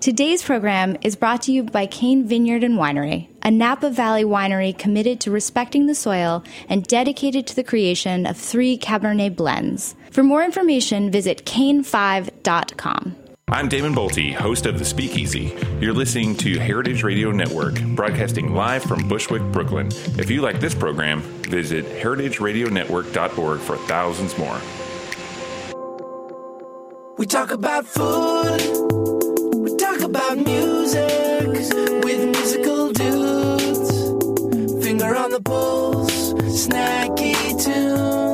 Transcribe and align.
Today's 0.00 0.42
program 0.42 0.96
is 1.02 1.14
brought 1.14 1.42
to 1.42 1.52
you 1.52 1.62
by 1.62 1.84
Cain 1.84 2.26
Vineyard 2.26 2.64
and 2.64 2.78
Winery, 2.78 3.28
a 3.42 3.50
Napa 3.50 3.90
Valley 3.90 4.24
winery 4.24 4.76
committed 4.76 5.20
to 5.20 5.30
respecting 5.30 5.84
the 5.84 5.94
soil 5.94 6.42
and 6.70 6.86
dedicated 6.86 7.46
to 7.46 7.54
the 7.54 7.62
creation 7.62 8.24
of 8.24 8.38
three 8.38 8.78
Cabernet 8.78 9.36
blends. 9.36 9.94
For 10.10 10.22
more 10.22 10.42
information, 10.42 11.10
visit 11.10 11.44
kane5.com. 11.44 13.14
I'm 13.48 13.68
Damon 13.68 13.94
Boelte, 13.94 14.32
host 14.32 14.64
of 14.64 14.78
The 14.78 14.86
Speakeasy. 14.86 15.54
You're 15.80 15.92
listening 15.92 16.34
to 16.36 16.58
Heritage 16.58 17.02
Radio 17.02 17.30
Network, 17.30 17.78
broadcasting 17.94 18.54
live 18.54 18.82
from 18.82 19.06
Bushwick, 19.06 19.42
Brooklyn. 19.52 19.88
If 20.18 20.30
you 20.30 20.40
like 20.40 20.60
this 20.60 20.74
program, 20.74 21.20
visit 21.42 21.84
heritageradionetwork.org 21.84 23.60
for 23.60 23.76
thousands 23.76 24.38
more. 24.38 24.60
We 27.18 27.26
talk 27.26 27.50
about 27.50 27.84
food 27.84 28.99
about 30.10 30.38
music 30.38 31.46
with 32.04 32.22
musical 32.36 32.92
dudes. 32.92 33.90
Finger 34.84 35.14
on 35.14 35.30
the 35.30 35.40
pulse, 35.40 36.32
snacky 36.64 37.36
tunes. 37.62 38.29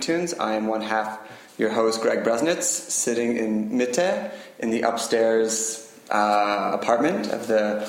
Tunes. 0.00 0.34
I 0.34 0.54
am 0.54 0.66
one 0.66 0.82
half 0.82 1.18
your 1.58 1.70
host 1.70 2.00
Greg 2.00 2.24
Bresnitz, 2.24 2.62
sitting 2.62 3.36
in 3.36 3.70
Mitte 3.70 4.32
in 4.58 4.70
the 4.70 4.82
upstairs 4.82 5.86
uh, 6.10 6.70
apartment 6.74 7.28
of 7.28 7.46
the 7.46 7.86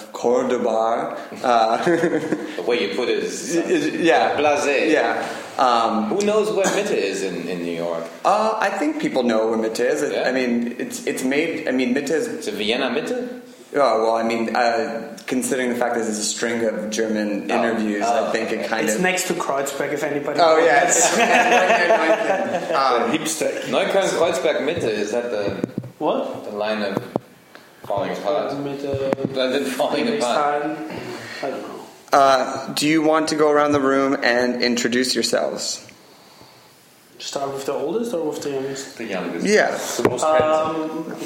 de 0.50 0.60
Bar. 0.60 1.18
Uh, 1.44 1.78
The 2.58 2.64
way 2.68 2.88
you 2.88 2.96
put 2.96 3.10
it 3.10 3.24
is, 3.24 3.56
yeah, 3.56 4.36
blasé. 4.38 4.92
Yeah. 4.92 5.26
Um, 5.58 6.06
Who 6.06 6.26
knows 6.26 6.52
where 6.52 6.66
Mitte 6.66 6.92
is 6.92 7.24
in, 7.24 7.48
in 7.48 7.64
New 7.64 7.76
York? 7.76 8.04
uh, 8.26 8.58
I 8.60 8.70
think 8.70 9.02
people 9.02 9.24
know 9.24 9.50
where 9.50 9.58
Mitte 9.58 9.80
is. 9.80 10.12
Yeah? 10.12 10.24
I 10.28 10.32
mean, 10.32 10.76
it's 10.78 11.06
it's 11.08 11.24
made. 11.24 11.68
I 11.68 11.72
mean, 11.72 11.94
Mitte 11.96 12.12
is. 12.12 12.28
Is 12.28 12.48
it 12.48 12.56
Vienna 12.56 12.90
Mitte? 12.90 13.41
Oh 13.74 14.04
well, 14.04 14.16
I 14.16 14.24
mean, 14.24 14.54
uh, 14.56 15.18
considering 15.28 15.70
the 15.70 15.76
fact 15.76 15.96
that 15.96 16.02
there's 16.04 16.18
a 16.18 16.24
string 16.26 16.66
of 16.66 16.90
German 16.90 17.50
Oh. 17.50 17.56
interviews, 17.56 18.04
I 18.04 18.28
Oh, 18.28 18.32
think 18.32 18.52
it 18.52 18.68
kind 18.68 18.86
It's 18.86 18.96
of. 18.98 19.02
next 19.02 19.28
to 19.30 19.34
Kreuzberg, 19.34 19.94
if 19.94 20.04
anybody. 20.04 20.40
Oh 20.42 20.58
knows. 20.58 20.66
yeah, 20.66 20.88
it's, 20.88 20.98
it's 20.98 21.18
right 21.18 21.88
near 21.88 21.98
Neukölln. 21.98 23.02
Um, 23.06 23.12
Hipster. 23.18 23.62
Neukölln 23.70 24.10
Kreuzberg 24.20 24.62
Mitte, 24.66 24.84
is 24.90 25.12
that 25.12 25.32
the, 25.32 25.56
What? 26.00 26.44
the 26.44 26.52
line 26.52 26.82
of 26.84 26.98
falling 27.86 28.12
apart? 28.12 28.58
Mit, 28.60 28.84
uh, 28.84 29.12
London 29.32 29.64
falling 29.66 30.18
apart. 30.18 30.64
I 31.44 31.50
don't 31.50 31.62
know. 31.62 31.86
uh, 32.12 32.74
do 32.74 32.86
you 32.88 33.02
want 33.02 33.30
to 33.30 33.36
go 33.36 33.50
around 33.52 33.72
the 33.72 33.80
room 33.80 34.18
and 34.22 34.62
introduce 34.62 35.16
yourselves? 35.16 35.88
Start 37.20 37.54
with 37.54 37.66
the 37.68 37.74
oldest 37.74 38.14
or 38.14 38.28
with 38.30 38.42
the 38.42 38.50
youngest? 38.50 38.98
The 38.98 39.06
youngest. 39.06 39.46
Yeah. 39.46 39.72
The 39.98 40.10
most 40.10 40.24
handsome. 40.24 41.12
Um, 41.14 41.18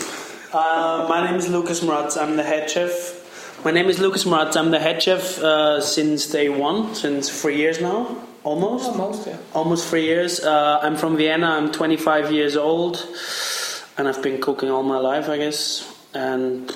uh, 0.55 1.05
my 1.09 1.25
name 1.25 1.35
is 1.35 1.49
Lucas 1.49 1.81
Mraz. 1.81 2.19
I'm 2.21 2.37
the 2.37 2.43
head 2.43 2.69
chef. 2.69 3.21
My 3.65 3.71
name 3.71 3.89
is 3.89 3.99
Lucas 3.99 4.23
Mraz. 4.23 4.55
I'm 4.55 4.71
the 4.71 4.79
head 4.79 5.03
chef 5.03 5.37
uh, 5.39 5.81
since 5.81 6.27
day 6.27 6.47
one, 6.49 6.95
since 6.95 7.29
three 7.41 7.57
years 7.57 7.81
now, 7.81 8.15
almost. 8.43 8.89
Almost, 8.91 9.27
yeah. 9.27 9.37
Almost 9.53 9.87
three 9.89 10.05
years. 10.05 10.39
Uh, 10.39 10.79
I'm 10.81 10.95
from 10.95 11.17
Vienna. 11.17 11.47
I'm 11.47 11.71
25 11.71 12.31
years 12.31 12.55
old, 12.55 13.05
and 13.97 14.07
I've 14.07 14.23
been 14.23 14.39
cooking 14.39 14.69
all 14.69 14.83
my 14.83 14.97
life, 14.97 15.27
I 15.27 15.37
guess. 15.37 15.91
And 16.13 16.73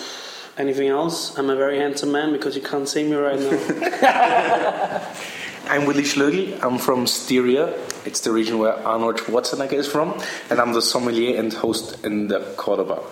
anything 0.58 0.90
else? 0.90 1.38
I'm 1.38 1.50
a 1.50 1.56
very 1.56 1.78
handsome 1.78 2.12
man 2.12 2.34
because 2.34 2.58
you 2.58 2.62
can't 2.62 2.88
see 2.88 3.04
me 3.04 3.16
right 3.16 3.40
now. 3.40 5.08
I'm 5.70 5.86
Willy 5.86 6.04
Schlögl. 6.04 6.62
I'm 6.62 6.80
from 6.80 7.08
Styria. 7.08 7.68
It's 8.04 8.20
the 8.22 8.32
region 8.34 8.58
where 8.58 8.74
Arnold 8.86 9.18
Schwarzenegger 9.18 9.74
is 9.74 9.88
from, 9.88 10.20
and 10.50 10.60
I'm 10.60 10.74
the 10.74 10.82
sommelier 10.82 11.40
and 11.40 11.54
host 11.54 12.04
in 12.04 12.28
the 12.28 12.40
Cordobar. 12.58 13.04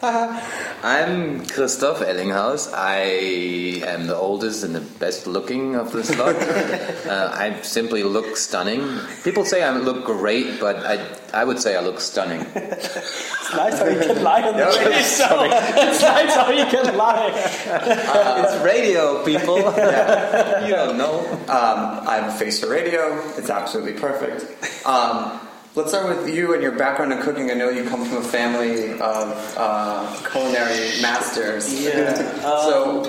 I'm 0.02 1.44
Christoph 1.44 2.00
Ellinghaus. 2.00 2.72
I 2.72 3.00
am 3.84 4.06
the 4.06 4.16
oldest 4.16 4.64
and 4.64 4.74
the 4.74 4.80
best 4.80 5.26
looking 5.26 5.74
of 5.74 5.92
this 5.92 6.16
lot. 6.16 6.36
uh, 7.06 7.30
I 7.34 7.60
simply 7.60 8.02
look 8.02 8.38
stunning. 8.38 8.98
People 9.24 9.44
say 9.44 9.62
I 9.62 9.76
look 9.76 10.06
great, 10.06 10.58
but 10.58 10.76
I, 10.76 11.06
I 11.34 11.44
would 11.44 11.60
say 11.60 11.76
I 11.76 11.80
look 11.80 12.00
stunning. 12.00 12.40
it's 12.54 13.52
nice 13.54 13.78
how 13.78 13.88
you 13.88 14.00
can 14.00 14.22
lie 14.22 14.40
on 14.40 14.56
the 14.56 14.64
radio 14.64 15.02
show. 15.02 15.42
It's 15.42 16.00
nice 16.00 16.34
how 16.34 16.50
you 16.50 16.64
can 16.64 16.96
lie. 16.96 17.32
it's 17.34 18.64
radio, 18.64 19.22
people. 19.22 19.58
you 19.58 20.74
don't 20.76 20.96
know. 20.96 21.20
Um, 21.42 22.08
I 22.08 22.20
have 22.22 22.34
a 22.34 22.38
face 22.38 22.58
for 22.58 22.70
radio. 22.70 23.20
It's 23.36 23.50
absolutely 23.50 24.00
perfect. 24.00 24.46
Um, 24.86 25.46
let's 25.74 25.90
start 25.90 26.08
with 26.08 26.34
you 26.34 26.52
and 26.54 26.62
your 26.62 26.72
background 26.72 27.12
in 27.12 27.20
cooking. 27.20 27.50
I 27.50 27.54
know 27.54 27.68
you 27.70 27.84
come 27.88 28.04
from 28.04 28.18
a 28.18 28.22
family 28.22 28.92
of 29.00 29.54
uh, 29.56 30.16
culinary 30.30 31.00
masters. 31.00 31.82
Yeah. 31.82 32.14
so, 32.40 33.04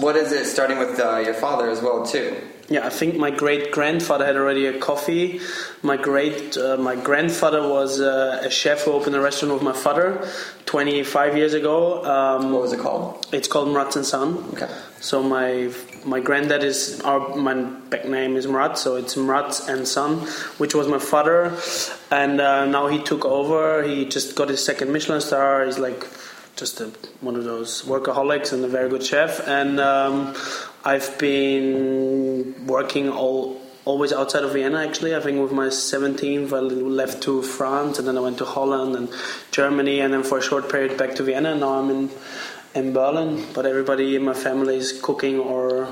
what 0.00 0.16
is 0.16 0.32
it? 0.32 0.46
Starting 0.46 0.78
with 0.78 0.98
uh, 0.98 1.18
your 1.18 1.34
father 1.34 1.68
as 1.70 1.80
well, 1.80 2.04
too. 2.06 2.36
Yeah, 2.68 2.86
I 2.86 2.90
think 2.90 3.16
my 3.16 3.30
great 3.30 3.70
grandfather 3.72 4.24
had 4.24 4.36
already 4.36 4.66
a 4.66 4.78
coffee. 4.78 5.40
My 5.82 5.96
great 5.98 6.56
uh, 6.56 6.76
my 6.78 6.96
grandfather 6.96 7.68
was 7.68 8.00
uh, 8.00 8.40
a 8.42 8.50
chef 8.50 8.84
who 8.84 8.92
opened 8.92 9.14
a 9.16 9.20
restaurant 9.20 9.52
with 9.54 9.62
my 9.62 9.72
father 9.74 10.26
25 10.66 11.36
years 11.36 11.52
ago. 11.54 12.02
Um, 12.04 12.52
What 12.52 12.62
was 12.62 12.72
it 12.72 12.80
called? 12.80 13.26
it's 13.32 13.48
called 13.48 13.68
Mraz 13.68 13.96
and 13.96 14.06
Son. 14.06 14.38
Okay. 14.54 14.70
So 15.00 15.22
my 15.22 15.70
my 16.04 16.20
granddad 16.20 16.64
is 16.64 17.00
our 17.02 17.36
my 17.36 17.54
back 17.54 18.04
name 18.06 18.36
is 18.36 18.46
Mraz, 18.46 18.78
so 18.78 18.96
it's 18.96 19.14
Mraz 19.14 19.68
and 19.68 19.86
Son, 19.86 20.18
which 20.58 20.74
was 20.74 20.88
my 20.88 20.98
father, 20.98 21.56
and 22.10 22.40
uh, 22.40 22.64
now 22.66 22.88
he 22.88 23.02
took 23.02 23.24
over. 23.24 23.82
He 23.82 24.04
just 24.04 24.36
got 24.36 24.48
his 24.48 24.64
second 24.64 24.92
Michelin 24.92 25.20
star. 25.20 25.64
He's 25.64 25.78
like 25.78 26.06
just 26.56 26.80
a, 26.80 26.86
one 27.20 27.36
of 27.36 27.44
those 27.44 27.82
workaholics 27.82 28.52
and 28.52 28.64
a 28.64 28.68
very 28.68 28.88
good 28.88 29.04
chef. 29.04 29.46
And 29.48 29.80
um, 29.80 30.34
I've 30.84 31.18
been 31.18 32.66
working 32.66 33.08
all 33.08 33.60
always 33.84 34.12
outside 34.12 34.44
of 34.44 34.52
Vienna. 34.52 34.84
Actually, 34.84 35.14
I 35.16 35.20
think 35.20 35.40
with 35.40 35.50
my 35.50 35.66
17th, 35.66 36.52
I 36.52 36.60
left 36.60 37.22
to 37.24 37.42
France, 37.42 37.98
and 37.98 38.06
then 38.06 38.16
I 38.16 38.20
went 38.20 38.38
to 38.38 38.44
Holland 38.44 38.94
and 38.94 39.08
Germany, 39.50 40.00
and 40.00 40.12
then 40.12 40.22
for 40.22 40.38
a 40.38 40.42
short 40.42 40.70
period 40.70 40.96
back 40.96 41.16
to 41.16 41.22
Vienna. 41.24 41.56
Now 41.56 41.80
I'm 41.80 41.90
in 41.90 42.10
in 42.74 42.92
Berlin, 42.92 43.44
but 43.54 43.66
everybody 43.66 44.16
in 44.16 44.24
my 44.24 44.34
family 44.34 44.76
is 44.76 45.00
cooking 45.00 45.38
or 45.38 45.88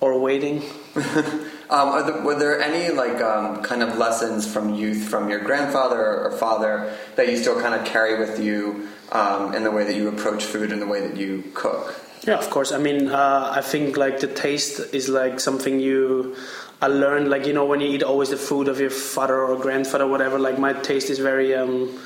or 0.00 0.18
waiting. 0.18 0.62
Um, 1.70 1.90
are 1.90 2.02
there, 2.02 2.22
were 2.22 2.34
there 2.36 2.60
any 2.60 2.92
like 2.92 3.22
um, 3.22 3.62
kind 3.62 3.80
of 3.80 3.96
lessons 3.96 4.44
from 4.44 4.74
youth 4.74 5.04
from 5.04 5.30
your 5.30 5.38
grandfather 5.38 6.02
or 6.24 6.32
father 6.32 6.92
that 7.14 7.28
you 7.28 7.36
still 7.36 7.60
kind 7.60 7.76
of 7.76 7.86
carry 7.86 8.18
with 8.18 8.40
you 8.40 8.88
um, 9.12 9.54
in 9.54 9.62
the 9.62 9.70
way 9.70 9.84
that 9.84 9.94
you 9.94 10.08
approach 10.08 10.42
food 10.42 10.72
and 10.72 10.82
the 10.82 10.86
way 10.86 11.00
that 11.06 11.16
you 11.16 11.44
cook? 11.54 11.94
Yeah, 12.26 12.38
of 12.38 12.50
course. 12.50 12.72
I 12.72 12.78
mean, 12.78 13.08
uh, 13.08 13.52
I 13.54 13.60
think 13.60 13.96
like 13.96 14.18
the 14.18 14.26
taste 14.26 14.80
is 14.92 15.08
like 15.08 15.38
something 15.38 15.78
you. 15.78 16.34
I 16.82 16.88
learned 16.88 17.30
like 17.30 17.46
you 17.46 17.52
know 17.52 17.66
when 17.66 17.80
you 17.80 17.86
eat 17.86 18.02
always 18.02 18.30
the 18.30 18.36
food 18.36 18.66
of 18.66 18.80
your 18.80 18.90
father 18.90 19.40
or 19.40 19.56
grandfather, 19.56 20.08
whatever. 20.08 20.40
Like 20.40 20.58
my 20.58 20.72
taste 20.72 21.08
is 21.08 21.20
very. 21.20 21.54
Um, 21.54 22.00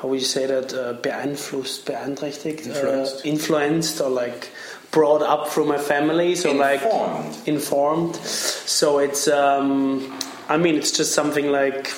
how 0.00 0.08
would 0.08 0.20
you 0.20 0.24
say 0.26 0.46
that? 0.46 0.72
Uh, 0.72 0.94
beeinflusst, 0.94 1.84
beeinträchtigt, 1.84 2.66
Influenced. 2.66 3.16
uh, 3.16 3.28
influenced, 3.28 4.00
or 4.00 4.08
like 4.10 4.48
brought 4.90 5.22
up 5.22 5.48
through 5.48 5.66
my 5.66 5.78
family. 5.78 6.34
So 6.36 6.52
like 6.52 6.82
Informed. 6.82 7.36
informed. 7.46 8.16
So 8.16 8.98
it's. 8.98 9.28
Um, 9.28 10.18
I 10.48 10.56
mean, 10.56 10.74
it's 10.74 10.90
just 10.90 11.12
something 11.14 11.52
like 11.52 11.90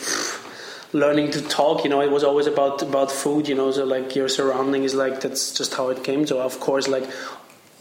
learning 0.93 1.31
to 1.33 1.41
talk. 1.43 1.85
You 1.85 1.91
know, 1.91 2.03
it 2.03 2.11
was 2.11 2.25
always 2.25 2.47
about 2.47 2.83
about 2.83 3.11
food. 3.11 3.49
You 3.49 3.55
know, 3.55 3.71
so 3.71 3.85
like 3.85 4.15
your 4.17 4.29
surrounding 4.29 4.85
is 4.85 4.95
like 4.95 5.21
that's 5.21 5.53
just 5.53 5.75
how 5.75 5.89
it 5.91 6.03
came. 6.05 6.27
So 6.27 6.41
of 6.41 6.59
course, 6.61 6.89
like 6.89 7.05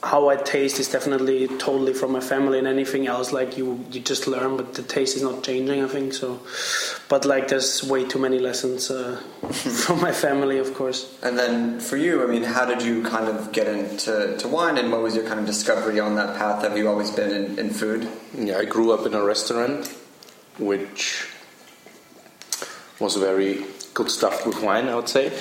how 0.03 0.29
I 0.29 0.35
taste 0.35 0.79
is 0.79 0.89
definitely 0.89 1.47
totally 1.47 1.93
from 1.93 2.11
my 2.11 2.19
family, 2.19 2.57
and 2.57 2.67
anything 2.67 3.05
else 3.05 3.31
like 3.31 3.57
you 3.57 3.85
you 3.91 3.99
just 3.99 4.27
learn, 4.27 4.57
but 4.57 4.73
the 4.73 4.81
taste 4.81 5.15
is 5.15 5.21
not 5.21 5.43
changing. 5.43 5.83
I 5.83 5.87
think 5.87 6.13
so. 6.13 6.39
But 7.07 7.25
like, 7.25 7.49
there's 7.49 7.83
way 7.83 8.05
too 8.05 8.17
many 8.17 8.39
lessons 8.39 8.89
uh, 8.89 9.21
from 9.51 10.01
my 10.01 10.11
family, 10.11 10.57
of 10.57 10.73
course. 10.73 11.17
And 11.21 11.37
then 11.37 11.79
for 11.79 11.97
you, 11.97 12.23
I 12.23 12.27
mean, 12.27 12.43
how 12.43 12.65
did 12.65 12.81
you 12.81 13.03
kind 13.03 13.27
of 13.27 13.51
get 13.51 13.67
into 13.67 14.37
to 14.37 14.47
wine, 14.47 14.77
and 14.77 14.91
what 14.91 15.01
was 15.01 15.15
your 15.15 15.27
kind 15.27 15.39
of 15.39 15.45
discovery 15.45 15.99
on 15.99 16.15
that 16.15 16.35
path? 16.35 16.63
Have 16.63 16.77
you 16.77 16.89
always 16.89 17.11
been 17.11 17.31
in, 17.31 17.59
in 17.59 17.69
food? 17.69 18.09
Yeah, 18.35 18.57
I 18.57 18.65
grew 18.65 18.91
up 18.91 19.05
in 19.05 19.13
a 19.13 19.23
restaurant, 19.23 19.87
which 20.57 21.27
was 22.99 23.15
very 23.17 23.65
good 23.93 24.09
stuffed 24.09 24.47
with 24.47 24.63
wine, 24.63 24.87
I 24.87 24.95
would 24.95 25.09
say. 25.09 25.31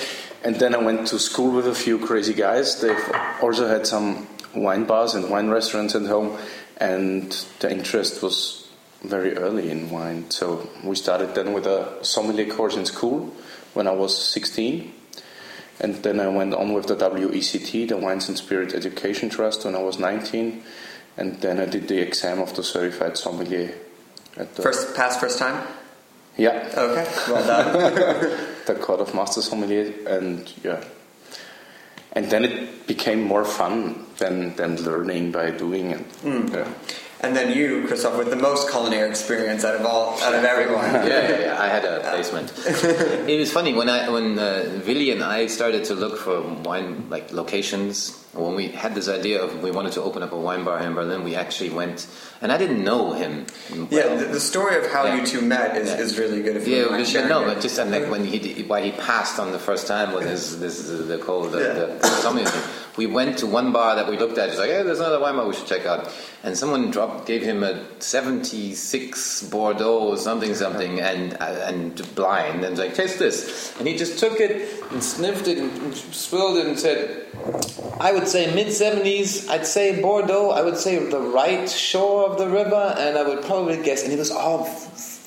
And 0.43 0.55
then 0.55 0.73
I 0.73 0.79
went 0.79 1.07
to 1.09 1.19
school 1.19 1.51
with 1.51 1.67
a 1.67 1.75
few 1.75 1.99
crazy 1.99 2.33
guys. 2.33 2.81
They've 2.81 3.11
also 3.41 3.67
had 3.67 3.85
some 3.85 4.27
wine 4.55 4.85
bars 4.85 5.13
and 5.13 5.29
wine 5.29 5.49
restaurants 5.49 5.95
at 5.95 6.05
home, 6.05 6.37
and 6.77 7.31
the 7.59 7.71
interest 7.71 8.21
was 8.21 8.69
very 9.03 9.35
early 9.37 9.71
in 9.71 9.89
wine. 9.89 10.29
So 10.29 10.69
we 10.83 10.95
started 10.95 11.33
then 11.35 11.53
with 11.53 11.65
a 11.65 12.03
sommelier 12.03 12.53
course 12.53 12.75
in 12.75 12.85
school 12.85 13.33
when 13.73 13.87
I 13.87 13.91
was 13.91 14.17
16. 14.17 14.93
And 15.79 15.95
then 16.03 16.19
I 16.19 16.27
went 16.27 16.53
on 16.53 16.73
with 16.73 16.85
the 16.85 16.95
WSET, 16.95 17.89
the 17.89 17.97
Wines 17.97 18.29
and 18.29 18.37
Spirit 18.37 18.75
Education 18.75 19.29
Trust, 19.29 19.65
when 19.65 19.75
I 19.75 19.81
was 19.81 19.97
19. 19.97 20.63
And 21.17 21.41
then 21.41 21.59
I 21.59 21.65
did 21.65 21.87
the 21.87 21.99
exam 21.99 22.39
of 22.39 22.55
the 22.55 22.63
certified 22.63 23.17
sommelier 23.17 23.73
at 24.37 24.55
the 24.55 24.61
First 24.61 24.95
pass, 24.95 25.19
first 25.19 25.39
time. 25.39 25.65
yeah 26.37 26.69
Okay, 26.77 27.11
well 27.27 27.45
done. 27.45 27.73
the 28.65 28.75
Court 28.75 29.01
of 29.01 29.13
Master 29.13 29.41
Sommelier, 29.41 29.93
and 30.07 30.51
yeah, 30.63 30.83
and 32.13 32.29
then 32.29 32.43
it 32.45 32.87
became 32.87 33.21
more 33.21 33.45
fun 33.45 34.05
than 34.17 34.55
than 34.55 34.81
learning 34.83 35.31
by 35.31 35.51
doing 35.51 35.91
it. 35.91 36.05
Yeah. 36.23 36.67
and 37.21 37.35
then 37.35 37.55
you, 37.55 37.85
Christoph, 37.87 38.17
with 38.17 38.29
the 38.29 38.35
most 38.35 38.69
culinary 38.69 39.09
experience 39.09 39.63
out 39.63 39.75
of 39.75 39.85
all, 39.85 40.19
out 40.21 40.33
of 40.33 40.43
everyone. 40.53 40.91
yeah, 40.91 41.05
yeah, 41.07 41.39
yeah, 41.39 41.61
I 41.61 41.67
had 41.67 41.85
a 41.85 41.99
placement. 42.09 42.51
it 43.29 43.39
was 43.39 43.51
funny 43.51 43.73
when 43.73 43.89
I 43.89 44.09
when 44.09 44.37
uh, 44.39 44.81
Willy 44.87 45.11
and 45.11 45.23
I 45.23 45.47
started 45.47 45.85
to 45.85 45.95
look 45.95 46.17
for 46.17 46.41
wine 46.41 47.05
like 47.09 47.31
locations. 47.31 48.17
When 48.33 48.55
we 48.55 48.69
had 48.69 48.95
this 48.95 49.09
idea 49.09 49.41
of 49.43 49.61
we 49.61 49.71
wanted 49.71 49.91
to 49.93 50.01
open 50.01 50.23
up 50.23 50.31
a 50.31 50.37
wine 50.37 50.63
bar 50.63 50.79
in 50.79 50.93
Berlin, 50.93 51.23
we 51.25 51.35
actually 51.35 51.69
went, 51.69 52.07
and 52.41 52.49
I 52.51 52.57
didn't 52.57 52.81
know 52.83 53.11
him. 53.11 53.45
Yeah, 53.89 54.15
the, 54.15 54.25
the 54.25 54.39
story 54.39 54.77
of 54.77 54.89
how 54.89 55.03
Yeah. 55.05 55.15
you 55.17 55.25
two 55.25 55.41
met 55.41 55.75
is, 55.75 55.89
Yeah. 55.89 55.97
is 55.97 56.17
really 56.17 56.41
good. 56.41 56.55
If 56.55 56.65
you 56.67 56.75
Yeah, 56.77 56.85
mind 56.91 57.07
but, 57.13 57.27
no, 57.27 57.41
it. 57.41 57.45
but 57.55 57.61
just 57.61 57.77
like 57.77 58.09
when 58.09 58.23
he 58.23 58.63
why 58.63 58.81
he 58.83 58.91
passed 58.93 59.37
on 59.37 59.51
the 59.51 59.59
first 59.59 59.85
time 59.85 60.13
with 60.13 60.25
his 60.25 60.59
this 60.59 60.79
is 60.79 61.07
the 61.07 61.17
cold 61.17 61.51
the, 61.51 61.59
Yeah. 61.59 61.73
the, 61.73 61.85
the. 61.87 62.63
We 62.97 63.05
went 63.05 63.37
to 63.39 63.47
one 63.47 63.71
bar 63.71 63.95
that 63.95 64.07
we 64.09 64.17
looked 64.17 64.37
at. 64.37 64.49
It's 64.49 64.57
like, 64.59 64.69
hey, 64.69 64.83
there's 64.83 64.99
another 64.99 65.19
wine 65.19 65.35
bar 65.35 65.47
we 65.47 65.53
should 65.53 65.65
check 65.67 65.85
out. 65.85 66.09
And 66.43 66.57
someone 66.57 66.91
dropped 66.91 67.25
gave 67.25 67.41
him 67.41 67.63
a 67.63 67.79
'76 67.99 69.43
Bordeaux 69.43 70.15
something 70.15 70.53
something 70.55 70.99
and 70.99 71.33
and 71.41 72.15
blind 72.15 72.63
and 72.63 72.77
like 72.77 72.95
taste 72.95 73.19
this. 73.19 73.73
And 73.77 73.87
he 73.87 73.95
just 73.97 74.19
took 74.19 74.39
it 74.39 74.83
and 74.91 75.03
sniffed 75.03 75.47
it 75.47 75.57
and 75.57 75.95
swilled 75.95 76.57
it 76.57 76.65
and 76.67 76.77
said, 76.79 77.25
I 77.99 78.11
would 78.11 78.20
say 78.27 78.53
mid 78.53 78.67
70s. 78.67 79.49
I'd 79.49 79.65
say 79.67 80.01
Bordeaux. 80.01 80.49
I 80.51 80.61
would 80.61 80.77
say 80.77 80.97
the 81.09 81.19
right 81.19 81.69
shore 81.69 82.25
of 82.29 82.37
the 82.37 82.47
river, 82.49 82.95
and 82.97 83.17
I 83.17 83.23
would 83.23 83.43
probably 83.43 83.81
guess. 83.81 84.03
And 84.03 84.11
it 84.13 84.19
was 84.19 84.31
all. 84.31 84.65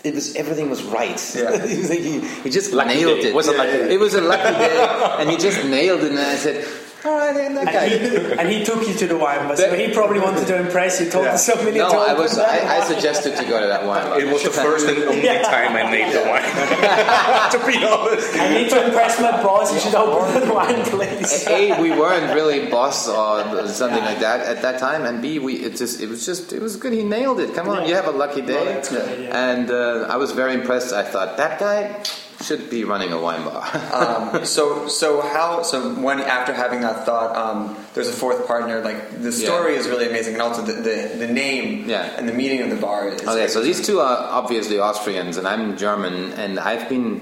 It 0.05 0.15
was 0.15 0.37
everything 0.37 0.69
was 0.69 0.83
right. 0.83 1.19
Yeah. 1.35 1.67
he, 1.67 1.79
was 1.79 1.89
like- 1.91 1.99
he- 2.01 2.21
he 2.21 2.51
just 2.51 2.73
Lucky 2.73 2.95
nailed 2.95 3.21
day. 3.23 3.29
it. 3.29 3.35
Was 3.35 3.49
a 3.49 3.53
lucky 3.57 3.73
day. 3.73 3.95
It 3.95 4.01
was 4.01 4.15
a 4.15 4.21
lucky 4.21 4.43
day, 4.59 5.17
and 5.21 5.31
he 5.31 5.37
just 5.39 5.65
nailed 5.65 6.03
it. 6.05 6.11
And 6.11 6.19
I 6.21 6.35
said, 6.37 6.67
"All 7.05 7.17
right, 7.17 7.35
then 7.35 7.55
that 7.55 7.69
And 7.75 7.93
he, 7.93 8.33
and 8.41 8.49
he 8.49 8.65
took 8.65 8.87
you 8.89 8.95
to 8.95 9.07
the 9.07 9.17
wine 9.17 9.47
bar, 9.47 9.57
so 9.57 9.75
he 9.75 9.93
probably 9.93 10.21
wanted 10.21 10.47
to 10.47 10.57
impress 10.57 11.01
you. 11.01 11.11
Told 11.11 11.25
Yeah. 11.27 11.33
you 11.33 11.39
so 11.39 11.55
many 11.63 11.79
No, 11.79 11.91
times. 11.91 12.09
I 12.11 12.15
was. 12.15 12.39
I, 12.39 12.79
I 12.79 12.81
suggested 12.85 13.37
to 13.37 13.45
go 13.45 13.61
to 13.61 13.67
that 13.67 13.85
wine 13.85 14.05
bar. 14.09 14.21
It 14.21 14.33
was 14.33 14.43
the 14.43 14.51
first 14.51 14.87
and 14.89 14.99
only 15.05 15.23
time 15.27 15.77
I 15.77 15.91
made 15.91 16.13
the 16.15 16.23
wine. 16.31 16.43
to 17.55 17.59
be 17.67 17.85
honest. 17.85 18.35
I 18.37 18.49
need 18.55 18.71
to 18.71 18.85
impress 18.87 19.21
my 19.21 19.33
boss. 19.43 19.73
You 19.75 19.81
should 19.81 19.95
open 19.95 20.49
the 20.49 20.55
wine 20.55 20.83
place. 20.85 21.47
A, 21.49 21.81
we 21.81 21.91
weren't 21.91 22.33
really 22.35 22.71
boss 22.71 23.09
or 23.09 23.69
something 23.69 24.03
like 24.05 24.21
that 24.21 24.41
at 24.41 24.63
that 24.63 24.79
time, 24.81 25.05
and 25.05 25.21
B, 25.21 25.39
we 25.39 25.55
it 25.57 25.77
just 25.77 26.01
it 26.01 26.09
was 26.09 26.25
just 26.25 26.53
it 26.53 26.63
was 26.63 26.77
good. 26.77 26.93
He 26.93 27.05
nailed 27.05 27.41
it. 27.41 27.55
Come 27.55 27.69
on, 27.69 27.87
you 27.89 27.95
have 27.95 28.07
a 28.07 28.13
lucky 28.13 28.41
day. 28.41 28.55
No, 28.55 28.65
that's 28.65 28.91
yeah. 28.93 29.51
And 29.53 29.71
uh, 29.71 30.07
I 30.09 30.17
was 30.17 30.33
very 30.33 30.55
impressed. 30.55 30.93
I 30.93 31.03
thought 31.03 31.37
that 31.37 31.59
guy 31.61 32.03
should 32.45 32.69
be 32.71 32.85
running 32.85 33.13
a 33.13 33.21
wine 33.21 33.43
bar. 33.45 33.63
um, 33.93 34.45
so 34.45 34.89
so 34.89 35.21
how 35.23 35.63
so 35.63 35.95
when 35.95 36.21
after 36.21 36.53
having 36.53 36.81
that 36.83 37.05
thought 37.07 37.35
um, 37.37 37.77
there's 37.95 38.09
a 38.09 38.13
fourth 38.13 38.47
partner 38.47 38.81
like 38.83 39.23
the 39.23 39.33
story 39.33 39.75
is 39.75 39.89
really 39.89 40.07
amazing 40.07 40.35
and 40.35 40.43
also 40.43 40.63
the, 40.63 40.75
the, 40.75 41.17
the 41.19 41.27
name 41.27 41.89
Yeah. 41.89 42.15
and 42.19 42.29
the 42.29 42.33
meaning 42.35 42.61
of 42.63 42.71
the 42.71 42.77
bar 42.77 43.09
is 43.09 43.23
Okay, 43.27 43.49
so 43.49 43.63
these 43.63 43.85
two 43.85 44.01
are 44.01 44.17
obviously 44.41 44.79
Austrians, 44.79 45.37
and 45.37 45.47
I'm 45.49 45.77
German, 45.77 46.33
and 46.33 46.59
I've 46.61 46.89
been, 46.89 47.21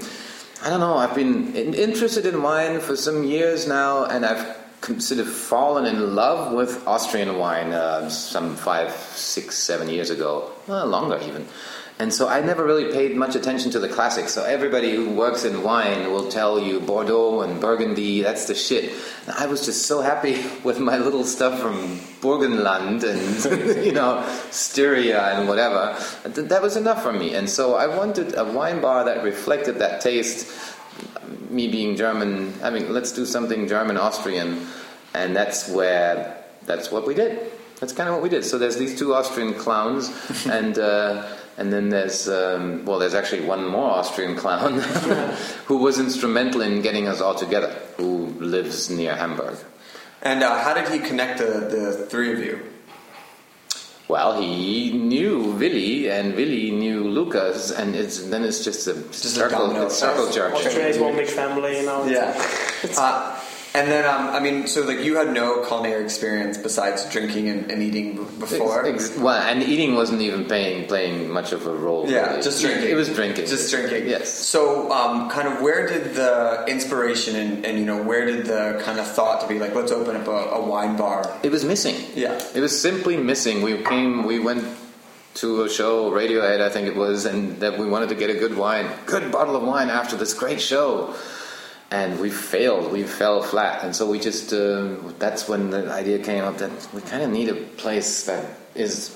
I 0.63 0.69
don't 0.69 0.79
know, 0.79 0.97
I've 0.97 1.15
been 1.15 1.55
in, 1.55 1.73
interested 1.73 2.25
in 2.25 2.41
wine 2.43 2.79
for 2.81 2.95
some 2.95 3.23
years 3.23 3.67
now, 3.67 4.05
and 4.05 4.25
I've 4.25 4.57
sort 4.99 5.19
of 5.21 5.31
fallen 5.31 5.85
in 5.85 6.13
love 6.15 6.53
with 6.53 6.85
Austrian 6.85 7.37
wine 7.37 7.71
uh, 7.71 8.09
some 8.09 8.55
five, 8.57 8.91
six, 9.15 9.57
seven 9.57 9.87
years 9.87 10.09
ago, 10.09 10.51
well, 10.67 10.85
longer 10.85 11.19
even. 11.23 11.47
And 11.99 12.11
so 12.11 12.27
I 12.27 12.41
never 12.41 12.65
really 12.65 12.91
paid 12.91 13.15
much 13.15 13.35
attention 13.35 13.69
to 13.71 13.79
the 13.79 13.87
classics. 13.87 14.33
So 14.33 14.43
everybody 14.43 14.95
who 14.95 15.11
works 15.11 15.45
in 15.45 15.61
wine 15.61 16.11
will 16.11 16.27
tell 16.27 16.59
you 16.59 16.79
Bordeaux 16.79 17.41
and 17.41 17.61
Burgundy, 17.61 18.21
that's 18.21 18.45
the 18.45 18.55
shit. 18.55 18.93
And 19.27 19.35
I 19.37 19.45
was 19.45 19.65
just 19.65 19.85
so 19.85 20.01
happy 20.01 20.43
with 20.63 20.79
my 20.79 20.97
little 20.97 21.23
stuff 21.23 21.59
from 21.59 21.99
Burgenland 22.21 23.03
and, 23.03 23.85
you 23.85 23.91
know, 23.91 24.27
Styria 24.49 25.21
and 25.35 25.47
whatever. 25.47 25.97
That 26.23 26.61
was 26.61 26.75
enough 26.75 27.03
for 27.03 27.13
me. 27.13 27.35
And 27.35 27.47
so 27.49 27.75
I 27.75 27.87
wanted 27.87 28.35
a 28.35 28.43
wine 28.43 28.81
bar 28.81 29.05
that 29.05 29.23
reflected 29.23 29.79
that 29.79 30.01
taste. 30.01 30.51
Me 31.49 31.67
being 31.67 31.95
German, 31.95 32.53
I 32.63 32.71
mean, 32.71 32.91
let's 32.91 33.11
do 33.11 33.25
something 33.25 33.67
German 33.67 33.97
Austrian. 33.97 34.65
And 35.13 35.35
that's 35.35 35.69
where, 35.69 36.43
that's 36.65 36.91
what 36.91 37.05
we 37.05 37.13
did. 37.13 37.51
That's 37.79 37.93
kind 37.93 38.07
of 38.07 38.15
what 38.15 38.23
we 38.23 38.29
did. 38.29 38.45
So 38.45 38.57
there's 38.57 38.77
these 38.77 38.97
two 38.97 39.13
Austrian 39.13 39.53
clowns, 39.53 40.09
and 40.49 40.79
uh, 40.79 41.27
and 41.57 41.71
then 41.71 41.89
there's 41.89 42.27
um, 42.29 42.85
well, 42.85 42.99
there's 42.99 43.13
actually 43.13 43.45
one 43.45 43.65
more 43.67 43.89
Austrian 43.91 44.35
clown 44.35 44.79
who 45.67 45.77
was 45.77 45.99
instrumental 45.99 46.61
in 46.61 46.81
getting 46.81 47.07
us 47.07 47.21
all 47.21 47.35
together. 47.35 47.71
Who 47.97 48.27
lives 48.39 48.89
near 48.89 49.15
Hamburg. 49.15 49.57
and 50.21 50.41
uh, 50.43 50.63
how 50.63 50.73
did 50.73 50.87
he 50.89 50.99
connect 50.99 51.39
the, 51.39 51.45
the 51.45 52.05
three 52.09 52.31
of 52.33 52.39
you 52.39 52.59
Well, 54.07 54.41
he 54.41 54.91
knew 54.91 55.55
Willy, 55.59 56.09
and 56.11 56.35
Willy 56.35 56.71
knew 56.71 57.03
Lucas, 57.07 57.71
and 57.71 57.95
it's 57.95 58.17
then 58.29 58.43
it's 58.43 58.63
just 58.63 58.87
a 58.87 58.91
a 58.91 59.13
circle, 59.13 59.67
domino 59.67 59.85
it's 59.85 59.95
circle 59.97 60.23
effect. 60.23 60.35
jerk. 60.35 60.53
Austria 60.53 60.87
is 60.87 60.97
one 60.99 61.15
big 61.15 61.27
family, 61.29 61.79
you 61.79 61.85
know. 61.85 62.05
yeah 62.05 62.35
uh, 62.97 63.32
and 63.75 63.89
then 63.91 64.05
um, 64.05 64.27
I 64.29 64.39
mean 64.39 64.67
so 64.67 64.81
like 64.81 64.99
you 64.99 65.15
had 65.15 65.33
no 65.33 65.65
culinary 65.65 66.03
experience 66.03 66.57
besides 66.57 67.09
drinking 67.09 67.49
and, 67.49 67.71
and 67.71 67.81
eating 67.81 68.17
b- 68.17 68.23
before 68.39 68.85
Ex- 68.85 69.09
ex- 69.11 69.17
well, 69.19 69.41
and 69.41 69.63
eating 69.63 69.95
wasn't 69.95 70.21
even 70.21 70.45
playing 70.45 70.87
playing 70.87 71.29
much 71.29 71.51
of 71.53 71.65
a 71.65 71.73
role. 71.73 72.09
Yeah, 72.09 72.29
really. 72.31 72.43
just 72.43 72.61
drinking. 72.61 72.89
It 72.89 72.95
was 72.95 73.09
drinking. 73.09 73.45
Just 73.47 73.71
drinking. 73.71 74.07
Yes. 74.07 74.31
So, 74.31 74.91
um, 74.91 75.29
kind 75.29 75.47
of, 75.47 75.61
where 75.61 75.87
did 75.87 76.13
the 76.15 76.65
inspiration 76.67 77.35
and, 77.35 77.65
and 77.65 77.79
you 77.79 77.85
know 77.85 78.01
where 78.01 78.25
did 78.25 78.45
the 78.45 78.81
kind 78.83 78.99
of 78.99 79.07
thought 79.07 79.41
to 79.41 79.47
be 79.47 79.57
like, 79.59 79.73
let's 79.73 79.91
open 79.91 80.15
up 80.15 80.27
a, 80.27 80.31
a 80.31 80.61
wine 80.65 80.95
bar? 80.97 81.39
It 81.43 81.51
was 81.51 81.63
missing. 81.65 81.95
Yeah. 82.15 82.39
It 82.53 82.59
was 82.61 82.79
simply 82.79 83.17
missing. 83.17 83.61
We 83.61 83.81
came, 83.83 84.23
we 84.25 84.39
went 84.39 84.63
to 85.35 85.63
a 85.63 85.69
show, 85.69 86.11
Radiohead, 86.11 86.61
I 86.61 86.69
think 86.69 86.87
it 86.87 86.95
was, 86.95 87.25
and 87.25 87.59
that 87.61 87.79
we 87.79 87.87
wanted 87.87 88.09
to 88.09 88.15
get 88.15 88.29
a 88.29 88.35
good 88.35 88.55
wine, 88.55 88.87
good 89.07 89.31
bottle 89.31 89.55
of 89.55 89.63
wine 89.63 89.89
after 89.89 90.15
this 90.15 90.33
great 90.33 90.61
show. 90.61 91.15
And 91.93 92.17
we 92.19 92.31
failed. 92.31 92.91
We 92.91 93.03
fell 93.03 93.43
flat, 93.43 93.83
and 93.83 93.95
so 93.95 94.09
we 94.09 94.17
just. 94.17 94.51
Uh, 94.51 94.97
that's 95.19 95.47
when 95.47 95.69
the 95.69 95.93
idea 95.93 96.17
came 96.17 96.43
up 96.43 96.57
that 96.57 96.73
we 96.91 97.01
kind 97.01 97.21
of 97.21 97.29
need 97.29 97.49
a 97.49 97.55
place 97.77 98.25
that 98.25 98.43
is, 98.73 99.15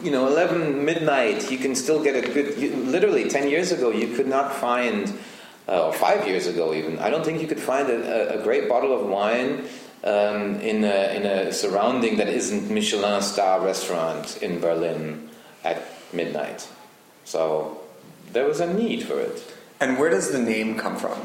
you 0.00 0.12
know, 0.12 0.28
eleven 0.28 0.84
midnight. 0.84 1.50
You 1.50 1.58
can 1.58 1.74
still 1.74 1.98
get 1.98 2.14
a 2.14 2.22
good. 2.22 2.56
You, 2.56 2.76
literally, 2.76 3.28
ten 3.28 3.50
years 3.50 3.72
ago, 3.72 3.90
you 3.90 4.14
could 4.14 4.28
not 4.28 4.54
find, 4.54 5.10
uh, 5.66 5.86
or 5.86 5.92
five 5.92 6.28
years 6.28 6.46
ago 6.46 6.72
even. 6.74 7.00
I 7.00 7.10
don't 7.10 7.24
think 7.24 7.42
you 7.42 7.48
could 7.48 7.58
find 7.58 7.90
a, 7.90 7.98
a, 8.36 8.38
a 8.38 8.42
great 8.44 8.68
bottle 8.68 8.94
of 8.94 9.10
wine 9.10 9.66
um, 10.04 10.62
in 10.62 10.84
a 10.84 11.16
in 11.16 11.26
a 11.26 11.52
surrounding 11.52 12.18
that 12.18 12.28
isn't 12.28 12.70
Michelin 12.70 13.20
star 13.20 13.58
restaurant 13.66 14.38
in 14.40 14.60
Berlin 14.60 15.28
at 15.64 15.82
midnight. 16.12 16.68
So 17.24 17.82
there 18.30 18.46
was 18.46 18.60
a 18.60 18.72
need 18.72 19.02
for 19.02 19.18
it. 19.18 19.42
And 19.80 19.98
where 19.98 20.10
does 20.10 20.30
the 20.30 20.38
name 20.38 20.78
come 20.78 20.96
from? 20.96 21.18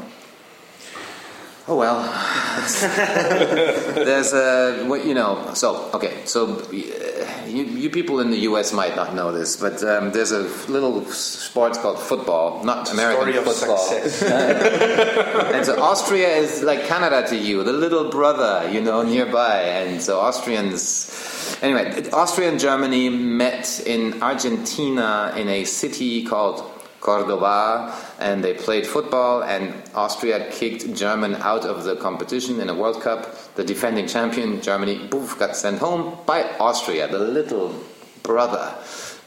Oh 1.68 1.74
well, 1.74 2.00
there's 3.94 4.32
a 4.32 4.84
what 4.86 5.04
you 5.04 5.14
know. 5.14 5.50
So 5.54 5.90
okay, 5.94 6.24
so 6.24 6.60
uh, 6.60 7.46
you, 7.48 7.64
you 7.64 7.90
people 7.90 8.20
in 8.20 8.30
the 8.30 8.38
U.S. 8.50 8.72
might 8.72 8.94
not 8.94 9.16
know 9.16 9.32
this, 9.32 9.56
but 9.56 9.82
um, 9.82 10.12
there's 10.12 10.30
a 10.30 10.42
little 10.70 11.04
sport 11.06 11.72
called 11.78 11.98
football, 11.98 12.62
not 12.62 12.92
American 12.92 13.22
Story 13.22 13.36
of 13.36 13.44
football. 13.44 13.78
success. 13.78 14.22
and 15.54 15.66
so 15.66 15.82
Austria 15.82 16.28
is 16.28 16.62
like 16.62 16.84
Canada 16.86 17.26
to 17.30 17.36
you, 17.36 17.64
the 17.64 17.72
little 17.72 18.10
brother, 18.10 18.70
you 18.70 18.80
know, 18.80 19.02
nearby. 19.02 19.62
And 19.62 20.00
so 20.00 20.20
Austrians, 20.20 21.58
anyway, 21.62 22.08
Austria 22.12 22.48
and 22.48 22.60
Germany 22.60 23.08
met 23.08 23.80
in 23.84 24.22
Argentina 24.22 25.34
in 25.36 25.48
a 25.48 25.64
city 25.64 26.22
called 26.22 26.75
Cordoba, 27.06 27.94
and 28.18 28.42
they 28.44 28.54
played 28.54 28.84
football. 28.86 29.42
And 29.42 29.62
Austria 29.94 30.50
kicked 30.50 30.82
German 30.94 31.36
out 31.36 31.64
of 31.64 31.84
the 31.84 31.94
competition 31.96 32.60
in 32.60 32.68
a 32.68 32.74
World 32.74 33.00
Cup. 33.00 33.20
The 33.54 33.64
defending 33.64 34.06
champion, 34.08 34.60
Germany, 34.60 35.08
poof, 35.08 35.38
got 35.38 35.56
sent 35.56 35.78
home 35.78 36.18
by 36.26 36.42
Austria, 36.58 37.06
the 37.08 37.18
little 37.38 37.72
brother 38.22 38.74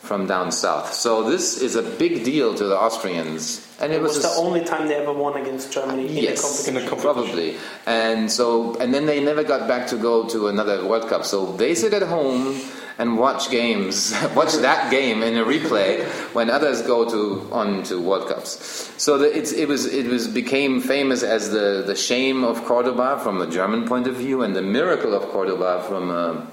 from 0.09 0.27
down 0.27 0.51
south. 0.51 0.93
So 0.93 1.29
this 1.29 1.61
is 1.61 1.75
a 1.75 1.83
big 1.83 2.23
deal 2.23 2.53
to 2.55 2.65
the 2.71 2.75
Austrians, 2.77 3.43
and 3.79 3.91
it, 3.93 3.97
It 3.97 4.01
was 4.01 4.17
a 4.17 4.21
the 4.27 4.27
s- 4.35 4.37
only 4.39 4.63
time 4.63 4.87
they 4.87 4.95
ever 4.95 5.13
won 5.13 5.35
against 5.41 5.71
Germany 5.71 6.07
in 6.07 6.23
yes, 6.23 6.65
the 6.65 6.71
competition. 6.71 6.99
probably. 7.01 7.49
And 7.85 8.31
so, 8.31 8.75
and 8.81 8.93
then 8.93 9.05
they 9.05 9.19
never 9.23 9.43
got 9.43 9.67
back 9.67 9.87
to 9.93 9.97
go 9.97 10.27
to 10.33 10.47
another 10.47 10.85
World 10.85 11.07
Cup. 11.11 11.23
So 11.25 11.37
they 11.61 11.75
sit 11.75 11.93
at 11.93 12.03
home 12.03 12.59
and 12.99 13.17
watch 13.17 13.49
games, 13.49 14.13
watch 14.35 14.53
that 14.55 14.91
game 14.91 15.23
in 15.23 15.37
a 15.37 15.43
replay 15.43 16.05
when 16.35 16.49
others 16.49 16.81
go 16.81 17.09
to 17.09 17.51
on 17.51 17.81
to 17.83 17.99
World 17.99 18.27
Cups. 18.27 18.91
So 19.01 19.17
the, 19.17 19.35
it 19.35 19.67
was 19.67 19.85
it 19.85 20.05
was 20.05 20.27
became 20.27 20.81
famous 20.81 21.23
as 21.23 21.49
the 21.49 21.83
the 21.87 21.95
shame 21.95 22.43
of 22.43 22.63
Cordoba 22.65 23.19
from 23.23 23.41
a 23.41 23.47
German 23.49 23.87
point 23.87 24.05
of 24.05 24.15
view, 24.15 24.43
and 24.43 24.55
the 24.55 24.61
miracle 24.61 25.13
of 25.15 25.23
Cordoba 25.29 25.81
from 25.87 26.11
a, 26.11 26.45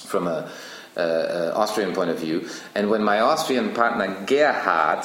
from 0.00 0.26
a 0.26 0.50
uh, 0.96 1.00
uh, 1.00 1.52
Austrian 1.56 1.94
point 1.94 2.10
of 2.10 2.18
view. 2.18 2.48
And 2.74 2.90
when 2.90 3.02
my 3.02 3.20
Austrian 3.20 3.72
partner 3.72 4.24
Gerhard, 4.26 5.04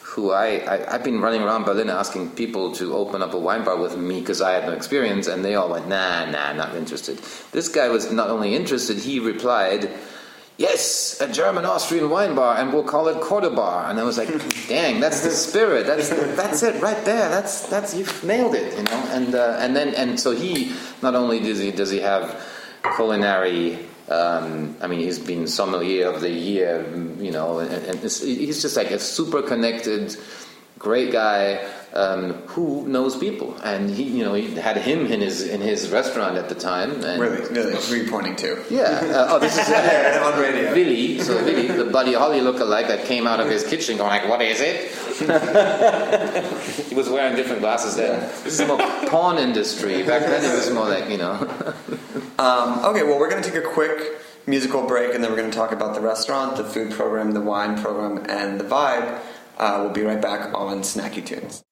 who 0.00 0.32
I, 0.32 0.58
I 0.58 0.94
I've 0.94 1.04
been 1.04 1.20
running 1.20 1.42
around 1.42 1.64
Berlin 1.64 1.90
asking 1.90 2.30
people 2.30 2.72
to 2.72 2.94
open 2.94 3.22
up 3.22 3.34
a 3.34 3.38
wine 3.38 3.64
bar 3.64 3.76
with 3.76 3.96
me 3.96 4.18
because 4.18 4.40
I 4.40 4.52
had 4.52 4.66
no 4.66 4.72
experience, 4.72 5.28
and 5.28 5.44
they 5.44 5.54
all 5.54 5.70
went, 5.70 5.86
nah, 5.86 6.24
nah, 6.24 6.52
not 6.54 6.74
interested. 6.74 7.18
This 7.52 7.68
guy 7.68 7.88
was 7.88 8.10
not 8.10 8.30
only 8.30 8.54
interested, 8.56 8.98
he 8.98 9.20
replied, 9.20 9.90
yes, 10.56 11.20
a 11.20 11.30
German 11.30 11.64
Austrian 11.64 12.10
wine 12.10 12.34
bar, 12.34 12.56
and 12.56 12.72
we'll 12.72 12.84
call 12.84 13.08
it 13.08 13.20
Cordobar. 13.20 13.90
And 13.90 13.98
I 13.98 14.04
was 14.04 14.18
like, 14.18 14.28
dang, 14.68 15.00
that's 15.00 15.22
the 15.22 15.30
spirit. 15.30 15.86
That's 15.86 16.08
that's 16.08 16.62
it 16.62 16.80
right 16.82 17.04
there. 17.04 17.28
That's 17.28 17.68
that's 17.68 17.94
you've 17.94 18.24
nailed 18.24 18.54
it, 18.54 18.76
you 18.76 18.84
know. 18.84 19.08
And 19.10 19.34
uh, 19.34 19.58
and 19.60 19.74
then 19.74 19.94
and 19.94 20.18
so 20.18 20.32
he 20.32 20.72
not 21.02 21.14
only 21.14 21.40
does 21.40 21.58
he 21.58 21.70
does 21.70 21.90
he 21.90 22.00
have 22.00 22.40
culinary. 22.96 23.78
Um, 24.06 24.76
I 24.82 24.86
mean, 24.86 25.00
he's 25.00 25.18
been 25.18 25.46
sommelier 25.46 26.08
of 26.08 26.20
the 26.20 26.28
year, 26.28 26.84
you 27.18 27.30
know, 27.30 27.60
and, 27.60 27.72
and 27.72 28.04
it's, 28.04 28.20
he's 28.20 28.60
just 28.60 28.76
like 28.76 28.90
a 28.90 28.98
super 28.98 29.40
connected, 29.40 30.14
great 30.78 31.10
guy 31.10 31.66
um, 31.94 32.32
who 32.48 32.86
knows 32.88 33.16
people, 33.16 33.56
and 33.62 33.88
he, 33.88 34.02
you 34.02 34.24
know, 34.24 34.34
he 34.34 34.52
had 34.56 34.76
him 34.76 35.06
in 35.06 35.20
his 35.20 35.42
in 35.48 35.60
his 35.60 35.90
restaurant 35.90 36.36
at 36.36 36.48
the 36.48 36.54
time. 36.54 36.90
And 37.04 37.20
Really, 37.20 37.42
really, 37.54 37.74
who 37.76 37.92
are 37.94 37.96
you 37.96 38.10
pointing 38.10 38.36
to? 38.36 38.62
yeah. 38.68 39.00
Uh, 39.14 39.26
oh, 39.30 39.38
this 39.38 39.56
is 39.56 39.68
Yeah, 39.68 40.22
on 40.24 40.38
radio. 40.40 40.74
Billy. 40.74 41.20
So 41.20 41.42
Billy, 41.44 41.68
the 41.68 41.84
Buddy 41.84 42.12
Holly 42.14 42.40
lookalike 42.40 42.88
that 42.88 43.04
came 43.04 43.26
out 43.26 43.38
of 43.40 43.48
his 43.48 43.64
kitchen, 43.64 43.96
going 43.96 44.10
like, 44.10 44.28
"What 44.28 44.42
is 44.42 44.60
it?" 44.60 44.90
he 46.88 46.94
was 46.94 47.08
wearing 47.08 47.36
different 47.36 47.60
glasses 47.60 47.96
then. 47.96 48.20
This 48.42 48.58
is 48.60 48.66
more 48.66 48.78
pawn 49.08 49.38
industry. 49.38 50.02
Back 50.02 50.22
then, 50.22 50.44
it 50.44 50.54
was 50.54 50.70
more 50.70 50.88
like 50.88 51.08
you 51.10 51.18
know. 51.18 51.36
Um, 52.36 52.84
okay, 52.86 53.04
well, 53.04 53.18
we're 53.20 53.30
going 53.30 53.42
to 53.44 53.48
take 53.48 53.62
a 53.62 53.66
quick 53.66 54.18
musical 54.46 54.84
break 54.88 55.14
and 55.14 55.22
then 55.22 55.30
we're 55.30 55.36
going 55.36 55.50
to 55.52 55.56
talk 55.56 55.70
about 55.70 55.94
the 55.94 56.00
restaurant, 56.00 56.56
the 56.56 56.64
food 56.64 56.90
program, 56.90 57.30
the 57.30 57.40
wine 57.40 57.80
program, 57.80 58.26
and 58.28 58.58
the 58.58 58.64
vibe. 58.64 59.20
Uh, 59.56 59.78
we'll 59.82 59.92
be 59.92 60.02
right 60.02 60.20
back 60.20 60.52
on 60.54 60.80
Snacky 60.82 61.24
Tunes. 61.24 61.64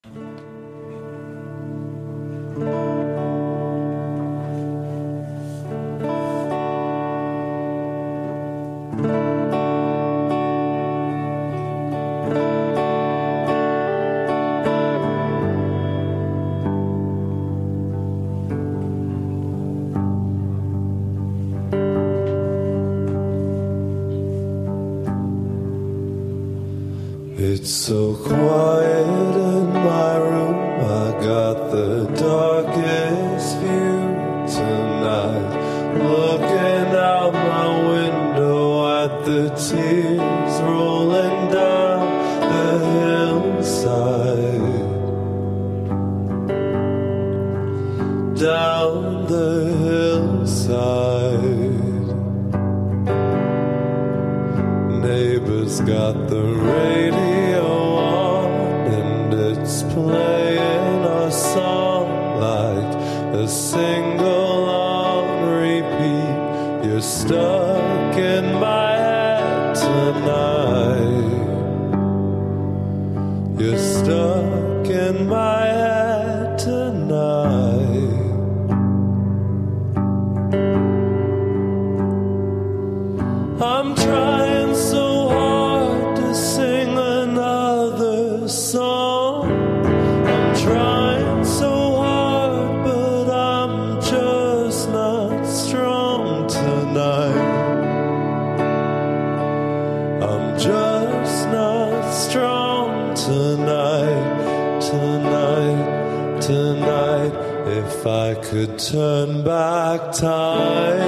Got 31.53 31.71
the 31.71 32.05
darkest 32.17 33.59
view 33.59 34.01
tonight. 34.57 35.53
Looking 35.99 36.95
out 36.97 37.33
my 37.33 37.69
window 37.89 39.05
at 39.05 39.25
the 39.27 39.51
tears 39.51 40.12
could 108.53 108.79
turn 108.79 109.43
back 109.43 110.13
time. 110.13 111.01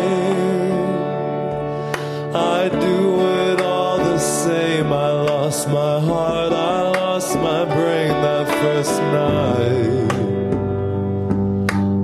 I'd 2.35 2.73
do 2.73 3.21
it 3.51 3.61
all 3.61 3.99
the 3.99 4.19
same. 4.19 4.91
I 4.91 5.11
lost 5.11 5.69
my 5.69 6.01
heart, 6.01 6.55
I 6.55 6.89
lost 7.03 7.37
my 7.37 7.67
brain 7.67 8.09
that 8.09 8.49
first 8.63 8.99
night. 9.21 10.15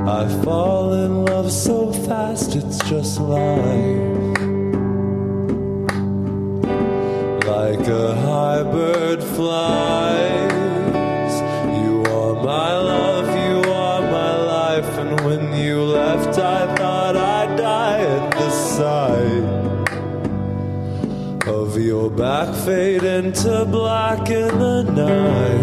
I 0.06 0.28
fall 0.44 0.92
in 0.92 1.24
love 1.24 1.50
so 1.50 1.90
fast, 1.90 2.54
it's 2.54 2.78
just 2.90 3.18
life. 3.18 3.79
Fade 22.46 23.02
into 23.02 23.66
black 23.66 24.30
in 24.30 24.58
the 24.58 24.82
night, 24.82 25.59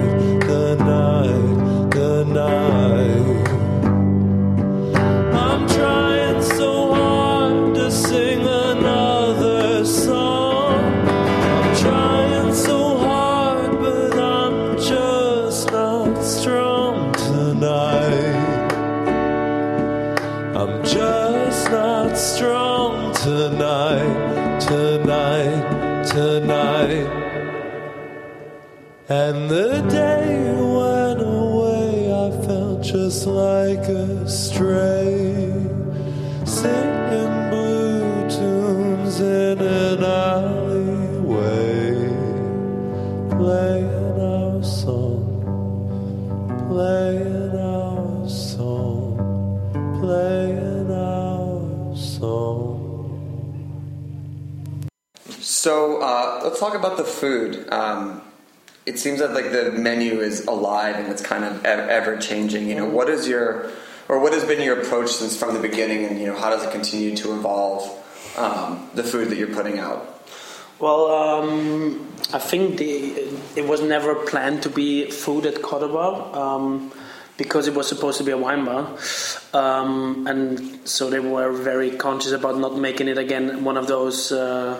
seems 59.07 59.19
that 59.19 59.33
like 59.33 59.51
the 59.53 59.71
menu 59.71 60.19
is 60.19 60.45
alive 60.47 60.95
and 60.97 61.07
it's 61.07 61.21
kind 61.21 61.45
of 61.45 61.63
ev- 61.65 61.87
ever 61.89 62.17
changing. 62.17 62.67
You 62.67 62.75
know, 62.75 62.85
what 62.85 63.07
is 63.09 63.25
your 63.25 63.71
or 64.09 64.19
what 64.19 64.33
has 64.33 64.43
been 64.43 64.61
your 64.61 64.81
approach 64.81 65.11
since 65.11 65.37
from 65.37 65.53
the 65.53 65.61
beginning, 65.61 66.03
and 66.05 66.19
you 66.19 66.27
know, 66.27 66.35
how 66.35 66.49
does 66.49 66.63
it 66.65 66.71
continue 66.71 67.15
to 67.15 67.33
evolve 67.37 67.81
um, 68.37 68.89
the 68.95 69.03
food 69.03 69.29
that 69.29 69.37
you're 69.37 69.55
putting 69.59 69.79
out? 69.79 70.01
Well, 70.79 71.03
um, 71.21 72.05
I 72.33 72.39
think 72.39 72.77
the, 72.77 72.89
it 73.55 73.65
was 73.65 73.81
never 73.81 74.13
planned 74.13 74.61
to 74.63 74.69
be 74.69 75.09
food 75.09 75.45
at 75.45 75.55
Cordobar 75.55 76.35
um, 76.35 76.91
because 77.37 77.67
it 77.67 77.73
was 77.73 77.87
supposed 77.87 78.17
to 78.19 78.23
be 78.23 78.31
a 78.31 78.37
wine 78.37 78.63
bar. 78.65 78.95
Um, 79.53 80.27
and 80.27 80.87
so 80.87 81.09
they 81.09 81.19
were 81.19 81.51
very 81.51 81.91
conscious 81.91 82.33
about 82.33 82.59
not 82.59 82.77
making 82.77 83.07
it 83.07 83.17
again 83.17 83.63
one 83.63 83.77
of 83.77 83.87
those 83.87 84.31
uh, 84.31 84.77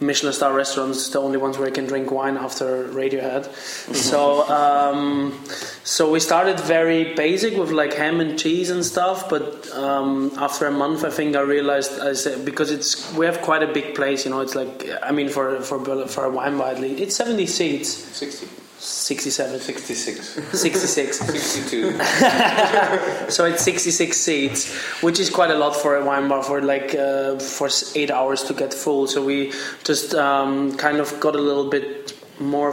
Michelin 0.00 0.32
star 0.32 0.52
restaurants, 0.52 1.08
the 1.10 1.20
only 1.20 1.38
ones 1.38 1.56
where 1.56 1.68
you 1.68 1.74
can 1.74 1.86
drink 1.86 2.10
wine 2.10 2.36
after 2.36 2.88
Radiohead. 2.88 3.52
so 3.94 4.48
um, 4.48 5.38
so 5.84 6.10
we 6.10 6.18
started 6.18 6.58
very 6.58 7.14
basic 7.14 7.56
with 7.56 7.70
like 7.70 7.94
ham 7.94 8.20
and 8.20 8.38
cheese 8.38 8.70
and 8.70 8.84
stuff, 8.84 9.30
but 9.30 9.70
um, 9.72 10.32
after 10.36 10.66
a 10.66 10.72
month, 10.72 11.04
I 11.04 11.10
think 11.10 11.36
I 11.36 11.42
realized 11.42 12.00
I 12.00 12.14
said 12.14 12.44
because 12.44 12.70
it's 12.70 13.12
we 13.14 13.26
have 13.26 13.40
quite 13.42 13.62
a 13.62 13.72
big 13.72 13.94
place, 13.94 14.24
you 14.24 14.30
know. 14.32 14.40
It's 14.40 14.54
like 14.54 14.88
I 15.02 15.12
mean 15.12 15.28
for 15.28 15.60
for 15.60 16.06
for 16.08 16.24
a 16.24 16.30
wine 16.30 16.58
bar, 16.58 16.72
at 16.72 16.80
least, 16.80 17.00
it's 17.00 17.16
seventy 17.16 17.46
seats, 17.46 17.88
60. 17.88 18.63
67, 18.78 19.60
66. 19.60 20.58
66. 20.58 21.18
62. 21.20 21.98
So 23.30 23.46
it's 23.46 23.62
66 23.62 24.16
seats, 24.16 24.74
which 25.02 25.18
is 25.18 25.30
quite 25.30 25.50
a 25.50 25.56
lot 25.56 25.74
for 25.74 25.96
a 25.96 26.04
wine 26.04 26.28
bar 26.28 26.42
for 26.42 26.60
like 26.60 26.94
uh, 26.94 27.38
for 27.38 27.68
eight 27.94 28.10
hours 28.10 28.42
to 28.44 28.54
get 28.54 28.74
full. 28.74 29.06
So 29.06 29.24
we 29.24 29.52
just 29.82 30.14
um, 30.14 30.76
kind 30.76 30.98
of 30.98 31.18
got 31.20 31.34
a 31.34 31.40
little 31.40 31.70
bit 31.70 32.12
more 32.38 32.72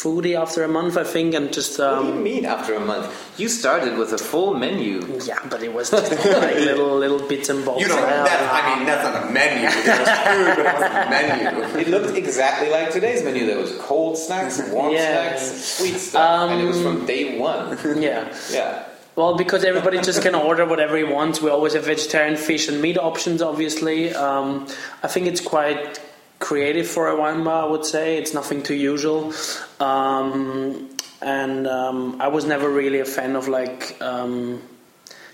foodie 0.00 0.34
after 0.44 0.60
a 0.64 0.68
month, 0.68 0.96
I 0.96 1.04
think, 1.04 1.34
and 1.34 1.52
just 1.52 1.78
Um, 1.80 1.86
what 1.96 2.02
do 2.02 2.08
you 2.08 2.14
um, 2.18 2.22
mean 2.22 2.44
after 2.46 2.74
a 2.74 2.80
month? 2.92 3.06
You 3.40 3.48
started 3.48 3.92
with 3.98 4.12
a 4.12 4.18
full 4.30 4.54
menu. 4.54 4.94
yeah, 5.30 5.38
but 5.50 5.60
it 5.62 5.72
was 5.72 5.90
just 5.90 6.10
like 6.12 6.56
little 6.70 6.96
little 7.04 7.22
bits 7.32 7.48
and 7.48 7.64
bobs. 7.64 7.80
You 7.82 7.88
don't. 7.88 7.98
Yeah. 8.02 8.24
That, 8.30 8.40
I 8.58 8.60
mean, 8.76 8.86
that's 8.90 9.04
not 9.08 9.16
a 9.22 9.32
menu. 9.38 9.68
There's 9.86 10.12
food, 10.28 10.56
but 10.56 10.66
it's 10.72 10.80
not 10.80 11.06
a 11.06 11.10
menu. 11.16 11.78
It 11.82 11.88
looked 11.94 12.16
exactly 12.16 12.68
like 12.76 12.90
today's 12.98 13.22
menu. 13.24 13.46
There 13.46 13.58
was 13.66 13.72
cold 13.78 14.16
snacks, 14.18 14.54
warm 14.70 14.92
Yeah. 14.92 15.36
snacks, 15.36 15.44
sweet 15.76 15.98
stuff, 15.98 16.50
and 16.50 16.60
it 16.62 16.66
was 16.72 16.80
from 16.82 17.06
day 17.06 17.38
one. 17.38 17.78
yeah. 18.08 18.34
Yeah. 18.50 18.84
Well, 19.16 19.34
because 19.36 19.64
everybody 19.64 19.98
just 20.00 20.22
can 20.22 20.34
order 20.36 20.64
whatever 20.64 20.96
he 20.96 21.02
wants. 21.02 21.42
We 21.42 21.50
always 21.50 21.72
have 21.74 21.84
vegetarian, 21.84 22.36
fish, 22.36 22.68
and 22.68 22.80
meat 22.80 22.96
options. 23.10 23.42
Obviously, 23.42 24.14
um, 24.14 24.68
I 25.02 25.08
think 25.08 25.26
it's 25.26 25.40
quite 25.40 25.98
creative 26.38 26.86
for 26.86 27.08
a 27.08 27.16
wine 27.16 27.44
bar. 27.44 27.66
I 27.66 27.70
would 27.70 27.84
say 27.84 28.18
it's 28.18 28.34
nothing 28.34 28.62
too 28.62 28.74
usual, 28.74 29.32
um, 29.80 30.90
and 31.20 31.66
um, 31.66 32.20
I 32.20 32.28
was 32.28 32.44
never 32.44 32.68
really 32.68 33.00
a 33.00 33.04
fan 33.04 33.36
of 33.36 33.48
like. 33.48 34.00
Um, 34.00 34.62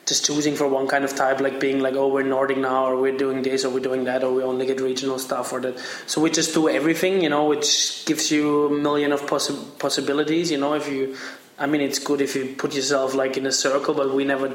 just 0.07 0.27
choosing 0.27 0.55
for 0.55 0.69
one 0.69 0.87
kind 0.87 1.05
of 1.05 1.17
type, 1.17 1.41
like 1.41 1.59
being 1.61 1.81
like, 1.81 1.95
oh, 1.95 2.09
we're 2.09 2.23
Nordic 2.23 2.59
now, 2.59 2.87
or 2.87 3.01
we're 3.01 3.17
doing 3.17 3.43
this, 3.43 3.65
or 3.65 3.71
we're 3.71 3.81
doing 3.81 4.05
that, 4.05 4.23
or 4.23 4.35
we 4.35 4.43
only 4.43 4.67
get 4.67 4.81
regional 4.81 5.19
stuff, 5.19 5.53
or 5.53 5.61
that. 5.61 5.79
So 6.07 6.21
we 6.21 6.31
just 6.31 6.53
do 6.53 6.69
everything, 6.69 7.23
you 7.23 7.31
know, 7.31 7.47
which 7.47 8.05
gives 8.05 8.31
you 8.31 8.67
a 8.67 8.71
million 8.71 9.13
of 9.13 9.23
possi- 9.23 9.79
possibilities. 9.79 10.51
You 10.51 10.59
know, 10.59 10.75
if 10.75 10.91
you, 10.91 11.17
I 11.59 11.67
mean, 11.67 11.81
it's 11.81 11.99
good 11.99 12.21
if 12.21 12.37
you 12.37 12.55
put 12.55 12.75
yourself 12.75 13.15
like 13.15 13.37
in 13.37 13.47
a 13.47 13.53
circle, 13.53 13.95
but 13.95 14.15
we 14.15 14.25
never 14.25 14.55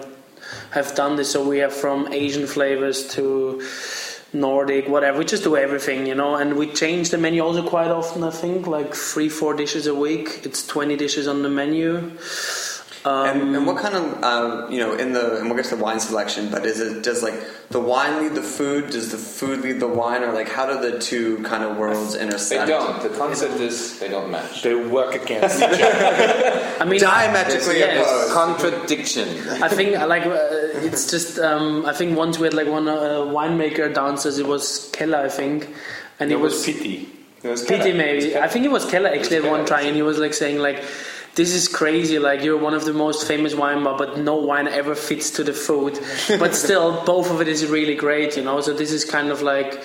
have 0.72 0.94
done 0.96 1.16
this. 1.16 1.32
So 1.32 1.48
we 1.48 1.60
have 1.60 1.74
from 1.74 2.14
Asian 2.14 2.46
flavors 2.46 3.08
to 3.16 3.62
Nordic, 4.32 4.88
whatever. 4.88 5.18
We 5.18 5.26
just 5.26 5.44
do 5.44 5.58
everything, 5.58 6.06
you 6.06 6.16
know, 6.16 6.36
and 6.36 6.56
we 6.56 6.72
change 6.72 7.10
the 7.10 7.18
menu 7.18 7.42
also 7.44 7.68
quite 7.68 7.90
often. 7.90 8.24
I 8.24 8.30
think 8.30 8.68
like 8.68 8.94
three, 8.94 9.30
four 9.30 9.56
dishes 9.56 9.88
a 9.88 9.96
week. 9.96 10.42
It's 10.44 10.66
twenty 10.66 10.96
dishes 10.96 11.28
on 11.28 11.42
the 11.42 11.50
menu. 11.50 12.12
And, 13.06 13.56
and 13.56 13.66
what 13.66 13.78
kind 13.78 13.96
of 13.96 14.24
um, 14.24 14.72
you 14.72 14.80
know 14.80 14.94
in 14.94 15.14
the 15.14 15.38
and 15.38 15.48
we'll 15.48 15.56
get 15.56 15.66
to 15.66 15.76
the 15.76 15.82
wine 15.84 16.00
selection, 16.00 16.50
but 16.52 16.66
is 16.66 16.80
it 16.80 17.02
does 17.04 17.24
like 17.24 17.36
the 17.70 17.80
wine 17.80 18.22
lead 18.24 18.36
the 18.36 18.42
food? 18.44 18.90
Does 18.90 19.12
the 19.12 19.18
food 19.18 19.62
lead 19.62 19.80
the 19.80 19.88
wine, 19.88 20.22
or 20.24 20.34
like 20.34 20.50
how 20.50 20.66
do 20.66 20.92
the 20.92 21.00
two 21.00 21.42
kind 21.44 21.64
of 21.64 21.78
worlds 21.78 22.16
intersect? 22.16 22.68
They 22.68 22.74
don't. 22.74 23.02
The 23.02 23.10
concept 23.10 23.60
is 23.62 24.00
they 24.00 24.10
don't 24.10 24.30
match. 24.32 24.64
They 24.64 24.76
work 24.76 25.16
against 25.16 25.58
each 25.60 25.64
other. 25.64 26.76
I 26.82 26.86
mean, 26.86 27.00
Diametrically 27.00 27.80
There's 27.80 28.06
opposed. 28.08 28.34
contradiction. 28.34 29.28
I 29.64 29.70
think 29.70 29.98
uh, 29.98 30.08
like 30.08 30.26
uh, 30.26 30.38
it's 30.88 31.10
just 31.10 31.40
um, 31.40 31.86
I 31.86 31.94
think 31.94 32.18
once 32.18 32.38
we 32.38 32.46
had 32.48 32.54
like 32.54 32.68
one 32.68 32.88
uh, 32.88 33.22
winemaker 33.22 33.94
downstairs. 33.94 34.38
It 34.40 34.48
was 34.48 34.90
Keller, 34.94 35.20
I 35.20 35.30
think, 35.30 35.68
and 36.20 36.32
It 36.32 36.36
he 36.36 36.42
was 36.42 36.54
was 36.54 36.66
pity. 36.66 37.08
It 37.44 37.48
was 37.48 37.64
Pity 37.64 37.92
Keller. 37.92 37.96
maybe. 37.96 38.38
I 38.38 38.50
think 38.50 38.66
it 38.66 38.72
was 38.72 38.84
Keller 38.90 39.08
actually 39.10 39.38
at 39.38 39.44
one 39.44 39.66
Keller. 39.66 39.68
try, 39.68 39.82
and 39.84 39.96
he 39.96 40.02
was 40.02 40.18
like 40.18 40.34
saying 40.34 40.58
like. 40.60 40.84
This 41.36 41.54
is 41.54 41.68
crazy. 41.68 42.20
Like 42.20 42.44
you're 42.44 42.58
one 42.58 42.74
of 42.74 42.86
the 42.86 42.94
most 42.94 43.28
famous 43.28 43.56
wine 43.56 43.84
bar, 43.84 43.98
but 43.98 44.18
no 44.18 44.36
wine 44.36 44.68
ever 44.68 44.96
fits 44.96 45.30
to 45.32 45.44
the 45.44 45.54
food. 45.54 46.00
But 46.40 46.56
still, 46.56 47.04
both 47.06 47.30
of 47.32 47.42
it 47.42 47.48
is 47.48 47.66
really 47.66 47.96
great, 47.96 48.36
you 48.38 48.44
know. 48.44 48.62
So 48.62 48.74
this 48.74 48.92
is 48.92 49.06
kind 49.06 49.30
of 49.30 49.42
like, 49.42 49.82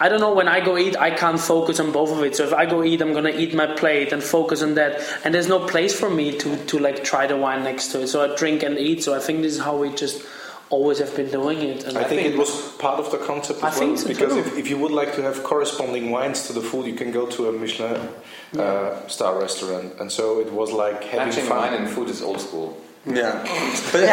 I 0.00 0.08
don't 0.08 0.20
know. 0.20 0.34
When 0.34 0.48
I 0.48 0.60
go 0.60 0.76
eat, 0.76 0.96
I 0.96 1.10
can't 1.10 1.40
focus 1.40 1.80
on 1.80 1.92
both 1.92 2.10
of 2.10 2.22
it. 2.22 2.36
So 2.36 2.44
if 2.44 2.52
I 2.52 2.66
go 2.66 2.82
eat, 2.82 3.00
I'm 3.00 3.12
gonna 3.12 3.30
eat 3.30 3.54
my 3.54 3.66
plate 3.66 4.12
and 4.12 4.22
focus 4.22 4.62
on 4.62 4.74
that. 4.74 5.02
And 5.24 5.34
there's 5.34 5.48
no 5.48 5.66
place 5.66 5.98
for 5.98 6.10
me 6.10 6.36
to 6.38 6.56
to 6.66 6.78
like 6.78 7.04
try 7.04 7.26
the 7.26 7.36
wine 7.36 7.64
next 7.64 7.88
to 7.92 8.02
it. 8.02 8.08
So 8.08 8.24
I 8.24 8.36
drink 8.36 8.62
and 8.62 8.78
eat. 8.78 9.02
So 9.02 9.14
I 9.14 9.20
think 9.20 9.42
this 9.42 9.54
is 9.54 9.60
how 9.60 9.76
we 9.76 9.90
just 9.94 10.22
always 10.70 10.98
have 10.98 11.14
been 11.14 11.30
doing 11.30 11.60
it. 11.62 11.84
And 11.84 11.96
I 11.98 12.04
think 12.04 12.22
it 12.26 12.36
was 12.38 12.72
part 12.78 12.98
of 12.98 13.10
the 13.10 13.18
concept 13.18 13.62
I 13.62 13.68
as 13.68 13.78
well. 13.78 13.88
think 13.88 13.98
so 13.98 14.08
because 14.08 14.32
too. 14.32 14.38
if, 14.40 14.56
if 14.58 14.68
you 14.70 14.78
would 14.78 14.92
like 14.92 15.14
to 15.16 15.22
have 15.22 15.42
corresponding 15.44 16.10
wines 16.10 16.46
to 16.46 16.52
the 16.52 16.62
food, 16.62 16.86
you 16.86 16.94
can 16.94 17.10
go 17.12 17.26
to 17.26 17.48
a 17.48 17.52
Michelin 17.52 18.08
uh, 18.58 19.06
star 19.08 19.38
restaurant. 19.38 19.94
And 20.00 20.10
so 20.10 20.40
it 20.40 20.50
was 20.52 20.72
like 20.72 21.04
having 21.04 21.28
Matching 21.28 21.44
fun. 21.46 21.58
wine 21.58 21.74
and 21.74 21.88
food 21.88 22.08
is 22.08 22.22
old 22.22 22.40
school. 22.40 22.76
Yeah, 23.06 23.32
but, 23.92 24.00
No, 24.00 24.06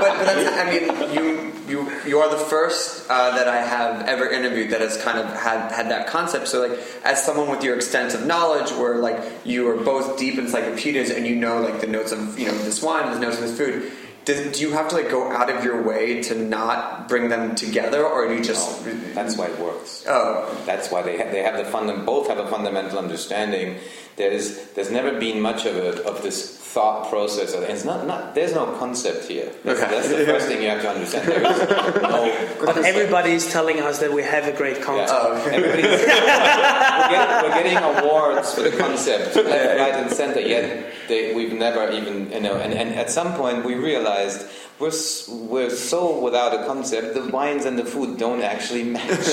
but, 0.00 0.12
but 0.18 0.24
that's, 0.26 0.50
I 0.58 0.64
mean, 0.68 0.82
you 1.14 1.52
you 1.68 1.86
you 2.04 2.18
are 2.18 2.28
the 2.28 2.36
first 2.44 3.06
uh, 3.08 3.30
that 3.36 3.46
I 3.46 3.60
have 3.64 4.04
ever 4.08 4.28
interviewed 4.28 4.70
that 4.70 4.80
has 4.80 4.96
kind 5.00 5.16
of 5.18 5.26
had 5.26 5.70
had 5.70 5.90
that 5.90 6.08
concept. 6.08 6.48
So, 6.48 6.66
like, 6.66 6.76
as 7.04 7.22
someone 7.22 7.48
with 7.50 7.62
your 7.62 7.76
extensive 7.76 8.26
knowledge, 8.26 8.72
where 8.72 8.96
like 8.96 9.20
you 9.44 9.68
are 9.68 9.76
both 9.76 10.18
deep 10.18 10.38
encyclopedias 10.38 11.10
and 11.10 11.24
you 11.24 11.36
know 11.36 11.60
like 11.60 11.78
the 11.80 11.86
notes 11.86 12.10
of 12.10 12.36
you 12.36 12.46
know 12.46 12.58
this 12.64 12.82
wine, 12.82 13.08
the 13.12 13.20
notes 13.20 13.36
of 13.36 13.42
this 13.42 13.56
food. 13.56 13.92
Do 14.28 14.60
you 14.60 14.72
have 14.72 14.88
to 14.88 14.96
like 14.96 15.08
go 15.08 15.32
out 15.32 15.48
of 15.48 15.64
your 15.64 15.82
way 15.82 16.22
to 16.24 16.34
not 16.34 17.08
bring 17.08 17.30
them 17.30 17.54
together, 17.54 18.04
or 18.04 18.28
do 18.28 18.34
you 18.34 18.42
just? 18.44 18.84
No, 18.84 18.92
that's 19.14 19.38
why 19.38 19.46
it 19.46 19.58
works. 19.58 20.04
Oh, 20.06 20.54
That's 20.66 20.90
why 20.90 21.00
they 21.00 21.16
have, 21.16 21.32
they 21.32 21.42
have 21.42 21.56
the 21.56 21.64
funda- 21.64 21.96
both 22.04 22.28
have 22.28 22.36
a 22.36 22.46
fundamental 22.46 22.98
understanding. 22.98 23.78
There's 24.16 24.68
there's 24.74 24.90
never 24.90 25.18
been 25.18 25.40
much 25.40 25.64
of 25.64 25.76
a, 25.76 26.04
of 26.06 26.22
this 26.22 26.58
thought 26.78 27.08
process. 27.10 27.54
And 27.54 27.64
it's 27.64 27.84
not, 27.84 28.06
not 28.06 28.34
there's 28.36 28.54
no 28.54 28.66
concept 28.78 29.24
here. 29.26 29.50
That's, 29.64 29.80
Okay. 29.80 29.90
that's 29.90 30.08
the 30.08 30.24
first 30.32 30.46
thing 30.46 30.62
you 30.62 30.68
have 30.68 30.82
to 30.82 30.90
understand. 30.90 31.26
There 31.26 31.42
is 31.52 31.58
no 31.68 32.22
but 32.60 32.66
concept. 32.66 32.86
everybody 32.86 33.32
is 33.32 33.50
telling 33.50 33.80
us 33.80 33.98
that 33.98 34.12
we 34.12 34.22
have 34.22 34.46
a 34.46 34.52
great 34.60 34.80
concept. 34.80 35.10
Yeah. 35.10 35.28
Oh, 35.28 35.40
okay. 35.42 35.56
Everybody's, 35.56 35.84
we're, 36.06 37.14
getting, 37.14 37.36
we're 37.42 37.56
getting 37.62 37.78
awards 37.92 38.54
for 38.54 38.62
the 38.62 38.74
concept, 38.84 39.34
left, 39.54 39.78
right, 39.82 39.94
and 40.00 40.10
center. 40.12 40.40
Yet 40.40 40.92
they, 41.08 41.34
we've 41.34 41.52
never 41.52 41.90
even, 41.90 42.30
you 42.30 42.40
know. 42.46 42.56
And, 42.64 42.72
and 42.72 42.90
at 42.94 43.10
some 43.10 43.34
point, 43.34 43.64
we 43.64 43.74
realized 43.74 44.46
we're 44.78 44.92
we're 45.50 45.70
so 45.70 46.20
without 46.22 46.54
a 46.54 46.64
concept. 46.64 47.14
The 47.14 47.26
wines 47.38 47.64
and 47.64 47.76
the 47.76 47.84
food 47.84 48.18
don't 48.18 48.42
actually 48.42 48.84
match. 48.84 49.26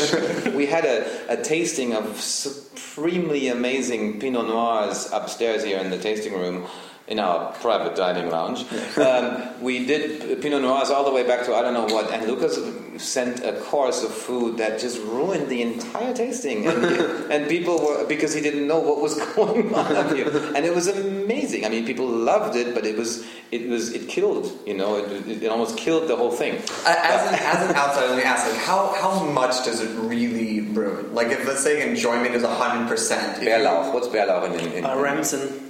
we 0.59 0.65
had 0.65 0.85
a, 0.85 1.05
a 1.35 1.37
tasting 1.37 1.93
of 1.93 2.19
supremely 2.19 3.49
amazing 3.49 4.19
Pinot 4.19 4.47
Noirs 4.47 5.11
upstairs 5.13 5.63
here 5.63 5.77
in 5.77 5.91
the 5.91 5.99
tasting 5.99 6.33
room. 6.33 6.65
In 7.07 7.19
our 7.19 7.51
private 7.61 7.95
dining 7.95 8.31
lounge, 8.31 8.65
um, 8.97 9.61
we 9.61 9.85
did 9.85 10.41
Pinot 10.41 10.63
Noirs 10.63 10.89
all 10.89 11.05
the 11.05 11.11
way 11.11 11.21
back 11.21 11.45
to 11.45 11.53
I 11.53 11.61
don't 11.61 11.75
know 11.75 11.85
what, 11.93 12.11
and 12.11 12.25
Lucas 12.25 12.57
sent 12.97 13.43
a 13.45 13.53
course 13.61 14.03
of 14.03 14.11
food 14.11 14.57
that 14.57 14.79
just 14.79 14.99
ruined 15.03 15.47
the 15.47 15.61
entire 15.61 16.15
tasting, 16.15 16.65
and, 16.65 16.83
and 17.31 17.47
people 17.47 17.77
were 17.85 18.07
because 18.07 18.33
he 18.33 18.41
didn't 18.41 18.65
know 18.67 18.79
what 18.79 19.01
was 19.01 19.21
going 19.35 19.71
on 19.75 20.15
here, 20.15 20.29
and 20.55 20.65
it 20.65 20.73
was 20.73 20.87
amazing. 20.87 21.63
I 21.63 21.69
mean, 21.69 21.85
people 21.85 22.07
loved 22.07 22.55
it, 22.55 22.73
but 22.73 22.87
it 22.87 22.97
was 22.97 23.23
it 23.51 23.69
was 23.69 23.93
it 23.93 24.09
killed, 24.09 24.51
you 24.65 24.73
know, 24.73 24.97
it, 24.97 25.43
it 25.43 25.47
almost 25.47 25.77
killed 25.77 26.07
the 26.09 26.15
whole 26.15 26.31
thing. 26.31 26.55
As 26.87 27.27
an, 27.27 27.35
as 27.35 27.69
an 27.69 27.75
outsider, 27.75 28.07
let 28.07 28.17
me 28.17 28.23
ask, 28.23 28.47
like, 28.51 28.59
how, 28.61 28.95
how 28.99 29.23
much 29.25 29.63
does 29.63 29.79
it 29.79 29.91
really 29.99 30.61
ruin? 30.61 31.13
Like, 31.13 31.27
if 31.27 31.45
let's 31.45 31.61
say 31.61 31.87
enjoyment 31.87 32.33
is 32.33 32.41
100%. 32.41 32.89
if 32.89 33.47
Bärlauch, 33.47 33.93
what's 33.93 34.07
Bärlauch 34.07 34.51
in? 34.55 34.59
in, 34.59 34.71
in 34.79 34.85
Uh, 34.85 34.97
Ramson. 34.97 35.64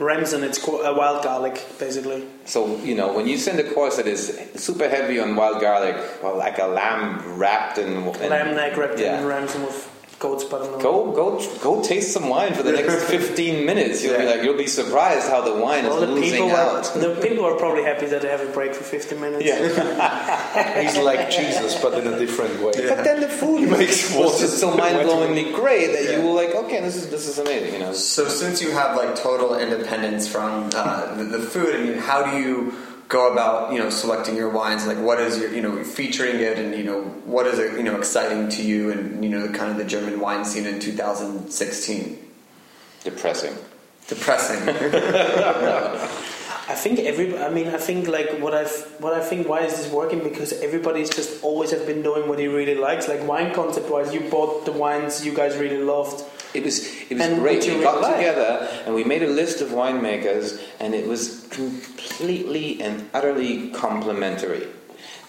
Ramson, 0.00 0.42
it's 0.42 0.58
co- 0.58 0.84
uh, 0.84 0.96
wild 0.96 1.22
garlic, 1.22 1.64
basically. 1.78 2.26
So 2.46 2.76
you 2.78 2.94
know 2.94 3.12
when 3.12 3.28
you 3.28 3.36
send 3.36 3.60
a 3.60 3.72
course 3.72 3.96
that 3.96 4.06
is 4.06 4.40
super 4.54 4.88
heavy 4.88 5.20
on 5.20 5.36
wild 5.36 5.60
garlic, 5.60 5.96
or 6.22 6.34
like 6.34 6.58
a 6.58 6.66
lamb 6.66 7.38
wrapped 7.38 7.78
in, 7.78 7.92
in 7.92 8.30
Lamb 8.30 8.56
neck 8.56 8.76
wrapped 8.76 8.98
yeah. 8.98 9.20
in 9.20 9.26
Ramson 9.26 9.62
with 9.62 9.99
goat's 10.20 10.44
buttermilk. 10.44 10.80
Go 10.82 11.10
go 11.12 11.40
go 11.60 11.82
taste 11.82 12.12
some 12.12 12.28
wine 12.28 12.52
for 12.54 12.62
the 12.62 12.72
next 12.72 13.04
15 13.10 13.64
minutes. 13.66 14.04
You'll 14.04 14.18
be 14.18 14.26
like 14.26 14.42
you'll 14.44 14.56
be 14.56 14.66
surprised 14.68 15.28
how 15.28 15.40
the 15.40 15.54
wine 15.54 15.84
Well, 15.84 16.02
is 16.02 16.08
the 16.08 16.14
losing 16.14 16.30
people, 16.32 16.48
were, 16.48 16.54
out. 16.56 16.84
the 16.94 17.18
people 17.26 17.44
are 17.46 17.56
probably 17.56 17.82
happy 17.82 18.06
that 18.06 18.20
they 18.22 18.28
have 18.28 18.42
a 18.42 18.52
break 18.52 18.74
for 18.74 18.84
50 18.84 19.16
minutes. 19.16 19.44
Yeah. 19.44 20.82
He's 20.82 20.96
like 20.98 21.30
Jesus, 21.30 21.80
but 21.82 21.94
in 21.94 22.06
a 22.12 22.18
different 22.18 22.54
way. 22.60 22.72
But 22.88 23.02
then 23.02 23.20
the 23.20 23.28
food 23.28 23.70
Makes 23.70 24.10
was 24.14 24.16
water- 24.32 24.38
just 24.44 24.58
so 24.60 24.76
mind-blowingly 24.84 25.54
great 25.54 25.88
that 25.92 26.04
Yeah. 26.04 26.18
you 26.20 26.26
were 26.28 26.34
like, 26.34 26.54
okay, 26.54 26.80
this 26.80 26.96
is 26.96 27.08
this 27.10 27.26
is 27.26 27.38
amazing. 27.38 27.72
You 27.74 27.80
know, 27.80 27.92
So, 27.92 28.28
since 28.28 28.60
you 28.62 28.70
have 28.72 28.96
like 28.96 29.16
total 29.16 29.58
independence 29.58 30.28
from 30.28 30.70
uh, 30.74 31.14
the, 31.16 31.24
the 31.24 31.38
food, 31.40 31.74
I 31.74 31.78
mean, 31.82 31.98
how 31.98 32.22
do 32.30 32.36
you 32.38 32.72
go 33.10 33.30
about 33.30 33.72
you 33.72 33.78
know 33.78 33.90
selecting 33.90 34.36
your 34.36 34.48
wines? 34.48 34.86
Like, 34.86 34.98
what 34.98 35.20
is 35.20 35.38
your 35.38 35.52
you 35.52 35.60
know 35.60 35.84
featuring 35.84 36.36
it, 36.36 36.58
and 36.58 36.74
you 36.74 36.84
know 36.84 37.02
what 37.26 37.46
is 37.46 37.58
it 37.58 37.76
you 37.76 37.82
know 37.82 37.98
exciting 37.98 38.48
to 38.48 38.62
you, 38.62 38.90
and 38.90 39.22
you 39.22 39.28
know 39.28 39.46
the 39.46 39.52
kind 39.56 39.70
of 39.70 39.76
the 39.76 39.84
German 39.84 40.18
wine 40.18 40.46
scene 40.46 40.66
in 40.66 40.80
2016? 40.80 42.30
depressing. 43.04 43.54
Depressing. 44.08 44.68
I 46.68 46.74
think 46.74 47.00
every. 47.00 47.36
I 47.36 47.50
mean, 47.50 47.68
I 47.68 47.78
think 47.78 48.06
like 48.06 48.38
what 48.38 48.54
I 48.54 48.64
what 48.98 49.12
I 49.12 49.20
think. 49.20 49.48
Why 49.48 49.60
is 49.60 49.76
this 49.76 49.92
working? 49.92 50.22
Because 50.22 50.52
everybody's 50.52 51.10
just 51.10 51.42
always 51.42 51.70
have 51.72 51.86
been 51.86 52.02
doing 52.02 52.28
what 52.28 52.38
he 52.38 52.46
really 52.46 52.76
likes. 52.76 53.08
Like 53.08 53.26
wine 53.26 53.52
concept 53.52 53.90
wise, 53.90 54.14
you 54.14 54.20
bought 54.30 54.64
the 54.64 54.72
wines 54.72 55.24
you 55.26 55.34
guys 55.34 55.56
really 55.56 55.78
loved. 55.78 56.24
It 56.52 56.64
was 56.64 56.84
it 57.08 57.14
was 57.14 57.22
And 57.22 57.40
great. 57.40 57.64
We 57.64 57.80
got 57.80 58.16
together 58.16 58.68
and 58.84 58.94
we 58.94 59.04
made 59.04 59.22
a 59.22 59.28
list 59.28 59.60
of 59.60 59.68
winemakers, 59.68 60.60
and 60.80 60.94
it 60.94 61.06
was 61.06 61.46
completely 61.50 62.82
and 62.82 63.08
utterly 63.14 63.70
complementary. 63.70 64.66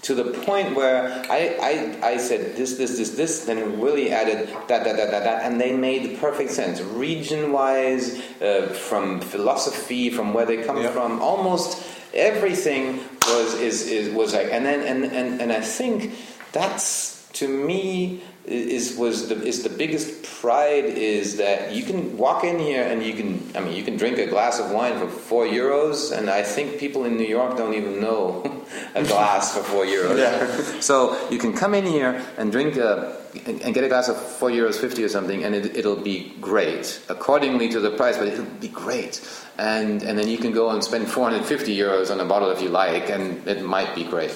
To 0.03 0.15
the 0.15 0.31
point 0.41 0.75
where 0.75 1.13
I, 1.29 1.55
I, 2.01 2.13
I 2.13 2.17
said 2.17 2.55
this, 2.55 2.75
this, 2.77 2.97
this, 2.97 3.11
this, 3.11 3.45
then 3.45 3.79
Willy 3.79 4.11
added 4.11 4.47
that, 4.67 4.83
that, 4.83 4.97
that, 4.97 5.11
that, 5.11 5.23
that, 5.23 5.43
and 5.45 5.61
they 5.61 5.77
made 5.77 6.17
perfect 6.19 6.49
sense. 6.49 6.81
Region 6.81 7.51
wise, 7.51 8.19
uh, 8.41 8.65
from 8.89 9.21
philosophy, 9.21 10.09
from 10.09 10.33
where 10.33 10.47
they 10.47 10.63
come 10.63 10.81
from, 10.91 11.21
almost 11.21 11.83
everything 12.15 12.99
was, 13.27 13.53
is, 13.61 13.87
is, 13.87 14.11
was 14.11 14.33
like, 14.33 14.47
and 14.51 14.65
then, 14.65 14.81
and, 14.81 15.05
and, 15.13 15.39
and 15.39 15.51
I 15.53 15.61
think 15.61 16.15
that's, 16.51 17.29
to 17.33 17.47
me, 17.47 18.23
is 18.51 18.97
was 18.97 19.29
the 19.29 19.41
is 19.43 19.63
the 19.63 19.69
biggest 19.69 20.23
pride 20.23 20.85
is 20.85 21.37
that 21.37 21.71
you 21.71 21.83
can 21.83 22.17
walk 22.17 22.43
in 22.43 22.59
here 22.59 22.83
and 22.83 23.03
you 23.03 23.13
can 23.13 23.51
I 23.55 23.61
mean 23.61 23.75
you 23.75 23.83
can 23.83 23.97
drink 23.97 24.17
a 24.17 24.27
glass 24.27 24.59
of 24.59 24.71
wine 24.71 24.99
for 24.99 25.07
four 25.07 25.45
euros 25.45 26.15
and 26.15 26.29
I 26.29 26.43
think 26.43 26.77
people 26.77 27.05
in 27.05 27.17
New 27.17 27.27
York 27.27 27.57
don't 27.57 27.73
even 27.73 28.01
know 28.01 28.43
a 28.95 29.03
glass 29.03 29.55
for 29.55 29.63
four 29.63 29.85
euros. 29.85 30.81
So 30.81 31.17
you 31.29 31.37
can 31.37 31.53
come 31.53 31.73
in 31.73 31.85
here 31.85 32.21
and 32.37 32.51
drink 32.51 32.77
a 32.77 33.17
and 33.45 33.61
and 33.61 33.73
get 33.73 33.83
a 33.83 33.87
glass 33.87 34.09
of 34.09 34.17
four 34.17 34.49
euros 34.49 34.75
fifty 34.75 35.03
or 35.03 35.09
something, 35.09 35.43
and 35.43 35.55
it, 35.55 35.75
it'll 35.75 35.95
be 36.01 36.33
great 36.41 37.01
accordingly 37.09 37.69
to 37.69 37.79
the 37.79 37.91
price, 37.91 38.17
but 38.17 38.27
it'll 38.27 38.45
be 38.59 38.67
great. 38.67 39.21
And 39.57 40.03
and 40.03 40.17
then 40.17 40.27
you 40.27 40.37
can 40.37 40.51
go 40.51 40.69
and 40.69 40.83
spend 40.83 41.07
four 41.07 41.29
hundred 41.29 41.45
fifty 41.45 41.75
euros 41.77 42.11
on 42.11 42.19
a 42.19 42.25
bottle 42.25 42.49
if 42.51 42.61
you 42.61 42.69
like, 42.69 43.09
and 43.09 43.47
it 43.47 43.63
might 43.63 43.95
be 43.95 44.03
great. 44.03 44.31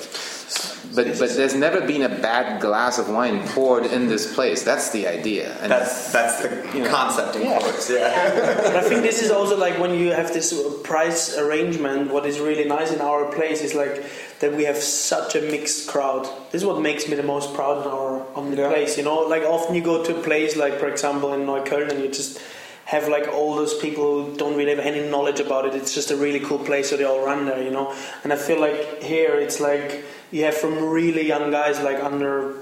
But 0.93 1.19
but 1.19 1.29
there's 1.35 1.55
never 1.55 1.81
been 1.81 2.03
a 2.03 2.09
bad 2.09 2.61
glass 2.61 2.99
of 2.99 3.09
wine 3.09 3.45
poured 3.49 3.85
in 3.85 4.07
this 4.07 4.33
place. 4.33 4.63
That's 4.63 4.91
the 4.91 5.07
idea. 5.07 5.57
And 5.61 5.71
That's 5.71 6.11
that's 6.13 6.41
the 6.41 6.49
You 6.73 6.83
know, 6.83 6.89
concept 6.89 7.35
in 7.35 7.43
yeah. 7.43 7.59
quotes. 7.59 7.89
Yeah. 7.89 8.61
But 8.63 8.75
I 8.77 8.81
think 8.87 9.01
this 9.01 9.21
is 9.21 9.31
also 9.31 9.57
like 9.57 9.79
when 9.79 9.93
you 9.93 10.11
have 10.13 10.31
this 10.31 10.53
uh, 10.53 10.71
price 10.83 11.37
arrangement. 11.37 12.11
What 12.11 12.25
is 12.25 12.39
really 12.39 12.65
nice 12.65 12.93
in 12.93 13.01
our 13.01 13.25
place 13.31 13.61
is 13.61 13.73
like 13.73 14.05
that 14.39 14.53
we 14.53 14.65
have 14.65 14.77
such 14.77 15.35
a 15.35 15.41
mixed 15.41 15.87
crowd. 15.87 16.25
This 16.51 16.61
is 16.61 16.65
what 16.65 16.81
makes 16.81 17.07
me 17.07 17.15
the 17.15 17.23
most 17.23 17.53
proud 17.53 17.85
in 17.85 17.91
our 17.91 18.25
on 18.35 18.51
the 18.51 18.57
place. 18.57 18.97
You 18.97 19.03
know, 19.03 19.19
like 19.19 19.43
often 19.43 19.75
you 19.75 19.81
go 19.81 20.03
to 20.03 20.17
a 20.17 20.21
place 20.21 20.55
like, 20.55 20.79
for 20.79 20.87
example, 20.87 21.33
in 21.33 21.41
Neukölln, 21.41 21.89
and 21.89 22.01
you 22.01 22.07
just 22.09 22.41
have 22.85 23.07
like 23.07 23.27
all 23.27 23.55
those 23.55 23.73
people 23.79 24.25
who 24.25 24.37
don't 24.37 24.57
really 24.57 24.75
have 24.75 24.85
any 24.85 25.09
knowledge 25.09 25.39
about 25.39 25.65
it. 25.65 25.73
It's 25.73 25.93
just 25.93 26.11
a 26.11 26.15
really 26.15 26.39
cool 26.39 26.59
place, 26.59 26.89
so 26.89 26.97
they 26.97 27.05
all 27.05 27.25
run 27.25 27.45
there. 27.45 27.63
You 27.63 27.71
know, 27.71 27.95
and 28.23 28.33
I 28.33 28.35
feel 28.35 28.59
like 28.59 29.01
here 29.01 29.35
it's 29.35 29.59
like 29.59 30.03
you 30.31 30.43
have 30.43 30.55
from 30.55 30.83
really 30.89 31.25
young 31.25 31.51
guys 31.51 31.79
like 31.81 32.03
under 32.03 32.55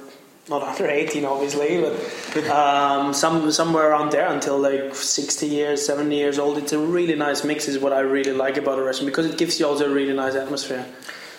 not 0.50 0.62
under 0.62 0.88
18 0.88 1.24
obviously 1.24 1.82
but 1.82 2.50
um, 2.50 3.14
some 3.14 3.50
somewhere 3.52 3.90
around 3.92 4.12
there 4.12 4.28
until 4.28 4.60
like 4.60 4.94
60 4.94 5.48
years 5.48 5.86
70 5.86 6.16
years 6.16 6.38
old 6.38 6.58
it's 6.58 6.74
a 6.74 6.80
really 6.80 7.16
nice 7.16 7.46
mix 7.46 7.68
is 7.70 7.80
what 7.80 7.94
i 7.94 8.00
really 8.00 8.34
like 8.34 8.58
about 8.58 8.78
a 8.78 8.84
restaurant 8.84 9.10
because 9.10 9.26
it 9.26 9.38
gives 9.38 9.60
you 9.60 9.66
also 9.66 9.90
a 9.90 9.94
really 9.94 10.14
nice 10.14 10.36
atmosphere 10.36 10.86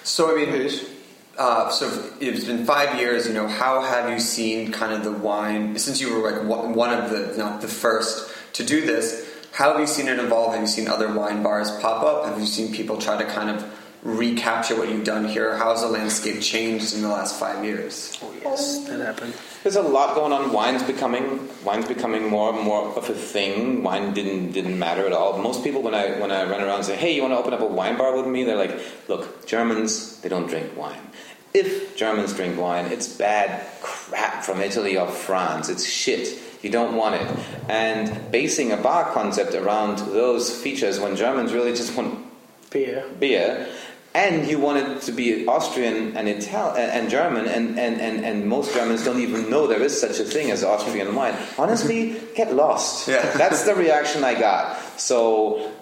So 0.05 0.31
I 0.31 0.45
mean, 0.45 0.71
uh, 1.39 1.71
so 1.71 2.11
it's 2.21 2.45
been 2.45 2.67
five 2.67 3.01
years. 3.01 3.27
You 3.27 3.33
know, 3.33 3.49
how 3.49 3.81
have 3.81 4.11
you 4.11 4.21
seen 4.21 4.71
kind 4.71 4.93
of 4.93 5.03
the 5.03 5.13
wine 5.13 5.79
since 5.79 6.01
you 6.01 6.15
were 6.15 6.31
like 6.31 6.47
one 6.47 6.75
one 6.75 6.93
of 6.93 7.11
the 7.11 7.37
not 7.39 7.63
the 7.63 7.69
first 7.69 8.31
to 8.53 8.65
do 8.65 8.83
this? 8.83 9.27
How 9.53 9.73
have 9.73 9.81
you 9.81 9.87
seen 9.87 10.09
it 10.09 10.19
evolve? 10.19 10.53
Have 10.53 10.61
you 10.61 10.69
seen 10.69 10.89
other 10.89 11.13
wine 11.13 11.43
bars 11.43 11.71
pop 11.81 12.03
up? 12.03 12.27
Have 12.27 12.39
you 12.39 12.47
seen 12.47 12.73
people 12.73 12.99
try 12.99 13.17
to 13.17 13.25
kind 13.25 13.49
of 13.49 13.65
recapture 14.05 14.77
what 14.77 14.91
you've 14.91 15.05
done 15.05 15.25
here? 15.25 15.57
How 15.57 15.71
has 15.71 15.81
the 15.81 15.89
landscape 15.89 16.43
changed 16.43 16.95
in 16.95 17.03
the 17.03 17.09
last 17.09 17.41
five 17.41 17.65
years? 17.65 18.17
oh 18.23 18.33
yes 18.43 18.87
that 18.87 19.01
happened 19.01 19.35
There's 19.63 19.77
a 19.77 19.83
lot 19.83 20.15
going 20.15 20.33
on. 20.33 20.53
Wine's 20.53 20.83
becoming 20.83 21.49
wine's 21.65 21.89
becoming 21.89 22.29
more 22.29 22.53
and 22.53 22.63
more 22.63 22.87
of 22.97 23.09
a 23.09 23.15
thing. 23.15 23.83
Wine 23.83 24.13
didn't 24.13 24.53
didn't 24.53 24.79
matter 24.79 25.07
at 25.07 25.13
all. 25.13 25.39
Most 25.39 25.65
people 25.65 25.83
when 25.83 25.95
I 25.95 26.21
when 26.21 26.31
I 26.31 26.45
run 26.45 26.61
around 26.61 26.77
and 26.77 26.85
say, 26.85 26.97
"Hey, 26.97 27.15
you 27.15 27.23
want 27.23 27.33
to 27.33 27.39
open 27.39 27.55
up 27.55 27.61
a 27.61 27.67
wine 27.67 27.97
bar 27.97 28.15
with 28.15 28.27
me?" 28.27 28.45
They're 28.45 28.57
like, 28.57 28.79
"Look, 29.09 29.47
Germans 29.47 30.21
they 30.21 30.29
don't 30.29 30.47
drink 30.47 30.77
wine. 30.77 31.01
If 31.55 31.97
Germans 31.97 32.35
drink 32.35 32.61
wine, 32.61 32.87
it's 32.87 33.09
bad 33.09 33.65
crap 33.81 34.45
from 34.45 34.61
Italy 34.61 34.99
or 34.99 35.09
France. 35.09 35.69
It's 35.71 35.87
shit. 35.89 36.39
You 36.63 36.69
don't 36.69 36.95
want 36.95 37.15
it." 37.15 37.27
And 37.71 38.31
basing 38.31 38.71
a 38.71 38.77
bar 38.77 39.11
concept 39.13 39.55
around 39.55 39.99
those 40.13 40.51
features 40.55 41.01
when 41.01 41.17
Germans 41.17 41.55
really 41.55 41.73
just 41.73 41.97
want 41.97 42.19
beer 42.71 43.05
beer, 43.19 43.69
and 44.15 44.45
he 44.45 44.55
wanted 44.55 45.03
to 45.03 45.13
be 45.13 45.47
Austrian 45.47 46.17
and 46.17 46.29
Ital- 46.29 46.77
and 46.77 47.11
German, 47.11 47.47
and, 47.47 47.79
and, 47.79 48.01
and, 48.01 48.25
and 48.25 48.47
most 48.47 48.73
Germans 48.73 49.05
don't 49.05 49.21
even 49.21 49.51
know 49.51 49.67
there 49.67 49.83
is 49.83 50.01
such 50.01 50.21
a 50.21 50.25
thing 50.25 50.53
as 50.53 50.63
Austrian 50.63 51.15
wine. 51.15 51.35
Honestly, 51.59 52.21
get 52.37 52.55
lost. 52.55 53.09
Yeah. 53.09 53.23
That's 53.37 53.65
the 53.65 53.75
reaction 53.75 54.23
I 54.23 54.39
got. 54.39 54.79
So, 55.01 55.73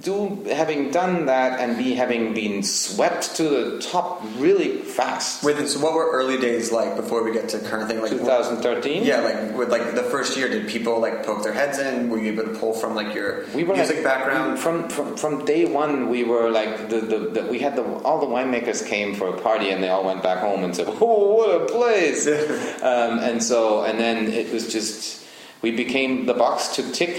do 0.00 0.42
having 0.50 0.90
done 0.90 1.26
that 1.26 1.60
and 1.60 1.76
be 1.76 1.94
having 1.94 2.32
been 2.34 2.62
swept 2.62 3.36
to 3.36 3.42
the 3.44 3.78
top 3.80 4.22
really 4.36 4.78
fast. 4.78 5.44
Wait, 5.44 5.56
so 5.68 5.80
what 5.80 5.94
were 5.94 6.10
early 6.10 6.38
days 6.38 6.72
like 6.72 6.96
before 6.96 7.22
we 7.22 7.32
get 7.32 7.48
to 7.50 7.58
current 7.58 7.88
thing? 7.88 8.00
Like 8.00 8.10
2013. 8.10 9.04
Yeah, 9.04 9.20
like 9.20 9.56
with 9.56 9.70
like 9.70 9.94
the 9.94 10.02
first 10.04 10.36
year, 10.36 10.48
did 10.48 10.68
people 10.68 11.00
like 11.00 11.24
poke 11.24 11.42
their 11.42 11.52
heads 11.52 11.78
in? 11.78 12.08
Were 12.08 12.18
you 12.18 12.32
able 12.32 12.44
to 12.44 12.58
pull 12.58 12.72
from 12.72 12.94
like 12.94 13.14
your 13.14 13.46
we 13.54 13.64
were 13.64 13.74
music 13.74 13.96
like- 13.96 14.04
background? 14.04 14.58
from, 14.58 14.88
from 14.88 15.16
from 15.16 15.44
day 15.44 15.64
one 15.64 16.08
we 16.08 16.24
were 16.24 16.50
like 16.50 16.88
the, 16.88 17.00
the, 17.00 17.18
the 17.18 17.42
we 17.50 17.58
had 17.58 17.76
the 17.76 17.84
all 18.02 18.20
the 18.20 18.26
winemakers 18.26 18.86
came 18.86 19.14
for 19.14 19.28
a 19.28 19.40
party 19.40 19.70
and 19.70 19.82
they 19.82 19.88
all 19.88 20.04
went 20.04 20.22
back 20.22 20.38
home 20.38 20.64
and 20.64 20.74
said 20.74 20.86
oh 20.88 21.34
what 21.36 21.62
a 21.62 21.66
place 21.66 22.26
um, 22.82 23.18
and 23.20 23.42
so 23.42 23.84
and 23.84 23.98
then 23.98 24.28
it 24.32 24.52
was 24.52 24.72
just 24.72 25.24
we 25.62 25.70
became 25.70 26.24
the 26.26 26.32
box 26.34 26.68
to 26.76 26.82
tick 26.92 27.12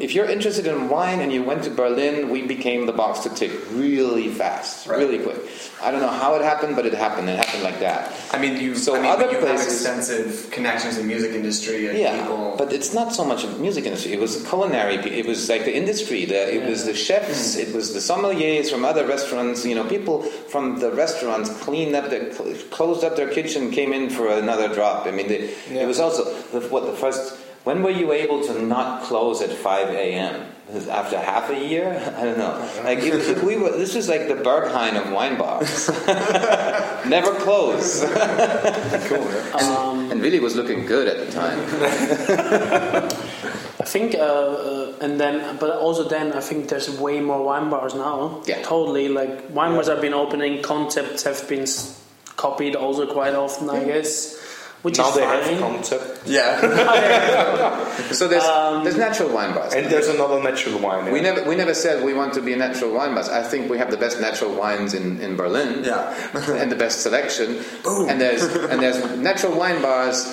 if 0.00 0.14
you're 0.14 0.28
interested 0.28 0.66
in 0.66 0.88
wine 0.88 1.20
and 1.20 1.32
you 1.32 1.42
went 1.42 1.64
to 1.64 1.70
Berlin 1.70 2.30
we 2.30 2.42
became 2.42 2.86
the 2.86 2.92
box 2.92 3.20
to 3.20 3.30
tick 3.30 3.50
really 3.72 4.28
fast 4.28 4.86
Right. 4.86 4.98
really 4.98 5.18
quick 5.18 5.38
I 5.82 5.90
don't 5.90 6.00
know 6.00 6.08
how 6.24 6.34
it 6.36 6.42
happened 6.42 6.76
but 6.76 6.86
it 6.86 6.94
happened 6.94 7.28
it 7.28 7.38
happened 7.38 7.62
like 7.64 7.80
that 7.80 8.12
I 8.32 8.38
mean, 8.38 8.60
you. 8.60 8.74
So 8.76 8.94
I 8.94 9.00
mean, 9.00 9.10
other 9.10 9.30
you 9.32 9.38
places- 9.38 9.84
have 9.86 9.98
extensive 9.98 10.50
connections 10.52 10.98
in 10.98 11.06
music 11.06 11.32
industry 11.32 11.88
and 11.88 11.98
yeah, 11.98 12.20
people. 12.22 12.54
but 12.58 12.72
it's 12.72 12.92
not 12.94 13.12
so 13.12 13.24
much 13.24 13.42
a 13.44 13.48
music 13.66 13.84
industry. 13.86 14.12
It 14.12 14.20
was 14.20 14.46
culinary. 14.48 14.96
It 14.96 15.26
was 15.26 15.48
like 15.48 15.64
the 15.64 15.74
industry. 15.74 16.24
The, 16.26 16.40
it 16.56 16.62
was 16.68 16.84
the 16.84 16.94
chefs. 16.94 17.54
Hmm. 17.54 17.60
It 17.64 17.74
was 17.74 17.94
the 17.94 18.00
sommeliers 18.00 18.70
from 18.70 18.84
other 18.84 19.06
restaurants. 19.06 19.64
You 19.64 19.74
know, 19.76 19.84
people 19.84 20.22
from 20.22 20.78
the 20.78 20.90
restaurants 20.92 21.48
cleaned 21.64 21.96
up 21.96 22.10
their, 22.10 22.26
closed 22.70 23.02
up 23.02 23.16
their 23.16 23.30
kitchen, 23.30 23.70
came 23.70 23.92
in 23.92 24.10
for 24.10 24.28
another 24.28 24.68
drop. 24.72 25.06
I 25.06 25.10
mean, 25.10 25.28
they, 25.28 25.40
it 25.72 25.86
was 25.86 25.98
also 26.00 26.22
the, 26.52 26.60
what 26.68 26.84
the 26.86 26.92
first. 26.92 27.34
When 27.64 27.82
were 27.82 27.90
you 27.90 28.12
able 28.12 28.42
to 28.46 28.62
not 28.62 29.02
close 29.04 29.42
at 29.42 29.50
five 29.50 29.88
a.m.? 29.88 30.46
After 30.90 31.18
half 31.18 31.48
a 31.48 31.58
year, 31.58 31.88
I 32.18 32.24
don't 32.24 32.36
know. 32.36 32.52
Like 32.84 32.98
if, 32.98 33.26
if 33.28 33.42
we 33.42 33.56
were, 33.56 33.70
this 33.70 33.94
is 33.96 34.06
like 34.08 34.28
the 34.28 34.34
Berghain 34.34 35.00
of 35.00 35.10
wine 35.12 35.38
bars. 35.38 35.88
Never 37.06 37.32
close. 37.40 38.04
Cool. 39.08 39.26
Um, 39.54 40.10
and 40.10 40.20
Willy 40.20 40.40
was 40.40 40.54
looking 40.56 40.84
good 40.84 41.08
at 41.08 41.18
the 41.24 41.32
time. 41.32 41.58
i 43.80 43.84
think 43.84 44.14
uh, 44.14 44.18
uh, 44.18 44.92
and 45.00 45.18
then 45.18 45.56
but 45.58 45.70
also 45.70 46.06
then 46.06 46.32
i 46.34 46.40
think 46.40 46.68
there's 46.68 46.90
way 47.00 47.20
more 47.20 47.42
wine 47.42 47.70
bars 47.70 47.94
now 47.94 48.42
Yeah. 48.44 48.60
totally 48.62 49.08
like 49.08 49.48
wine 49.50 49.72
bars 49.74 49.86
have 49.88 50.00
been 50.02 50.12
opening 50.14 50.60
concepts 50.62 51.22
have 51.22 51.48
been 51.48 51.64
copied 52.36 52.76
also 52.76 53.06
quite 53.06 53.34
often 53.34 53.70
i 53.70 53.84
guess 53.84 54.36
which 54.82 54.98
now 54.98 55.08
is 55.08 55.14
they 55.16 55.22
fine 55.22 55.42
have 55.42 55.60
concept, 55.60 56.26
yeah, 56.26 56.60
So 58.12 58.28
there's 58.28 58.44
Um, 58.44 58.84
there's 58.84 58.96
natural 58.96 59.28
wine 59.30 59.54
bars. 59.54 59.74
and 59.74 59.86
there's 59.86 60.08
another 60.08 60.40
natural 60.42 60.78
wine. 60.78 61.10
we 61.12 61.20
never 61.20 61.42
we 61.44 61.56
never 61.56 61.74
said 61.74 62.04
we 62.04 62.14
want 62.14 62.32
to 62.34 62.40
be 62.42 62.52
a 62.52 62.56
natural 62.56 62.92
wine 62.94 63.14
bars. 63.14 63.28
I 63.28 63.42
think 63.42 63.70
we 63.70 63.78
have 63.78 63.90
the 63.90 63.96
best 63.96 64.20
natural 64.20 64.52
wines 64.54 64.94
in, 64.94 65.20
in 65.20 65.36
Berlin. 65.36 65.84
Yeah. 65.84 66.14
and 66.60 66.70
the 66.70 66.76
best 66.76 67.02
selection. 67.02 67.58
And 67.84 68.20
there's 68.20 68.42
and 68.42 68.80
there's 68.80 68.98
natural 69.30 69.54
wine 69.58 69.82
bars. 69.82 70.26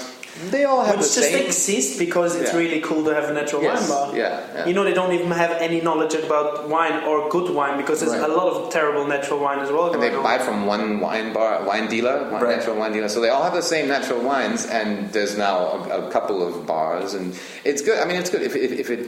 They 0.51 0.65
all 0.65 0.83
have 0.83 0.97
which 0.97 1.07
the 1.15 1.21
just 1.21 1.31
same. 1.31 1.45
exist 1.45 1.97
because 1.97 2.35
it's 2.35 2.51
Yeah. 2.51 2.59
really 2.59 2.81
cool 2.81 3.05
to 3.05 3.13
have 3.15 3.29
a 3.29 3.33
natural 3.33 3.63
Yes, 3.63 3.79
wine 3.79 3.89
bar. 3.89 4.17
yeah, 4.17 4.39
yeah. 4.53 4.65
You 4.65 4.73
know, 4.73 4.83
they 4.83 4.93
don't 4.93 5.13
even 5.13 5.31
have 5.31 5.51
any 5.61 5.79
knowledge 5.79 6.13
about 6.13 6.67
wine 6.67 7.03
or 7.05 7.29
good 7.29 7.49
wine 7.51 7.77
because 7.77 8.01
there's 8.01 8.11
Right. 8.11 8.29
a 8.29 8.33
lot 8.33 8.47
of 8.51 8.69
terrible 8.69 9.05
natural 9.05 9.39
wine 9.39 9.59
as 9.59 9.71
well. 9.71 9.93
and 9.93 10.03
they 10.03 10.09
buy 10.09 10.37
from 10.37 10.65
one 10.65 10.99
wine 10.99 11.31
bar, 11.31 11.63
wine 11.63 11.87
dealer, 11.87 12.27
one 12.29 12.41
Right. 12.43 12.57
natural 12.57 12.75
wine 12.75 12.91
dealer. 12.91 13.07
So 13.07 13.21
they 13.21 13.29
all 13.29 13.43
have 13.43 13.53
the 13.53 13.61
same 13.61 13.87
natural 13.87 14.19
wines, 14.19 14.65
and 14.65 15.09
there's 15.13 15.37
now 15.37 15.57
a, 15.89 16.07
a 16.07 16.11
couple 16.11 16.45
of 16.45 16.65
bars, 16.65 17.13
and 17.13 17.33
it's 17.63 17.81
good. 17.81 17.97
I 17.99 18.05
mean, 18.05 18.17
it's 18.17 18.29
good 18.29 18.41
if, 18.41 18.55
if, 18.57 18.71
if 18.73 18.89
it 18.89 19.05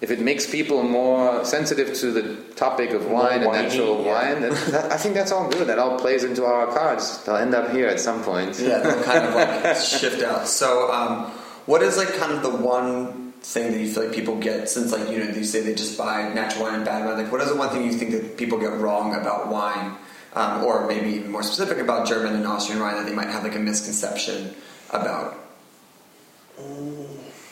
if 0.00 0.10
it 0.10 0.20
makes 0.20 0.48
people 0.48 0.82
more 0.82 1.44
sensitive 1.44 1.94
to 1.94 2.12
the 2.12 2.36
topic 2.54 2.90
of 2.90 3.10
wine 3.10 3.42
and 3.42 3.50
winey, 3.50 3.62
natural 3.62 4.04
yeah. 4.04 4.12
wine. 4.12 4.42
Then 4.42 4.52
that, 4.72 4.92
I 4.92 4.96
think 4.96 5.14
that's 5.14 5.32
all 5.32 5.48
good. 5.48 5.68
That 5.68 5.78
all 5.78 5.98
plays 5.98 6.22
into 6.22 6.44
our 6.44 6.66
cards. 6.66 7.24
They'll 7.24 7.36
end 7.36 7.54
up 7.54 7.70
here 7.70 7.88
at 7.88 7.98
some 7.98 8.22
point. 8.22 8.58
yeah, 8.60 8.78
they'll 8.78 9.02
kind 9.02 9.24
of 9.24 9.34
like 9.34 9.76
shift 9.76 10.22
out. 10.22 10.48
So, 10.48 10.92
um, 10.92 11.30
what 11.64 11.82
is 11.82 11.96
like 11.96 12.14
kind 12.14 12.32
of 12.32 12.42
the 12.42 12.50
one 12.50 13.32
thing 13.40 13.72
that 13.72 13.80
you 13.80 13.88
feel 13.88 14.04
like 14.04 14.14
people 14.14 14.36
get 14.38 14.68
since 14.68 14.92
like 14.92 15.08
you 15.08 15.18
know 15.18 15.30
you 15.30 15.44
say 15.44 15.60
they 15.60 15.74
just 15.74 15.96
buy 15.96 16.32
natural 16.34 16.64
wine 16.64 16.74
and 16.74 16.84
bad 16.84 17.06
wine? 17.06 17.16
Like, 17.16 17.32
what 17.32 17.40
is 17.40 17.48
the 17.48 17.56
one 17.56 17.70
thing 17.70 17.84
you 17.86 17.92
think 17.92 18.10
that 18.10 18.36
people 18.36 18.58
get 18.58 18.72
wrong 18.72 19.14
about 19.14 19.48
wine, 19.48 19.96
um, 20.34 20.62
or 20.62 20.86
maybe 20.86 21.08
even 21.10 21.30
more 21.30 21.42
specific 21.42 21.78
about 21.78 22.06
German 22.06 22.34
and 22.34 22.46
Austrian 22.46 22.82
wine 22.82 22.96
that 22.96 23.06
they 23.06 23.14
might 23.14 23.28
have 23.28 23.44
like 23.44 23.54
a 23.54 23.60
misconception 23.60 24.54
about? 24.90 25.38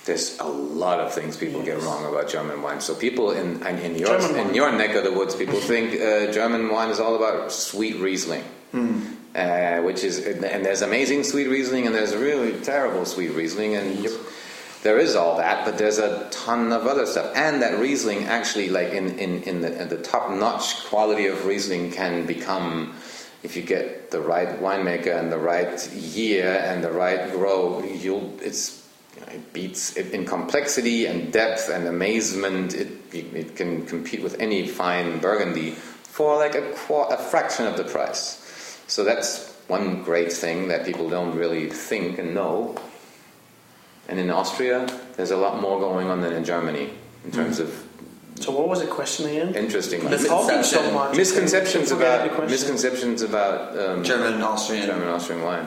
There's 0.05 0.39
a 0.39 0.47
lot 0.47 1.01
of 1.01 1.15
things 1.15 1.37
people 1.37 1.63
get 1.63 1.81
wrong 1.81 2.05
about 2.05 2.29
German 2.29 2.61
wine. 2.61 2.81
So 2.81 2.95
people 2.95 3.31
in 3.31 3.67
in, 3.67 3.79
in 3.79 3.97
your 3.97 4.19
German 4.19 4.49
in 4.49 4.55
your 4.55 4.71
neck 4.73 4.95
of 4.95 5.05
the 5.05 5.13
woods, 5.13 5.35
people 5.35 5.59
think 5.61 5.95
uh, 6.01 6.31
German 6.33 6.69
wine 6.69 6.91
is 6.91 7.01
all 7.01 7.17
about 7.17 7.51
sweet 7.51 7.97
Riesling, 7.97 8.45
uh, 9.35 9.81
which 9.81 10.05
is 10.05 10.19
and 10.19 10.65
there's 10.65 10.83
amazing 10.83 11.25
sweet 11.25 11.49
Riesling 11.49 11.87
and 11.87 11.95
there's 11.95 12.15
really 12.15 12.61
terrible 12.61 13.07
sweet 13.07 13.31
Riesling, 13.31 13.77
and 13.77 14.07
there 14.83 14.99
is 14.99 15.17
all 15.17 15.39
that, 15.39 15.65
but 15.65 15.79
there's 15.79 15.99
a 15.99 16.29
ton 16.31 16.71
of 16.71 16.87
other 16.87 17.07
stuff. 17.07 17.35
And 17.35 17.63
that 17.63 17.79
Riesling 17.79 18.25
actually, 18.25 18.69
like 18.69 18.93
in 18.93 19.19
in 19.19 19.43
in 19.45 19.63
the, 19.63 19.71
the 19.71 20.03
top 20.03 20.31
notch 20.31 20.85
quality 20.85 21.27
of 21.29 21.47
Riesling, 21.47 21.93
can 21.93 22.27
become 22.27 22.95
if 23.43 23.57
you 23.57 23.63
get 23.63 24.11
the 24.11 24.21
right 24.21 24.61
winemaker 24.61 25.19
and 25.19 25.33
the 25.33 25.39
right 25.39 25.91
year 25.93 26.63
and 26.67 26.85
the 26.85 26.91
right 26.91 27.31
grow, 27.31 27.83
you'll 27.83 28.39
it's 28.43 28.84
it 29.29 29.53
beats 29.53 29.97
it 29.97 30.13
in 30.13 30.25
complexity 30.27 31.07
and 31.07 31.33
depth 31.33 31.69
and 31.71 31.87
amazement. 31.87 32.75
It 32.75 32.89
it 33.13 33.57
can 33.57 33.87
compete 33.87 34.23
with 34.23 34.41
any 34.41 34.67
fine 34.69 35.19
Burgundy 35.21 35.71
for 35.73 36.37
like 36.37 36.55
a 36.55 36.73
qua- 36.73 37.09
a 37.09 37.17
fraction 37.17 37.67
of 37.67 37.77
the 37.77 37.85
price. 37.85 38.41
So 38.87 39.03
that's 39.05 39.53
one 39.69 40.03
great 40.03 40.33
thing 40.33 40.69
that 40.69 40.85
people 40.85 41.09
don't 41.09 41.35
really 41.37 41.71
think 41.71 42.19
and 42.19 42.35
know. 42.35 42.77
And 44.09 44.19
in 44.19 44.31
Austria, 44.31 44.87
there's 45.17 45.31
a 45.31 45.37
lot 45.37 45.61
more 45.63 45.81
going 45.81 46.09
on 46.11 46.21
than 46.21 46.33
in 46.35 46.45
Germany 46.45 46.91
in 47.25 47.31
terms 47.33 47.59
of 47.59 47.69
So 48.41 48.51
what 48.51 48.69
was 48.69 48.81
the 48.81 48.87
question 48.87 49.27
again? 49.31 49.55
interesting 49.55 50.03
You're 50.03 50.19
so 50.65 50.91
much. 50.93 51.17
misconceptions 51.17 51.89
You 51.91 51.97
forget 51.97 52.21
about 52.27 52.37
question. 52.37 52.51
misconceptions 52.51 53.23
about 53.23 53.79
um, 53.79 54.05
German 54.05 54.35
and 54.35 54.43
Austrian. 54.45 54.87
German 54.87 55.09
Austrian 55.09 55.43
wine. 55.43 55.67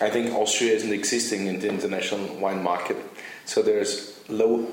I 0.00 0.10
think 0.10 0.34
Austria 0.34 0.72
isn't 0.74 0.92
existing 0.92 1.46
in 1.46 1.60
the 1.60 1.68
international 1.68 2.34
wine 2.36 2.62
market, 2.62 2.96
so 3.44 3.62
there's 3.62 4.18
low. 4.28 4.66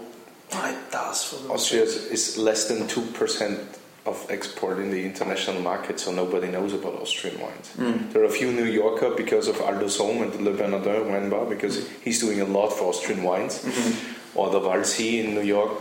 It 0.52 0.92
does 0.92 1.24
for 1.24 1.54
Austria 1.54 1.84
is- 1.84 2.38
less 2.38 2.68
than 2.68 2.88
two 2.88 3.04
percent 3.14 3.60
of 4.06 4.26
export 4.30 4.80
in 4.80 4.90
the 4.90 5.06
international 5.06 5.62
market, 5.62 6.00
so 6.00 6.12
nobody 6.12 6.48
knows 6.48 6.74
about 6.74 6.96
Austrian 6.96 7.40
wines. 7.40 7.70
Hmm. 7.76 8.10
There 8.12 8.22
are 8.24 8.26
a 8.26 8.32
few 8.32 8.52
New 8.52 8.66
Yorker 8.66 9.12
because 9.12 9.48
of 9.48 9.62
Aldo 9.62 9.88
Sohm 9.90 10.24
and 10.24 10.42
Le 10.42 10.54
Bernardin 10.54 11.12
wine 11.12 11.30
bar 11.30 11.46
because 11.46 11.78
hmm. 11.78 11.94
he's 12.04 12.20
doing 12.20 12.42
a 12.42 12.46
lot 12.46 12.70
for 12.70 12.86
Austrian 12.86 13.22
wines, 13.24 13.62
hmm. 13.62 14.38
or 14.38 14.50
the 14.50 14.60
Wallsé 14.60 15.24
in 15.24 15.36
New 15.36 15.44
York, 15.44 15.72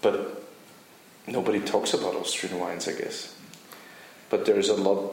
but 0.00 0.42
nobody 1.26 1.60
talks 1.60 1.92
about 1.92 2.14
Austrian 2.14 2.58
wines, 2.58 2.88
I 2.88 2.92
guess. 2.92 3.34
But 4.30 4.46
there's 4.46 4.70
a 4.70 4.74
lot, 4.76 5.12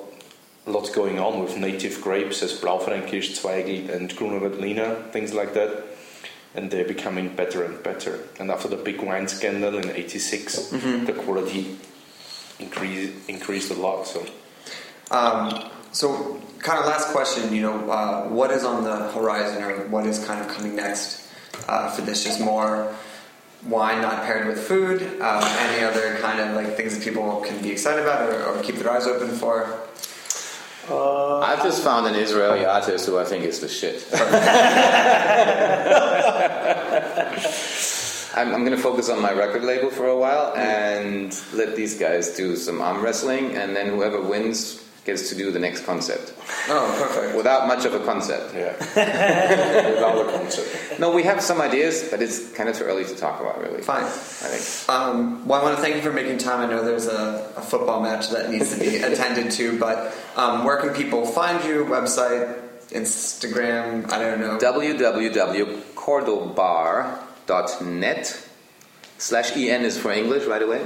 lots 0.68 0.90
going 0.90 1.20
on 1.20 1.40
with 1.40 1.58
native 1.58 2.02
grapes 2.02 2.44
as 2.44 2.54
Blaufränkisch, 2.60 3.40
Zweigelt, 3.40 3.90
and 3.90 4.16
Gruner 4.16 4.40
Veltliner, 4.40 5.10
things 5.12 5.34
like 5.34 5.54
that. 5.54 5.84
And 6.56 6.72
they're 6.72 6.88
becoming 6.88 7.36
better 7.36 7.64
and 7.64 7.82
better. 7.84 8.20
And 8.40 8.50
after 8.52 8.68
the 8.68 8.78
big 8.78 9.02
wine 9.02 9.28
scandal 9.28 9.78
in 9.78 9.90
'86, 9.90 10.70
the 11.06 11.14
quality 11.14 11.78
increased 12.60 13.30
increased 13.30 13.72
a 13.72 13.76
lot. 13.76 14.08
So 14.08 14.26
Um, 15.12 15.70
so, 15.92 16.42
kind 16.60 16.80
of 16.80 16.86
last 16.86 17.10
question. 17.14 17.54
You 17.54 17.62
know, 17.62 17.90
uh, 17.90 18.28
what 18.28 18.52
is 18.52 18.64
on 18.64 18.84
the 18.84 19.12
horizon, 19.12 19.64
or 19.64 19.88
what 19.88 20.06
is 20.06 20.20
kind 20.26 20.42
of 20.42 20.48
coming 20.50 20.76
next 20.76 21.28
uh, 21.68 21.92
for 21.92 22.02
this? 22.02 22.24
Just 22.24 22.40
more 22.42 22.94
wine 23.66 24.02
not 24.02 24.24
paired 24.24 24.48
with 24.48 24.60
food. 24.60 25.02
Um, 25.22 25.44
any 25.44 25.84
other 25.84 26.18
kind 26.22 26.40
of 26.40 26.56
like 26.56 26.76
things 26.76 26.94
that 26.98 27.04
people 27.04 27.42
can 27.42 27.62
be 27.62 27.72
excited 27.72 28.04
about, 28.04 28.30
or, 28.30 28.44
or 28.44 28.64
keep 28.64 28.76
their 28.76 28.92
eyes 28.92 29.08
open 29.08 29.30
for? 29.30 29.80
Uh, 30.90 31.40
I've 31.40 31.64
just 31.64 31.84
found 31.84 32.08
an 32.08 32.16
Israeli 32.16 32.66
artist 32.66 33.06
who 33.06 33.18
I 33.18 33.26
think 33.26 33.44
is 33.44 33.60
the 33.60 33.68
shit. 33.68 34.08
I'm, 38.36 38.54
I'm 38.54 38.64
going 38.64 38.76
to 38.76 38.82
focus 38.82 39.10
on 39.10 39.22
my 39.22 39.34
record 39.34 39.64
label 39.64 39.90
for 39.90 40.08
a 40.08 40.18
while 40.18 40.56
and 40.56 41.36
let 41.54 41.76
these 41.76 41.98
guys 41.98 42.36
do 42.36 42.56
some 42.56 42.82
arm 42.82 43.02
wrestling, 43.02 43.56
and 43.56 43.76
then 43.76 43.88
whoever 43.90 44.22
wins 44.22 44.87
gets 45.08 45.30
to 45.30 45.36
do 45.36 45.52
the 45.52 45.58
next 45.60 45.86
concept 45.86 46.34
Oh, 46.70 46.86
perfect. 47.02 47.36
without 47.36 47.66
much 47.68 47.86
of 47.86 47.94
a 47.96 48.00
concept. 48.06 48.54
yeah, 48.54 48.74
without 49.96 50.20
a 50.28 50.32
concept. 50.38 51.00
No, 51.00 51.10
we 51.12 51.24
have 51.24 51.42
some 51.42 51.60
ideas, 51.62 52.08
but 52.12 52.22
it's 52.22 52.52
kind 52.54 52.70
of 52.70 52.76
too 52.78 52.84
early 52.84 53.06
to 53.06 53.16
talk 53.16 53.40
about, 53.42 53.60
really. 53.62 53.82
Fine. 53.82 54.04
I 54.04 54.10
think. 54.10 54.90
Um, 54.90 55.48
well, 55.48 55.60
I 55.62 55.64
want 55.64 55.76
to 55.78 55.82
thank 55.82 55.96
you 55.96 56.02
for 56.04 56.12
making 56.14 56.38
time. 56.40 56.60
I 56.60 56.68
know 56.70 56.84
there's 56.84 57.08
a, 57.08 57.52
a 57.58 57.62
football 57.62 58.02
match 58.02 58.30
that 58.30 58.50
needs 58.52 58.74
to 58.76 58.80
be 58.80 58.98
attended 59.10 59.52
to, 59.54 59.80
but 59.80 60.14
um, 60.36 60.64
where 60.66 60.78
can 60.78 60.94
people 60.94 61.26
find 61.26 61.64
you? 61.64 61.86
Website, 61.86 62.56
Instagram? 62.90 64.12
I 64.12 64.20
don't 64.20 64.40
know. 64.42 64.58
www.cordobar.net 67.48 68.48
slash 69.18 69.56
en 69.58 69.82
is 69.84 69.98
for 69.98 70.12
English, 70.12 70.46
right 70.46 70.62
away. 70.62 70.82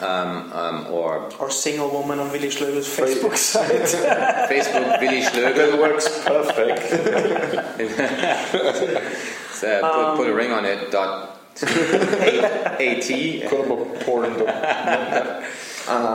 Um, 0.00 0.52
um, 0.52 0.86
or 0.90 1.30
or 1.38 1.48
single 1.50 1.88
woman 1.90 2.18
on 2.18 2.30
Willy 2.30 2.48
Schlögl's 2.48 2.86
Facebook 2.86 3.36
site. 3.36 3.70
Facebook 4.50 5.00
Willy 5.00 5.22
Schlögl. 5.22 5.78
works 5.80 6.06
perfect. 6.24 6.82
So, 9.56 9.68
uh, 9.80 10.10
put, 10.10 10.16
put 10.24 10.28
a 10.30 10.34
ring 10.34 10.52
on 10.52 10.66
it. 10.66 10.90
Dot 10.90 11.40
at. 11.62 13.08
Porn. 14.04 14.34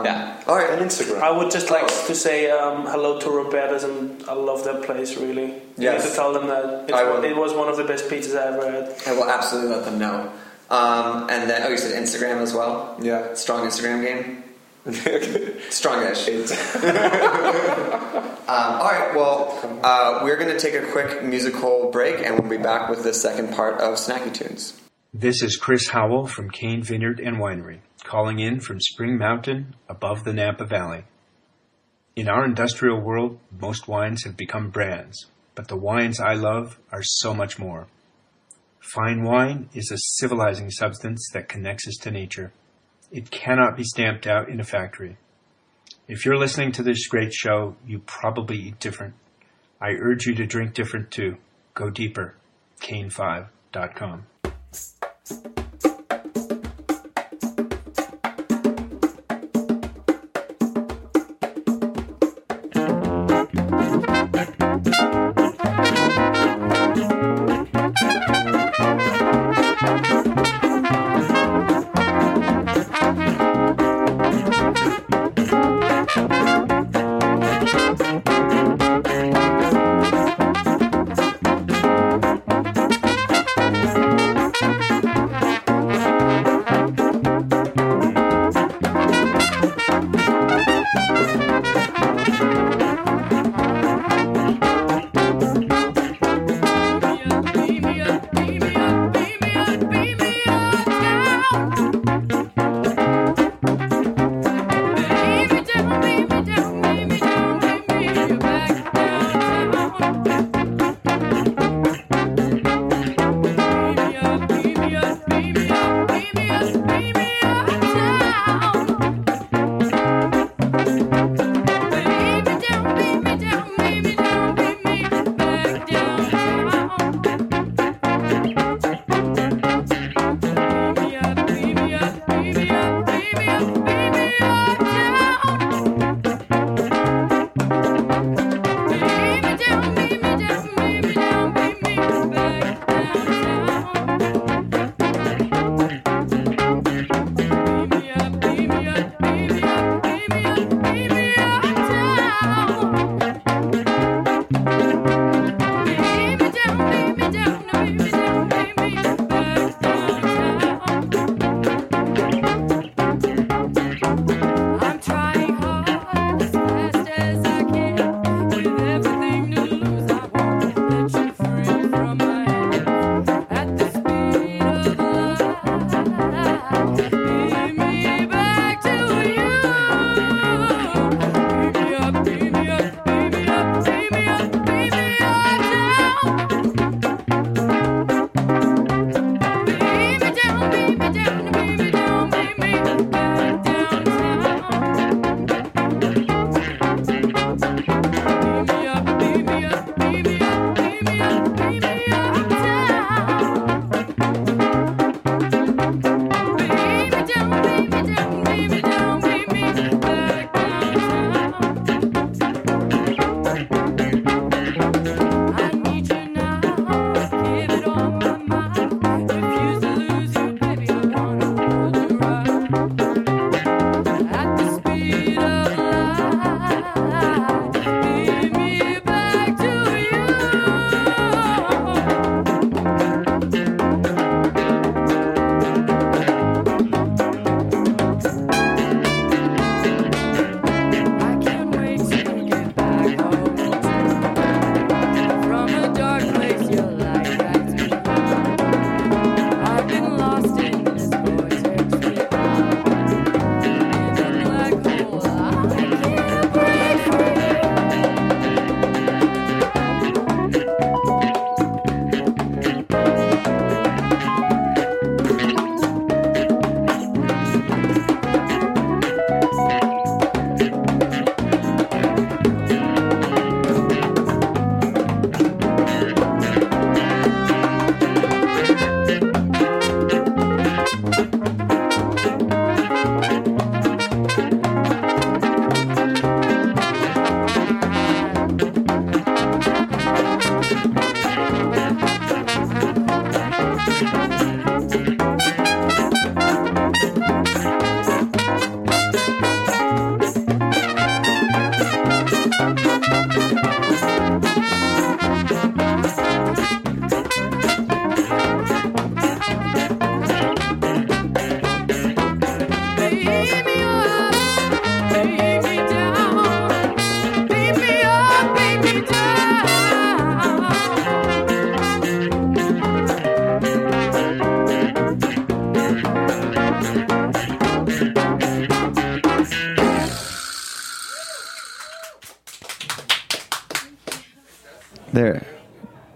Yeah. 0.04 0.40
All 0.46 0.54
right. 0.56 0.70
On 0.70 0.78
Instagram. 0.78 1.20
I 1.20 1.30
would 1.36 1.50
just 1.50 1.68
like 1.70 1.88
to 1.88 2.14
say 2.14 2.50
um, 2.50 2.86
hello 2.86 3.18
to 3.18 3.30
Roberta's 3.30 3.82
and 3.84 4.22
I 4.28 4.34
love 4.34 4.62
that 4.64 4.82
place 4.84 5.16
really. 5.16 5.46
You 5.46 5.60
Yes. 5.78 6.04
need 6.04 6.10
to 6.10 6.14
tell 6.16 6.32
them 6.32 6.46
that 6.46 6.84
it's, 6.88 6.92
I 6.92 7.02
will. 7.04 7.24
it 7.24 7.34
was 7.36 7.52
one 7.52 7.68
of 7.68 7.76
the 7.76 7.84
best 7.84 8.04
pizzas 8.08 8.36
I 8.38 8.46
ever 8.54 8.70
had. 8.70 8.94
I 9.08 9.12
will 9.12 9.28
absolutely 9.28 9.70
let 9.74 9.84
them 9.84 9.98
know. 9.98 10.30
Um, 10.72 11.28
and 11.30 11.48
then, 11.48 11.62
oh, 11.64 11.68
you 11.68 11.76
said 11.76 12.02
Instagram 12.02 12.40
as 12.40 12.54
well? 12.54 12.96
Yeah. 13.00 13.34
Strong 13.34 13.68
Instagram 13.68 14.02
game? 14.02 14.42
Strongish. 15.70 16.26
Um, 18.42 18.74
all 18.74 18.90
right, 18.90 19.14
well, 19.14 19.80
uh, 19.84 20.20
we're 20.24 20.36
going 20.36 20.50
to 20.50 20.58
take 20.58 20.74
a 20.74 20.84
quick 20.90 21.22
musical 21.22 21.90
break 21.90 22.26
and 22.26 22.38
we'll 22.38 22.50
be 22.50 22.62
back 22.62 22.90
with 22.90 23.04
the 23.04 23.14
second 23.14 23.54
part 23.54 23.80
of 23.80 23.94
Snacky 23.94 24.34
Tunes. 24.34 24.78
This 25.14 25.42
is 25.42 25.56
Chris 25.56 25.88
Howell 25.88 26.26
from 26.26 26.50
Cain 26.50 26.82
Vineyard 26.82 27.20
and 27.20 27.36
Winery, 27.36 27.78
calling 28.02 28.40
in 28.40 28.60
from 28.60 28.80
Spring 28.80 29.16
Mountain 29.16 29.76
above 29.88 30.24
the 30.24 30.32
Napa 30.34 30.66
Valley. 30.66 31.04
In 32.16 32.28
our 32.28 32.44
industrial 32.44 33.00
world, 33.00 33.38
most 33.58 33.86
wines 33.88 34.24
have 34.24 34.36
become 34.36 34.70
brands, 34.70 35.26
but 35.54 35.68
the 35.68 35.76
wines 35.76 36.18
I 36.18 36.34
love 36.34 36.78
are 36.90 37.02
so 37.02 37.32
much 37.32 37.58
more. 37.60 37.86
Fine 38.82 39.22
wine 39.22 39.68
is 39.74 39.92
a 39.92 39.96
civilizing 39.96 40.68
substance 40.68 41.30
that 41.32 41.48
connects 41.48 41.86
us 41.86 41.94
to 42.02 42.10
nature. 42.10 42.52
It 43.12 43.30
cannot 43.30 43.76
be 43.76 43.84
stamped 43.84 44.26
out 44.26 44.48
in 44.48 44.58
a 44.58 44.64
factory. 44.64 45.18
If 46.08 46.26
you're 46.26 46.36
listening 46.36 46.72
to 46.72 46.82
this 46.82 47.06
great 47.06 47.32
show, 47.32 47.76
you 47.86 48.00
probably 48.00 48.58
eat 48.58 48.80
different. 48.80 49.14
I 49.80 49.90
urge 49.92 50.26
you 50.26 50.34
to 50.34 50.46
drink 50.46 50.74
different 50.74 51.12
too. 51.12 51.36
Go 51.74 51.90
deeper. 51.90 52.34
Cain5.com. 52.80 54.26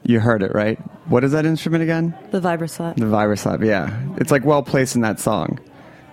you 0.06 0.20
heard 0.20 0.42
it 0.42 0.54
right. 0.54 0.78
What 1.08 1.24
is 1.24 1.32
that 1.32 1.46
instrument 1.46 1.82
again? 1.82 2.16
The 2.30 2.40
vibroslap. 2.40 2.96
The 2.96 3.06
vibroslap. 3.06 3.64
Yeah, 3.64 3.98
it's 4.16 4.30
like 4.30 4.44
well 4.44 4.62
placed 4.62 4.96
in 4.96 5.02
that 5.02 5.20
song. 5.20 5.58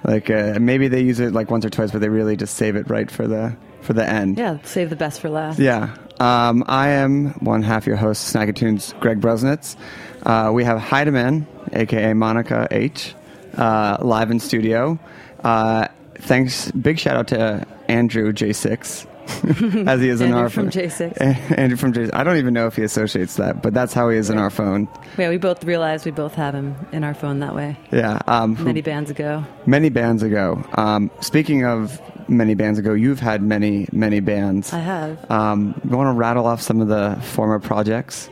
Like 0.03 0.29
uh, 0.29 0.57
maybe 0.59 0.87
they 0.87 1.01
use 1.01 1.19
it 1.19 1.31
like 1.33 1.49
once 1.49 1.65
or 1.65 1.69
twice, 1.69 1.91
but 1.91 2.01
they 2.01 2.09
really 2.09 2.35
just 2.35 2.55
save 2.55 2.75
it 2.75 2.89
right 2.89 3.09
for 3.09 3.27
the 3.27 3.55
for 3.81 3.93
the 3.93 4.07
end. 4.07 4.37
Yeah, 4.37 4.57
save 4.63 4.89
the 4.89 4.95
best 4.95 5.21
for 5.21 5.29
last. 5.29 5.59
Yeah. 5.59 5.95
Um, 6.19 6.63
I 6.67 6.89
am 6.89 7.31
one 7.39 7.63
half 7.63 7.87
your 7.87 7.95
host, 7.95 8.33
Snacky 8.33 8.55
Tunes, 8.55 8.93
Greg 8.99 9.19
Bresnitz. 9.19 9.75
Uh, 10.23 10.51
we 10.53 10.63
have 10.63 10.79
Heidemann, 10.79 11.45
aka 11.73 12.13
Monica 12.13 12.67
H, 12.71 13.13
uh, 13.57 13.97
live 14.01 14.31
in 14.31 14.39
studio. 14.39 14.99
Uh, 15.43 15.87
thanks, 16.15 16.71
big 16.71 16.99
shout 16.99 17.17
out 17.17 17.27
to 17.29 17.67
Andrew 17.87 18.31
J6, 18.31 19.05
as 19.87 19.99
he 20.01 20.09
is 20.09 20.21
in 20.21 20.33
our 20.33 20.49
phone. 20.49 20.65
Andrew 20.65 20.89
from 20.89 20.89
phone. 20.89 21.11
J6. 21.13 21.51
Andrew 21.57 21.77
from 21.77 21.93
J6. 21.93 22.09
I 22.13 22.23
don't 22.23 22.37
even 22.37 22.53
know 22.53 22.67
if 22.67 22.75
he 22.75 22.83
associates 22.83 23.35
that, 23.35 23.61
but 23.61 23.73
that's 23.73 23.93
how 23.93 24.09
he 24.09 24.17
is 24.17 24.29
in 24.29 24.37
our 24.37 24.49
phone. 24.49 24.87
Yeah, 25.17 25.29
we 25.29 25.37
both 25.37 25.63
realized 25.63 26.05
we 26.05 26.11
both 26.11 26.35
have 26.35 26.53
him 26.55 26.75
in 26.91 27.03
our 27.03 27.13
phone 27.13 27.39
that 27.39 27.55
way. 27.55 27.77
Yeah. 27.91 28.19
Um, 28.27 28.61
Many 28.63 28.81
bands 28.81 29.09
ago. 29.11 29.43
many 29.65 29.89
bands 29.89 30.23
ago. 30.23 30.63
Um, 30.73 31.09
speaking 31.21 31.65
of 31.65 32.01
many 32.29 32.55
bands 32.55 32.79
ago, 32.79 32.93
you've 32.93 33.19
had 33.19 33.41
many, 33.41 33.87
many 33.91 34.19
bands. 34.19 34.71
I 34.73 34.79
have. 34.79 35.29
Um, 35.31 35.79
you 35.83 35.95
want 35.95 36.13
to 36.13 36.17
rattle 36.17 36.45
off 36.47 36.61
some 36.61 36.81
of 36.81 36.87
the 36.87 37.19
former 37.21 37.59
projects? 37.59 38.29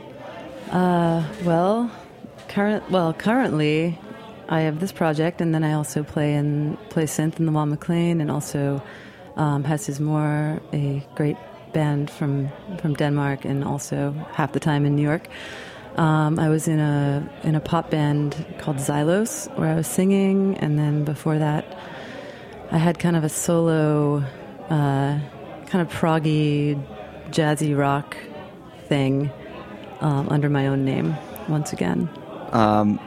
Uh, 0.70 1.26
well, 1.44 1.90
current. 2.48 2.90
Well, 2.90 3.12
currently, 3.12 3.98
I 4.48 4.62
have 4.62 4.80
this 4.80 4.92
project, 4.92 5.40
and 5.40 5.54
then 5.54 5.64
I 5.64 5.74
also 5.74 6.02
play 6.02 6.34
in 6.34 6.76
play 6.88 7.04
synth 7.04 7.38
in 7.38 7.46
the 7.46 7.52
Wall 7.52 7.66
McLean, 7.66 8.20
and 8.20 8.30
also 8.30 8.82
um, 9.36 9.64
Hess 9.64 9.88
is 9.88 10.00
more 10.00 10.60
a 10.72 11.04
great 11.14 11.36
band 11.72 12.10
from 12.10 12.50
from 12.78 12.94
Denmark, 12.94 13.44
and 13.44 13.64
also 13.64 14.12
half 14.32 14.52
the 14.52 14.60
time 14.60 14.84
in 14.84 14.94
New 14.96 15.02
York. 15.02 15.28
Um, 15.96 16.38
I 16.38 16.48
was 16.48 16.68
in 16.68 16.80
a 16.80 17.28
in 17.42 17.54
a 17.54 17.60
pop 17.60 17.90
band 17.90 18.44
called 18.58 18.78
Xylos, 18.78 19.48
where 19.58 19.68
I 19.68 19.74
was 19.74 19.86
singing, 19.86 20.56
and 20.58 20.78
then 20.78 21.04
before 21.04 21.38
that, 21.38 21.64
I 22.70 22.78
had 22.78 22.98
kind 22.98 23.16
of 23.16 23.24
a 23.24 23.28
solo, 23.28 24.24
uh, 24.70 25.18
kind 25.66 25.82
of 25.82 25.88
proggy, 25.88 26.82
jazzy 27.30 27.76
rock 27.76 28.16
thing 28.88 29.30
um, 30.00 30.28
under 30.30 30.48
my 30.48 30.66
own 30.66 30.84
name 30.84 31.14
once 31.48 31.72
again. 31.72 32.08
Um, 32.52 32.98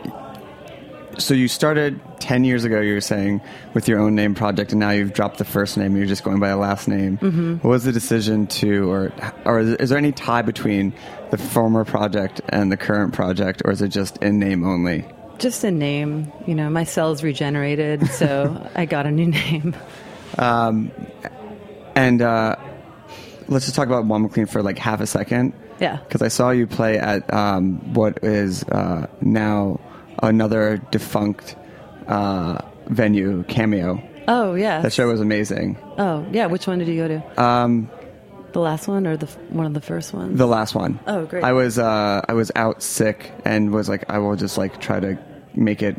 so 1.17 1.33
you 1.33 1.47
started 1.47 1.99
10 2.19 2.43
years 2.43 2.63
ago, 2.63 2.79
you 2.81 2.93
were 2.93 3.01
saying, 3.01 3.41
with 3.73 3.87
your 3.87 3.99
own 3.99 4.15
name 4.15 4.35
project, 4.35 4.71
and 4.71 4.79
now 4.79 4.91
you've 4.91 5.13
dropped 5.13 5.37
the 5.37 5.45
first 5.45 5.77
name, 5.77 5.95
you're 5.95 6.05
just 6.05 6.23
going 6.23 6.39
by 6.39 6.49
a 6.49 6.57
last 6.57 6.87
name. 6.87 7.17
Mhm. 7.17 7.63
What 7.63 7.69
was 7.69 7.83
the 7.83 7.91
decision 7.91 8.47
to, 8.47 8.89
or, 8.89 9.11
or 9.45 9.59
is, 9.59 9.89
there 9.89 9.97
any 9.97 10.11
tie 10.11 10.41
between 10.41 10.93
the 11.31 11.37
former 11.37 11.85
project 11.85 12.41
and 12.49 12.71
the 12.71 12.77
current 12.77 13.13
project, 13.13 13.61
or 13.65 13.71
is 13.71 13.81
it 13.81 13.89
just 13.89 14.17
in 14.17 14.39
name 14.39 14.63
only? 14.65 15.05
Just 15.37 15.63
a 15.63 15.71
name, 15.71 16.31
you 16.47 16.55
know. 16.55 16.69
My 16.69 16.83
cells 16.83 17.23
regenerated, 17.23 18.07
so 18.11 18.69
I 18.75 18.85
got 18.85 19.05
a 19.05 19.11
new 19.11 19.27
name. 19.27 19.75
Um, 20.37 20.91
and 21.95 22.21
uh, 22.21 22.55
let's 23.47 23.65
just 23.65 23.75
talk 23.75 23.87
about 23.87 24.05
One 24.05 24.23
McLean 24.23 24.45
for 24.45 24.61
like 24.63 24.77
half 24.77 25.01
a 25.01 25.07
second. 25.07 25.53
Yeah. 25.79 25.97
Because 25.97 26.21
I 26.21 26.29
saw 26.29 26.51
you 26.51 26.67
play 26.67 26.97
at 26.97 27.31
um, 27.33 27.93
what 27.93 28.23
is 28.23 28.63
uh, 28.63 29.07
now 29.21 29.79
another 30.25 30.77
defunct 30.91 31.55
uh, 32.07 32.59
venue, 32.87 33.43
Cameo. 33.43 34.01
Oh 34.27 34.55
yeah. 34.55 34.81
That 34.81 34.91
show 34.93 35.07
was 35.07 35.21
amazing. 35.21 35.77
Oh 35.97 36.25
yeah. 36.31 36.47
Which 36.47 36.67
one 36.67 36.79
did 36.79 36.87
you 36.87 36.95
go 36.97 37.07
to? 37.07 37.41
Um, 37.43 37.89
The 38.53 38.59
last 38.59 38.87
one 38.87 39.05
or 39.07 39.17
the 39.17 39.27
one 39.49 39.65
of 39.65 39.73
the 39.73 39.81
first 39.81 40.13
ones? 40.13 40.37
the 40.37 40.47
last 40.47 40.73
one. 40.75 40.99
Oh, 41.07 41.25
great. 41.25 41.43
I 41.43 41.53
was 41.53 41.77
uh, 41.77 42.21
I 42.27 42.33
was 42.33 42.51
out 42.55 42.81
sick 42.81 43.31
and 43.45 43.71
was 43.71 43.87
like, 43.89 44.09
I 44.09 44.17
will 44.19 44.35
just 44.35 44.57
like 44.57 44.79
try 44.81 44.99
to 44.99 45.17
make 45.55 45.83
it 45.83 45.95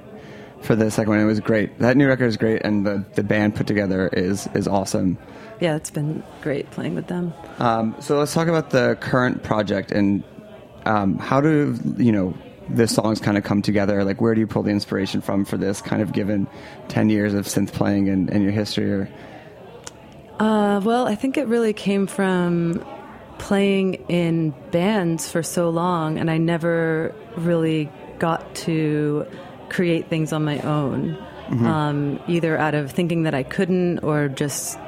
for 0.63 0.75
the 0.75 0.91
second 0.91 1.11
one. 1.11 1.21
It 1.21 1.25
was 1.25 1.41
great. 1.41 1.79
That 1.79 1.97
new 1.97 2.09
record 2.09 2.27
is 2.27 2.37
great, 2.37 2.63
and 2.65 2.85
the, 2.87 3.05
the 3.15 3.23
band 3.23 3.55
put 3.55 3.67
together 3.67 4.09
is 4.09 4.49
is 4.55 4.67
awesome. 4.67 5.19
Yeah, 5.61 5.77
it's 5.77 5.91
been 5.91 6.23
great 6.43 6.71
playing 6.71 6.95
with 6.95 7.07
them. 7.07 7.33
Um, 7.59 7.95
so 8.01 8.19
let's 8.19 8.35
talk 8.35 8.49
about 8.49 8.71
the 8.71 8.97
current 9.01 9.43
project 9.43 9.91
and 9.93 10.23
um, 10.85 11.17
how 11.19 11.41
do 11.41 11.79
you 11.97 12.13
know 12.13 12.35
the 12.69 12.87
songs 12.89 13.21
kind 13.21 13.37
of 13.39 13.45
come 13.45 13.63
together? 13.63 14.05
Like, 14.05 14.21
where 14.21 14.35
do 14.35 14.41
you 14.41 14.47
pull 14.47 14.63
the 14.63 14.71
inspiration 14.71 15.21
from 15.21 15.45
for 15.45 15.57
this? 15.57 15.81
Kind 15.81 16.03
of 16.03 16.13
given 16.13 16.47
ten 16.89 17.09
years 17.11 17.35
of 17.35 17.47
synth 17.47 17.73
playing 17.73 18.09
and, 18.09 18.29
and 18.31 18.43
your 18.43 18.53
history, 18.53 18.91
or 18.91 19.09
Uh, 20.39 20.81
well, 20.85 21.07
I 21.07 21.15
think 21.15 21.37
it 21.39 21.47
really 21.47 21.73
came 21.73 22.07
from 22.07 22.85
playing 23.39 23.95
in 24.09 24.53
bands 24.71 25.31
for 25.31 25.43
so 25.43 25.71
long, 25.71 26.19
and 26.19 26.31
I 26.31 26.39
never 26.39 27.15
really 27.37 27.91
got 28.19 28.55
to 28.57 29.27
create 29.69 30.09
things 30.09 30.33
on 30.33 30.45
my 30.45 30.59
own, 30.61 31.17
Mhm. 31.51 31.67
um, 31.67 32.21
either 32.29 32.57
out 32.59 32.75
of 32.75 32.91
thinking 32.91 33.23
that 33.25 33.35
I 33.35 33.43
couldn't 33.43 34.01
or 34.01 34.29
just 34.29 34.79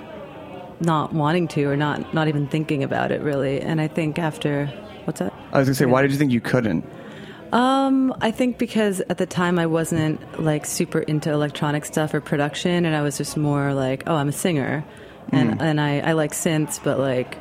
not 0.80 1.12
wanting 1.12 1.48
to 1.48 1.64
or 1.64 1.76
not 1.76 2.14
not 2.14 2.28
even 2.28 2.46
thinking 2.46 2.84
about 2.84 3.10
it 3.10 3.20
really. 3.20 3.60
And 3.60 3.80
I 3.80 3.88
think 3.88 4.18
after 4.18 4.66
what's 5.04 5.18
that? 5.18 5.32
I 5.52 5.58
was 5.58 5.66
gonna 5.68 5.74
say, 5.74 5.86
why 5.86 6.02
did 6.02 6.12
you 6.12 6.16
think 6.18 6.30
you 6.30 6.40
couldn't? 6.40 6.84
Um, 7.52 8.14
I 8.20 8.30
think 8.30 8.58
because 8.58 9.00
at 9.00 9.18
the 9.18 9.26
time 9.26 9.58
I 9.58 9.66
wasn't 9.66 10.40
like 10.42 10.66
super 10.66 10.98
into 11.00 11.30
electronic 11.32 11.84
stuff 11.84 12.12
or 12.14 12.20
production, 12.20 12.84
and 12.84 12.94
I 12.94 13.02
was 13.02 13.16
just 13.16 13.36
more 13.36 13.72
like, 13.74 14.04
oh, 14.06 14.14
I'm 14.16 14.28
a 14.28 14.32
singer, 14.32 14.84
and 15.32 15.52
Mm. 15.58 15.62
and 15.62 15.80
I, 15.80 16.00
I 16.00 16.12
like 16.12 16.32
synths, 16.32 16.82
but 16.82 16.98
like, 16.98 17.38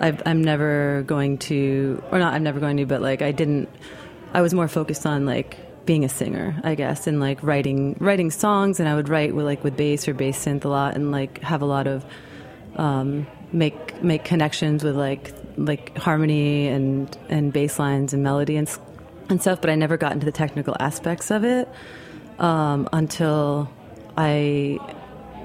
I've, 0.00 0.22
I'm 0.26 0.42
never 0.42 1.02
going 1.06 1.38
to, 1.38 2.02
or 2.10 2.18
not, 2.18 2.34
I'm 2.34 2.42
never 2.42 2.60
going 2.60 2.78
to, 2.78 2.86
but 2.86 3.02
like, 3.02 3.22
I 3.22 3.32
didn't. 3.32 3.68
I 4.34 4.40
was 4.40 4.54
more 4.54 4.68
focused 4.68 5.04
on 5.04 5.26
like 5.26 5.84
being 5.84 6.04
a 6.04 6.08
singer, 6.08 6.58
I 6.64 6.74
guess, 6.74 7.06
and 7.06 7.20
like 7.20 7.42
writing 7.42 7.96
writing 8.00 8.30
songs, 8.30 8.80
and 8.80 8.88
I 8.88 8.94
would 8.94 9.08
write 9.10 9.34
with 9.34 9.44
like 9.44 9.62
with 9.62 9.76
bass 9.76 10.08
or 10.08 10.14
bass 10.14 10.42
synth 10.44 10.64
a 10.64 10.68
lot, 10.68 10.94
and 10.94 11.10
like 11.12 11.42
have 11.42 11.60
a 11.60 11.66
lot 11.66 11.86
of 11.86 12.04
um, 12.76 13.26
make 13.52 14.02
make 14.02 14.24
connections 14.24 14.82
with 14.82 14.96
like 14.96 15.34
like 15.58 15.96
harmony 15.98 16.68
and 16.68 17.14
and 17.28 17.52
bass 17.52 17.78
lines 17.78 18.14
and 18.14 18.22
melody 18.22 18.56
and 18.56 18.66
and 19.32 19.40
stuff. 19.40 19.60
But 19.60 19.70
I 19.70 19.74
never 19.74 19.96
got 19.96 20.12
into 20.12 20.24
the 20.24 20.32
technical 20.32 20.76
aspects 20.78 21.30
of 21.32 21.42
it 21.44 21.68
um, 22.38 22.88
until 22.92 23.68
I 24.16 24.78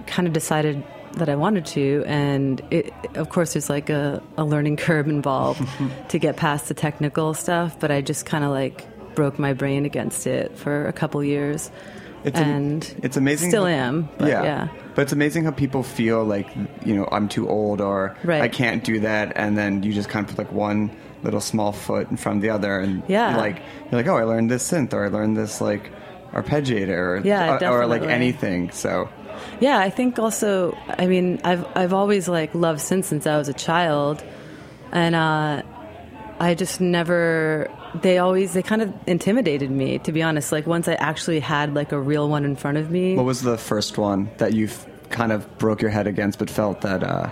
kind 0.06 0.28
of 0.28 0.34
decided 0.34 0.84
that 1.14 1.30
I 1.30 1.36
wanted 1.36 1.66
to. 1.68 2.04
And 2.06 2.62
it, 2.70 2.94
of 3.16 3.30
course, 3.30 3.54
there's 3.54 3.70
like 3.70 3.90
a, 3.90 4.22
a 4.38 4.46
learning 4.46 4.78
curve 4.86 5.08
involved 5.08 5.68
to 6.10 6.20
get 6.20 6.38
past 6.38 6.68
the 6.68 6.74
technical 6.76 7.34
stuff. 7.34 7.80
But 7.80 7.90
I 7.90 8.02
just 8.02 8.26
kind 8.28 8.44
of 8.44 8.52
like 8.52 8.86
broke 9.16 9.40
my 9.40 9.54
brain 9.54 9.86
against 9.86 10.28
it 10.28 10.56
for 10.58 10.86
a 10.88 10.94
couple 10.94 11.24
years. 11.24 11.72
It's 12.24 12.38
am- 12.38 12.50
and 12.50 12.96
it's 13.04 13.18
amazing 13.18 13.50
Still 13.50 13.64
how- 13.66 13.70
am. 13.72 14.10
But 14.18 14.28
yeah. 14.28 14.68
But 14.96 15.04
it's 15.04 15.14
amazing 15.14 15.44
how 15.44 15.52
people 15.52 15.84
feel 15.84 16.24
like, 16.24 16.48
you 16.84 16.96
know, 16.96 17.08
I'm 17.12 17.30
too 17.30 17.48
old 17.48 17.82
or 17.82 18.18
Right. 18.24 18.42
I 18.42 18.48
can't 18.48 18.84
do 18.84 19.00
that. 19.02 19.34
And 19.36 19.56
then 19.58 19.84
you 19.84 19.94
just 19.94 20.10
kind 20.10 20.28
of 20.28 20.36
put 20.36 20.44
like 20.46 20.52
one 20.52 20.90
little 21.28 21.42
small 21.42 21.72
foot 21.74 22.10
in 22.10 22.18
front 22.18 22.42
the 22.42 22.50
other. 22.50 22.80
And 22.80 23.04
Yeah. 23.08 23.32
you're 23.32 23.40
like, 23.48 23.58
you're 23.92 24.00
like, 24.02 24.08
oh, 24.08 24.18
I 24.18 24.24
learned 24.24 24.50
this 24.50 24.64
synth 24.72 24.94
or 24.94 25.06
I 25.06 25.10
learned 25.10 25.36
this 25.36 25.60
like 25.62 25.92
arpeggiator 26.34 26.90
or, 26.90 27.22
Yeah, 27.24 27.60
or, 27.70 27.82
or 27.82 27.86
like 27.86 28.04
anything. 28.04 28.72
So, 28.72 29.10
Yeah, 29.60 29.78
I 29.80 29.90
think 29.90 30.20
also. 30.20 30.78
I 30.88 31.06
mean, 31.08 31.40
I've 31.44 31.66
I've 31.76 31.94
always 31.94 32.28
like 32.28 32.54
loved 32.56 32.80
synth 32.80 33.06
since 33.06 33.28
I 33.28 33.38
was 33.38 33.50
a 33.50 33.54
child, 33.54 34.24
and 34.92 35.16
uh, 35.16 35.62
I 36.40 36.56
just 36.56 36.80
never. 36.82 37.70
They 38.02 38.18
always 38.20 38.54
they 38.54 38.62
kind 38.64 38.82
of 38.82 38.94
intimidated 39.08 39.72
me, 39.72 40.00
to 40.00 40.12
be 40.12 40.22
honest. 40.22 40.52
Like 40.52 40.68
once 40.68 40.88
I 40.88 40.94
actually 40.96 41.40
had 41.40 41.74
like 41.74 41.92
a 41.92 42.00
real 42.00 42.30
one 42.30 42.46
in 42.46 42.56
front 42.56 42.78
of 42.78 42.92
me. 42.92 43.16
what 43.16 43.26
was 43.26 43.42
the 43.42 43.58
first 43.58 43.98
one 43.98 44.30
that 44.38 44.54
you 44.54 44.70
kind 45.10 45.32
of 45.32 45.58
broke 45.58 45.82
your 45.82 45.90
head 45.92 46.06
against 46.06 46.38
but 46.38 46.50
felt 46.50 46.82
that 46.82 47.02
uh, 47.02 47.30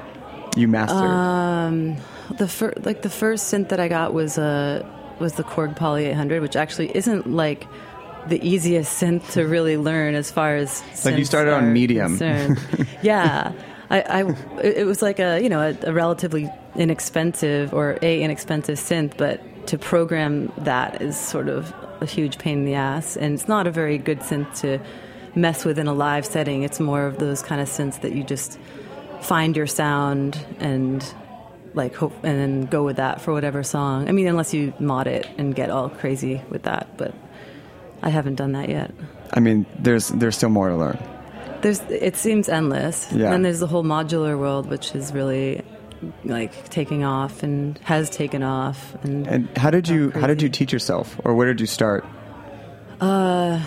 you 0.56 0.68
mastered? 0.68 0.98
Um, 0.98 1.98
the 2.38 2.48
fir- 2.48 2.74
like 2.84 3.02
the 3.02 3.10
first 3.10 3.54
synth 3.54 3.70
that 3.70 3.80
I 3.80 3.88
got 3.88 4.14
was 4.14 4.38
uh, 4.38 4.86
was 5.20 5.34
the 5.34 5.44
Korg 5.44 5.76
Poly 5.76 6.06
800, 6.06 6.42
which 6.42 6.56
actually 6.56 6.96
isn't 6.96 7.28
like 7.32 7.68
the 8.28 8.46
easiest 8.48 9.02
synth 9.02 9.32
to 9.34 9.46
really 9.46 9.78
learn 9.78 10.16
as 10.16 10.32
far 10.32 10.56
as 10.56 10.84
Like 11.04 11.18
you 11.18 11.26
started 11.26 11.54
on 11.54 11.74
medium. 11.74 12.18
yeah, 13.02 13.52
I, 13.90 14.02
I 14.02 14.24
it 14.62 14.78
it 14.78 14.86
was 14.86 15.02
like 15.02 15.20
a 15.20 15.42
you 15.42 15.50
know 15.50 15.62
a, 15.62 15.90
a 15.90 15.94
relatively 15.94 16.50
inexpensive 16.76 17.74
or 17.74 17.98
a 18.02 18.22
inexpensive 18.22 18.78
synth, 18.78 19.18
but 19.18 19.42
to 19.68 19.78
program 19.78 20.52
that 20.60 21.02
is 21.02 21.18
sort 21.18 21.50
of 21.50 21.74
a 22.02 22.06
huge 22.06 22.38
pain 22.38 22.60
in 22.60 22.66
the 22.66 22.76
ass, 22.76 23.16
and 23.16 23.34
it's 23.34 23.48
not 23.48 23.68
a 23.68 23.72
very 23.72 23.98
good 23.98 24.20
synth 24.20 24.60
to 24.62 24.80
mess 25.36 25.66
with 25.66 25.78
in 25.78 25.88
a 25.88 25.94
live 25.94 26.26
setting. 26.26 26.64
It's 26.64 26.80
more 26.80 27.06
of 27.06 27.18
those 27.20 27.42
kind 27.42 27.62
of 27.62 27.68
synths 27.68 28.02
that 28.02 28.14
you 28.14 28.24
just 28.24 28.60
find 29.24 29.56
your 29.56 29.68
sound 29.68 30.38
and 30.60 31.06
like 31.74 31.96
hope 31.96 32.14
and 32.24 32.40
then 32.40 32.66
go 32.66 32.84
with 32.84 32.98
that 32.98 33.22
for 33.22 33.34
whatever 33.34 33.64
song. 33.64 34.08
I 34.08 34.12
mean, 34.12 34.28
unless 34.28 34.54
you 34.54 34.74
mod 34.80 35.08
it 35.08 35.28
and 35.38 35.54
get 35.54 35.70
all 35.70 35.90
crazy 35.90 36.42
with 36.50 36.64
that, 36.64 36.98
but 36.98 37.14
I 38.02 38.10
haven't 38.10 38.36
done 38.36 38.54
that 38.54 38.70
yet. 38.70 38.92
I 39.34 39.40
mean, 39.40 39.66
there's 39.80 40.10
there's 40.10 40.38
still 40.38 40.50
more 40.50 40.70
to 40.70 40.76
learn. 40.76 41.00
There's 41.62 41.82
it 41.90 42.16
seems 42.16 42.48
endless. 42.48 43.12
Yeah. 43.12 43.34
And 43.34 43.44
there's 43.44 43.60
the 43.60 43.68
whole 43.68 43.84
modular 43.84 44.38
world, 44.38 44.70
which 44.70 44.96
is 44.96 45.12
really 45.14 45.64
like 46.24 46.70
taking 46.70 47.04
off 47.04 47.44
and 47.44 47.78
has 47.80 48.10
taken 48.10 48.44
off. 48.44 48.96
And, 49.04 49.28
And 49.28 49.58
how 49.58 49.72
did 49.72 49.88
you 49.88 50.12
how 50.12 50.28
did 50.28 50.42
you 50.42 50.50
teach 50.50 50.72
yourself, 50.72 51.20
or 51.24 51.34
where 51.34 51.48
did 51.48 51.60
you 51.60 51.68
start? 51.68 52.06
Uh, 53.02 53.62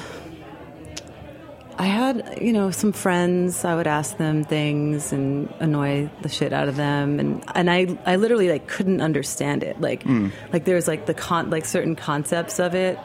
I 1.78 1.84
had, 1.86 2.38
you 2.42 2.52
know, 2.52 2.72
some 2.72 2.90
friends. 2.92 3.64
I 3.64 3.76
would 3.76 3.86
ask 3.86 4.16
them 4.16 4.42
things 4.44 5.12
and 5.12 5.48
annoy 5.60 6.10
the 6.22 6.28
shit 6.28 6.52
out 6.52 6.66
of 6.68 6.74
them, 6.76 7.20
and 7.20 7.44
and 7.54 7.70
I 7.70 7.96
I 8.04 8.16
literally 8.16 8.50
like 8.50 8.66
couldn't 8.66 9.00
understand 9.00 9.62
it. 9.62 9.80
Like 9.80 10.02
Mm. 10.02 10.32
like 10.52 10.64
there's 10.64 10.88
like 10.88 11.06
the 11.06 11.14
con 11.14 11.50
like 11.50 11.64
certain 11.64 11.94
concepts 11.94 12.58
of 12.58 12.74
it 12.74 12.98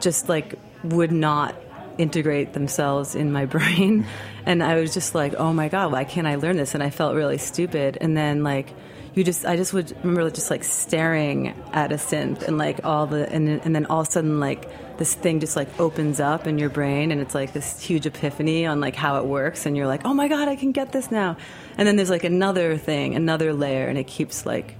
just 0.00 0.28
like 0.28 0.58
would 0.84 1.12
not 1.12 1.54
integrate 1.98 2.52
themselves 2.52 3.14
in 3.14 3.30
my 3.32 3.44
brain 3.56 4.06
and 4.46 4.62
i 4.62 4.74
was 4.80 4.94
just 4.94 5.14
like 5.14 5.34
oh 5.34 5.52
my 5.52 5.68
god 5.68 5.92
why 5.92 6.04
can't 6.04 6.26
i 6.26 6.36
learn 6.36 6.56
this 6.56 6.72
and 6.74 6.82
i 6.82 6.88
felt 6.88 7.14
really 7.14 7.36
stupid 7.36 7.98
and 8.00 8.16
then 8.16 8.42
like 8.42 8.72
you 9.14 9.24
just 9.24 9.44
i 9.44 9.56
just 9.56 9.72
would 9.72 9.90
remember 10.04 10.30
just 10.30 10.50
like 10.50 10.62
staring 10.64 11.48
at 11.72 11.90
a 11.92 11.96
synth 11.96 12.42
and 12.42 12.58
like 12.58 12.84
all 12.84 13.06
the 13.06 13.28
and, 13.32 13.46
then- 13.48 13.60
and 13.64 13.74
then 13.74 13.86
all 13.86 14.00
of 14.00 14.08
a 14.08 14.10
sudden 14.10 14.38
like 14.40 14.68
this 14.98 15.14
thing 15.14 15.40
just 15.40 15.56
like 15.56 15.68
opens 15.80 16.20
up 16.20 16.46
in 16.46 16.58
your 16.58 16.68
brain 16.68 17.10
and 17.10 17.20
it's 17.20 17.34
like 17.34 17.52
this 17.52 17.80
huge 17.80 18.06
epiphany 18.06 18.66
on 18.66 18.80
like 18.80 18.94
how 18.94 19.18
it 19.18 19.24
works 19.24 19.66
and 19.66 19.76
you're 19.76 19.86
like 19.86 20.02
oh 20.04 20.12
my 20.14 20.28
god 20.28 20.46
i 20.48 20.54
can 20.56 20.72
get 20.72 20.92
this 20.92 21.10
now 21.10 21.36
and 21.78 21.88
then 21.88 21.96
there's 21.96 22.10
like 22.10 22.24
another 22.24 22.76
thing 22.76 23.14
another 23.14 23.52
layer 23.54 23.88
and 23.88 23.96
it 23.98 24.06
keeps 24.06 24.44
like 24.46 24.74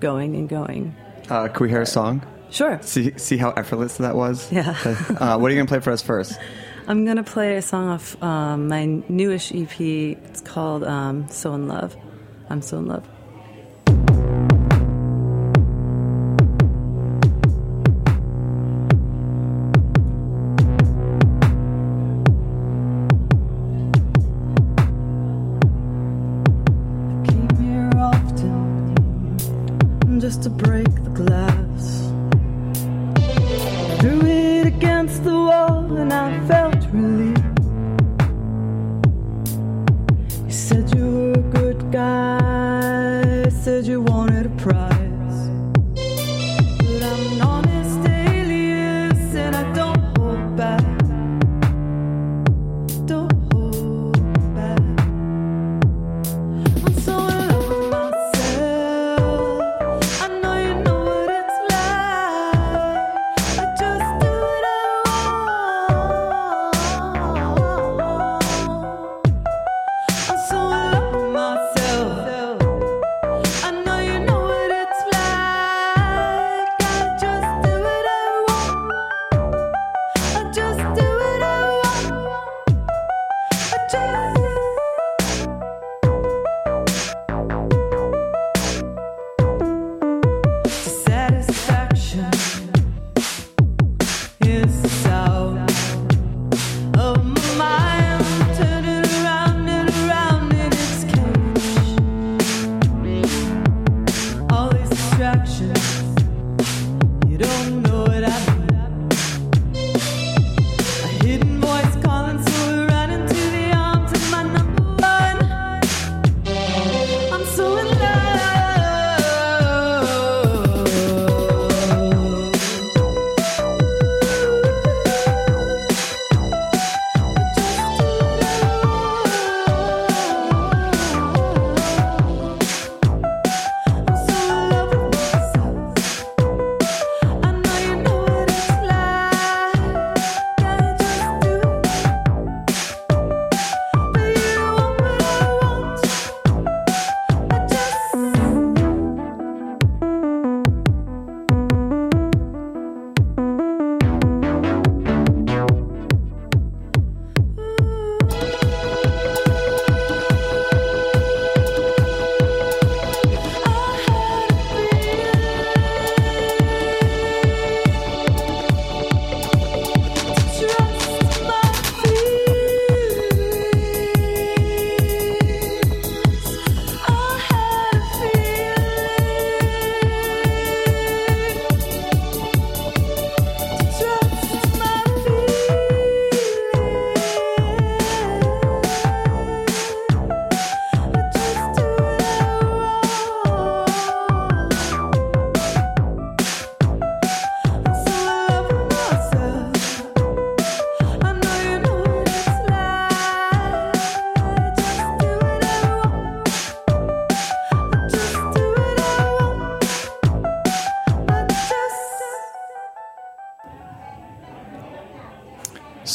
going 0.00 0.34
and 0.36 0.48
going 0.48 0.94
Uh, 1.30 1.48
can 1.48 1.64
we 1.64 1.68
hear 1.70 1.80
a 1.82 1.86
song? 1.86 2.20
Sure. 2.50 2.78
See 2.82 3.16
see 3.16 3.38
how 3.38 3.50
effortless 3.52 3.96
that 3.96 4.14
was. 4.14 4.52
Yeah. 4.52 4.76
uh, 5.18 5.38
what 5.38 5.46
are 5.50 5.54
you 5.54 5.58
gonna 5.60 5.68
play 5.68 5.80
for 5.80 5.90
us 5.92 6.02
first? 6.02 6.38
I'm 6.88 7.06
gonna 7.06 7.22
play 7.24 7.56
a 7.56 7.62
song 7.62 7.88
off 7.88 8.22
um, 8.22 8.68
my 8.68 8.84
newish 9.08 9.52
EP. 9.54 9.80
It's 9.80 10.42
called 10.42 10.84
um, 10.84 11.28
"So 11.28 11.54
in 11.54 11.66
Love." 11.68 11.96
I'm 12.50 12.60
so 12.60 12.76
in 12.78 12.86
love. 12.86 13.06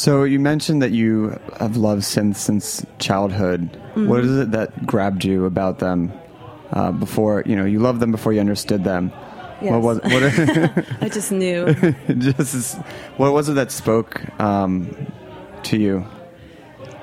So 0.08 0.24
you 0.24 0.40
mentioned 0.40 0.80
that 0.80 0.90
you 0.92 1.38
have 1.60 1.76
loved 1.76 2.00
synths 2.00 2.36
since 2.36 2.82
childhood. 2.98 3.68
What 3.92 4.20
Mhm. 4.22 4.24
is 4.24 4.38
it 4.38 4.50
that 4.52 4.86
grabbed 4.86 5.22
you 5.22 5.44
about 5.44 5.80
them 5.80 6.12
uh, 6.72 6.92
before 6.92 7.42
you 7.44 7.54
know 7.54 7.66
you 7.66 7.78
loved 7.78 8.00
them 8.00 8.10
before 8.10 8.32
you 8.32 8.40
understood 8.40 8.84
them? 8.84 9.10
What 9.60 9.82
Yes. 9.82 9.82
was 9.84 10.00
what? 10.12 10.22
Are, 10.22 10.84
I 11.02 11.08
just 11.10 11.30
knew. 11.30 11.74
just 12.18 12.78
what 13.18 13.34
was 13.34 13.50
it 13.50 13.54
that 13.60 13.70
spoke 13.70 14.22
um, 14.40 14.88
to 15.64 15.76
you? 15.76 16.06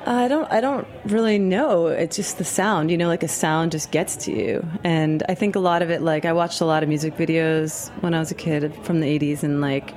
I 0.08 0.28
don't. 0.28 0.52
I 0.52 0.60
don't 0.60 0.88
really 1.06 1.38
know. 1.38 1.86
It's 1.88 2.16
just 2.16 2.40
the 2.40 2.44
sound. 2.60 2.90
You 2.90 2.98
know, 2.98 3.08
like 3.08 3.22
a 3.22 3.28
sound 3.28 3.72
just 3.72 3.92
gets 3.92 4.16
to 4.26 4.32
you. 4.32 4.66
And 4.84 5.22
I 5.30 5.36
think 5.36 5.56
a 5.56 5.60
lot 5.60 5.84
of 5.84 5.92
it. 5.92 6.02
Like 6.02 6.26
I 6.26 6.34
watched 6.34 6.60
a 6.60 6.66
lot 6.66 6.82
of 6.82 6.90
music 6.90 7.16
videos 7.18 7.92
when 8.02 8.16
I 8.16 8.20
was 8.20 8.32
a 8.32 8.36
kid 8.48 8.74
from 8.82 9.00
the 9.00 9.08
'80s, 9.20 9.44
and 9.44 9.62
like 9.62 9.94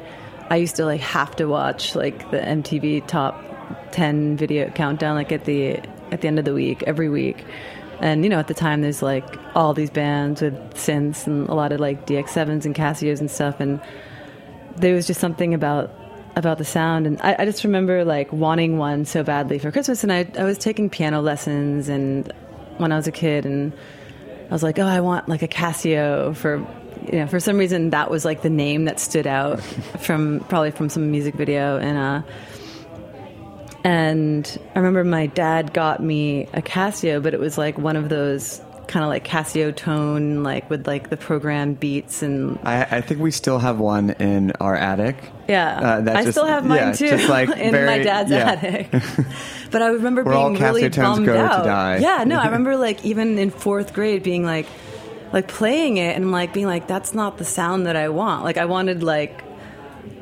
I 0.51 0.57
used 0.57 0.77
to 0.77 0.85
like 0.85 1.01
have 1.01 1.37
to 1.37 1.47
watch 1.47 1.95
like 1.95 2.31
the 2.31 2.39
MTV 2.39 3.07
Top 3.07 3.45
10 3.93 4.37
video 4.37 4.71
countdown, 4.71 5.15
like 5.15 5.33
at 5.33 5.45
the 5.45 5.81
at 6.11 6.23
the 6.23 6.29
end 6.29 6.39
of 6.39 6.45
the 6.45 6.55
week, 6.55 6.83
every 6.87 7.09
week. 7.09 7.45
And 8.01 8.25
you 8.25 8.31
know, 8.31 8.39
at 8.39 8.47
the 8.47 8.55
time, 8.55 8.81
there's 8.81 9.03
like 9.03 9.25
all 9.55 9.75
these 9.75 9.91
bands 9.91 10.41
with 10.41 10.55
synths 10.75 11.27
and 11.27 11.49
a 11.49 11.55
lot 11.55 11.73
of 11.73 11.81
like 11.81 12.07
DX7s 12.07 12.65
and 12.65 12.75
Casios 12.75 13.21
and 13.21 13.31
stuff, 13.31 13.61
and 13.61 13.81
there 14.77 14.95
was 14.95 15.07
just 15.07 15.21
something 15.21 15.55
about 15.55 15.91
about 16.37 16.59
the 16.59 16.65
sound 16.65 17.05
and 17.07 17.21
I, 17.21 17.37
I 17.41 17.45
just 17.45 17.65
remember 17.65 18.05
like 18.05 18.33
wanting 18.33 18.79
one 18.79 19.05
so 19.05 19.25
badly 19.25 19.59
for 19.59 19.73
christmas 19.73 20.05
and 20.05 20.13
I, 20.13 20.31
I 20.39 20.45
was 20.45 20.57
taking 20.57 20.89
piano 20.89 21.21
lessons 21.21 21.89
and 21.89 22.33
when 22.77 22.93
i 22.93 22.97
was 22.97 23.09
a 23.09 23.13
kid 23.13 23.45
and 23.45 23.73
i 24.49 24.53
was 24.53 24.63
like 24.63 24.79
oh 24.79 24.87
i 24.87 25.01
want 25.01 25.29
like 25.29 25.43
a 25.43 25.49
casio 25.49 26.37
for 26.37 26.65
know 27.13 27.27
for 27.27 27.41
some 27.41 27.57
reason 27.59 27.91
that 27.91 28.11
was 28.11 28.25
like 28.25 28.43
the 28.43 28.51
name 28.51 28.85
that 28.87 28.99
stood 29.01 29.27
out 29.27 29.61
from 30.01 30.41
probably 30.49 30.71
from 30.71 30.89
some 30.89 31.11
music 31.11 31.35
video 31.35 31.79
and 31.79 31.97
uh 31.99 32.23
and 33.85 34.59
i 34.75 34.79
remember 34.79 35.05
my 35.05 35.27
dad 35.27 35.73
got 35.73 36.03
me 36.03 36.43
a 36.53 36.63
casio 36.63 37.23
but 37.23 37.33
it 37.35 37.41
was 37.41 37.57
like 37.57 37.79
one 37.79 37.97
of 37.97 38.09
those 38.09 38.61
kind 38.89 39.05
of 39.05 39.09
like 39.11 39.25
casio 39.27 39.75
tone 39.75 40.43
like 40.43 40.69
with 40.71 40.87
like 40.87 41.11
the 41.11 41.17
program 41.17 41.75
beats 41.75 42.23
and 42.23 42.59
I, 42.65 42.83
I 42.85 43.01
think 43.03 43.21
we 43.21 43.31
still 43.31 43.59
have 43.59 43.79
one 43.79 44.11
in 44.13 44.53
our 44.61 44.75
attic. 44.75 45.15
Yeah, 45.47 45.79
Uh, 45.79 46.11
I 46.11 46.23
just- 46.23 46.31
still 46.33 46.47
have 46.47 46.65
mine 46.65 46.79
yeah, 46.79 46.93
too 46.93 47.09
just 47.11 47.29
like 47.29 47.51
in 47.59 47.71
very- 47.73 47.85
my 47.87 47.99
dad's 47.99 48.31
yeah. 48.31 48.51
attic. 48.53 48.91
but 49.71 49.83
I 49.83 49.89
remember 49.89 50.25
being 50.25 50.55
really 50.55 50.89
bummed 50.89 51.29
out. 51.29 51.65
die. 51.67 51.99
Yeah, 51.99 52.25
no, 52.25 52.39
I 52.39 52.47
remember 52.47 52.77
like 52.79 53.05
even 53.05 53.39
in 53.39 53.51
fourth 53.51 53.93
grade 53.93 54.23
being 54.23 54.43
like, 54.43 54.65
like 55.33 55.49
playing 55.49 55.97
it 55.97 56.17
and 56.17 56.31
like 56.31 56.53
being 56.53 56.67
like, 56.67 56.87
that's 56.87 57.15
not 57.15 57.39
the 57.39 57.45
sound 57.45 57.87
that 57.87 57.97
I 57.97 58.09
want. 58.09 58.45
Like 58.45 58.57
I 58.57 58.65
wanted 58.65 59.03
like, 59.03 59.45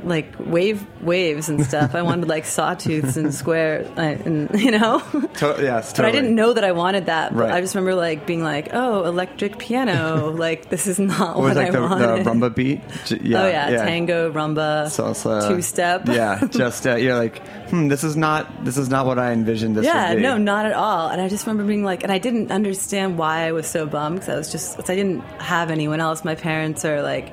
like 0.04 0.26
wave 0.38 0.86
waves 1.00 1.48
and 1.48 1.64
stuff. 1.64 1.94
I 1.94 2.02
wanted 2.02 2.28
like 2.28 2.44
sawtooths 2.44 3.16
and 3.16 3.34
square 3.34 3.86
uh, 3.96 4.00
and 4.00 4.60
you 4.60 4.70
know. 4.72 5.00
To- 5.00 5.56
yes, 5.60 5.92
But 5.94 6.04
I 6.04 6.10
didn't 6.10 6.34
know 6.34 6.52
that 6.52 6.64
I 6.64 6.72
wanted 6.72 7.06
that. 7.06 7.32
Right. 7.32 7.50
I 7.50 7.60
just 7.60 7.74
remember 7.74 7.94
like 7.94 8.26
being 8.26 8.42
like, 8.42 8.68
"Oh, 8.72 9.04
electric 9.04 9.58
piano! 9.58 10.30
like 10.36 10.68
this 10.68 10.86
is 10.86 10.98
not 10.98 11.36
What 11.36 11.38
what 11.38 11.42
was 11.48 11.56
like 11.56 11.68
I 11.68 12.16
the, 12.16 12.22
the 12.24 12.30
rumba 12.30 12.54
beat? 12.54 12.80
Yeah, 13.22 13.42
oh 13.42 13.46
yeah, 13.48 13.84
tango, 13.84 14.32
rumba, 14.32 14.86
salsa, 14.86 15.48
two 15.48 15.62
step. 15.62 16.06
yeah, 16.08 16.40
just 16.50 16.86
uh, 16.86 16.96
you're 16.96 17.16
like, 17.16 17.46
hmm, 17.68 17.88
this 17.88 18.04
is 18.04 18.16
not 18.16 18.64
this 18.64 18.76
is 18.76 18.88
not 18.88 19.06
what 19.06 19.18
I 19.18 19.32
envisioned 19.32 19.76
this 19.76 19.84
yeah, 19.84 20.10
would 20.10 20.16
be. 20.16 20.22
no, 20.22 20.38
not 20.38 20.66
at 20.66 20.72
all. 20.72 21.08
And 21.08 21.20
I 21.20 21.28
just 21.28 21.46
remember 21.46 21.66
being 21.66 21.84
like, 21.84 22.02
and 22.02 22.12
I 22.12 22.18
didn't 22.18 22.50
understand 22.50 23.18
why 23.18 23.46
I 23.46 23.52
was 23.52 23.66
so 23.66 23.86
bummed 23.86 24.16
because 24.20 24.28
I 24.34 24.36
was 24.36 24.50
just, 24.52 24.76
'cause 24.76 24.90
I 24.90 24.94
didn't 24.94 25.20
have 25.40 25.70
anyone 25.70 26.00
else. 26.00 26.24
My 26.24 26.34
parents 26.34 26.84
are 26.84 27.02
like, 27.02 27.32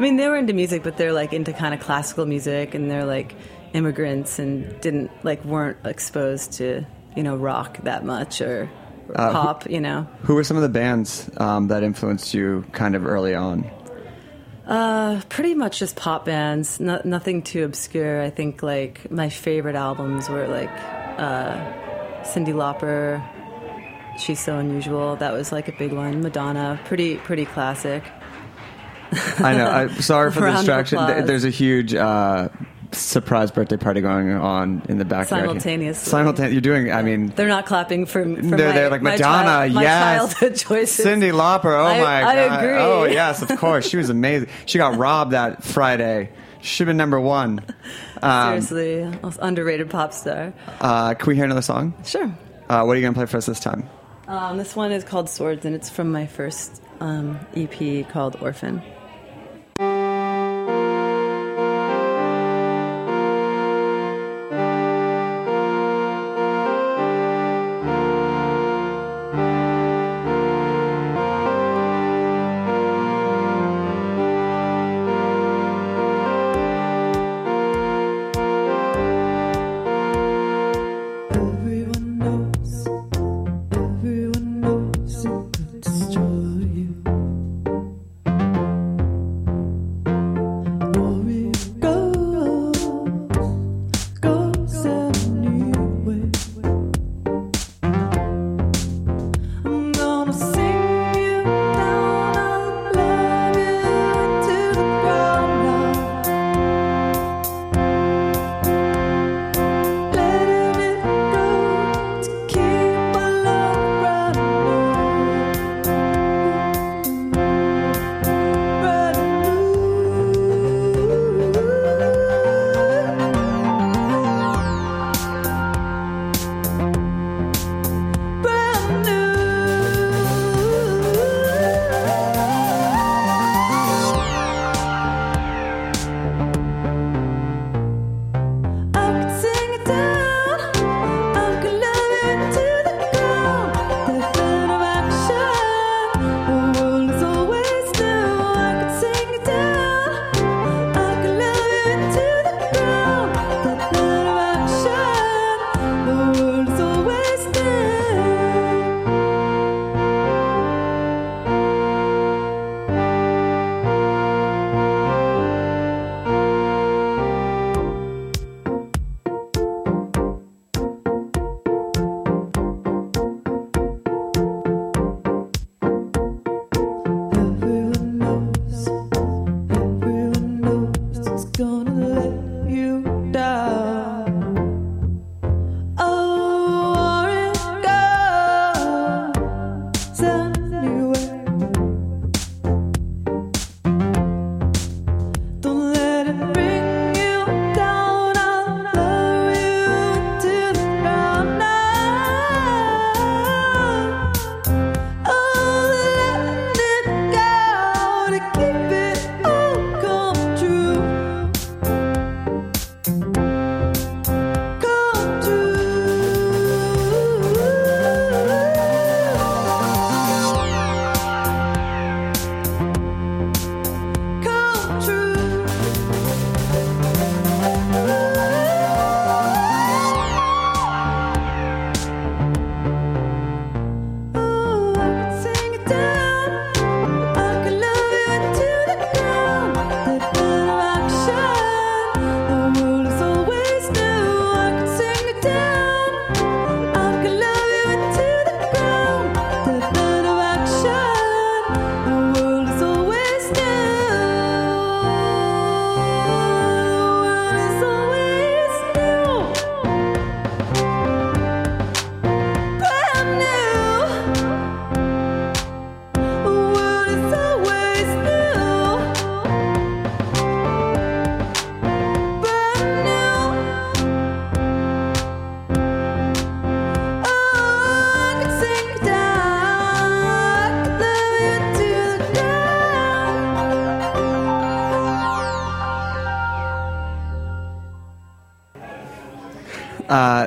I 0.00 0.02
mean, 0.02 0.16
they 0.16 0.28
were 0.28 0.36
into 0.36 0.54
music, 0.54 0.82
but 0.82 0.96
they're 0.96 1.12
like 1.12 1.34
into 1.34 1.52
kind 1.52 1.74
of 1.74 1.80
classical 1.80 2.24
music, 2.24 2.74
and 2.74 2.90
they're 2.90 3.04
like 3.04 3.34
immigrants 3.74 4.38
and 4.38 4.80
didn't 4.80 5.10
like 5.24 5.44
weren't 5.44 5.76
exposed 5.84 6.54
to 6.54 6.86
you 7.14 7.22
know 7.22 7.36
rock 7.36 7.76
that 7.84 8.02
much 8.02 8.40
or, 8.40 8.70
or 9.10 9.20
Uh, 9.20 9.26
who- 9.26 9.32
pop, 9.34 9.68
you 9.70 9.78
know. 9.78 10.06
Who 10.22 10.34
were 10.36 10.42
some 10.44 10.56
of 10.56 10.62
the 10.62 10.70
bands 10.70 11.28
um, 11.36 11.68
that 11.68 11.82
influenced 11.82 12.32
you 12.32 12.64
kind 12.72 12.94
of 12.96 13.06
early 13.06 13.34
on? 13.34 13.70
Uh, 14.66 15.20
pretty 15.28 15.54
much 15.54 15.78
just 15.78 15.96
pop 15.96 16.24
bands. 16.24 16.80
No, 16.80 17.02
nothing 17.04 17.42
too 17.42 17.64
obscure. 17.64 18.22
I 18.22 18.30
think 18.30 18.62
like 18.62 19.10
my 19.10 19.28
favorite 19.28 19.76
albums 19.76 20.30
were 20.30 20.46
like 20.48 20.70
uh, 21.18 21.56
Cyndi 22.22 22.54
Lauper. 22.54 23.22
She's 24.18 24.40
so 24.40 24.56
unusual. 24.56 25.16
That 25.16 25.34
was 25.34 25.52
like 25.52 25.68
a 25.68 25.72
big 25.72 25.92
one. 25.92 26.22
Madonna, 26.22 26.80
pretty 26.86 27.16
pretty 27.18 27.44
classic. 27.44 28.02
I 29.38 29.56
know. 29.56 29.68
I, 29.70 29.88
sorry 30.00 30.30
for 30.32 30.40
the 30.40 30.52
distraction. 30.52 30.98
There's 31.26 31.44
a 31.44 31.50
huge 31.50 31.94
uh, 31.94 32.48
surprise 32.92 33.50
birthday 33.50 33.76
party 33.76 34.00
going 34.00 34.30
on 34.30 34.82
in 34.88 34.98
the 34.98 35.04
backyard. 35.04 35.44
Simultaneously. 35.46 36.10
Simultaneously. 36.10 36.54
You're 36.54 36.60
doing. 36.60 36.92
I 36.92 37.02
mean, 37.02 37.28
They're 37.28 37.48
not 37.48 37.66
clapping 37.66 38.06
for, 38.06 38.24
for 38.24 38.28
they're, 38.42 38.68
my, 38.68 38.74
they're 38.74 38.90
like 38.90 39.02
my 39.02 39.12
Madonna. 39.12 39.44
child- 39.44 39.72
my 39.74 39.82
yes. 39.82 40.18
childhood 40.34 40.56
choices. 40.68 41.06
Cyndi 41.06 41.32
Lauper. 41.32 41.76
Oh 41.78 41.84
I- 41.84 42.00
my 42.00 42.22
I 42.24 42.34
god. 42.48 42.64
agree. 42.64 42.76
Oh 42.78 43.04
yes, 43.04 43.42
of 43.42 43.56
course. 43.58 43.88
She 43.88 43.96
was 43.96 44.10
amazing. 44.10 44.48
She 44.66 44.78
got 44.78 44.96
robbed 44.96 45.32
that 45.32 45.62
Friday. 45.64 46.30
She 46.62 46.66
should 46.68 46.86
have 46.88 46.90
been 46.92 46.96
number 46.98 47.18
one. 47.20 47.64
Um, 48.22 48.60
Seriously, 48.60 49.18
underrated 49.40 49.88
pop 49.88 50.12
star. 50.12 50.52
uh, 50.80 51.14
can 51.14 51.26
we 51.26 51.34
hear 51.34 51.46
another 51.46 51.62
song? 51.62 51.94
Sure. 52.04 52.26
Uh, 52.68 52.84
what 52.84 52.92
are 52.92 52.96
you 52.96 53.02
gonna 53.02 53.14
play 53.14 53.26
for 53.26 53.38
us 53.38 53.46
this 53.46 53.60
time? 53.60 53.88
Um, 54.28 54.58
this 54.58 54.76
one 54.76 54.92
is 54.92 55.02
called 55.02 55.28
Swords, 55.30 55.64
and 55.64 55.74
it's 55.74 55.88
from 55.90 56.12
my 56.12 56.26
first 56.26 56.82
um, 57.00 57.40
EP 57.56 58.06
called 58.10 58.36
Orphan. 58.42 58.82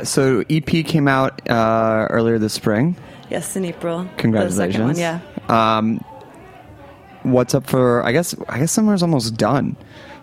So 0.03 0.43
EP 0.49 0.65
came 0.85 1.07
out 1.07 1.49
uh, 1.49 2.07
earlier 2.09 2.37
this 2.39 2.53
spring. 2.53 2.95
Yes, 3.29 3.55
in 3.55 3.65
April. 3.65 4.07
Congratulations. 4.17 4.97
The 4.97 5.03
one, 5.03 5.19
yeah. 5.49 5.77
Um, 5.77 6.03
what's 7.23 7.55
up 7.55 7.67
for? 7.67 8.03
I 8.03 8.11
guess 8.11 8.35
I 8.49 8.59
guess 8.59 8.71
summer's 8.71 9.01
almost 9.01 9.35
done. 9.37 9.75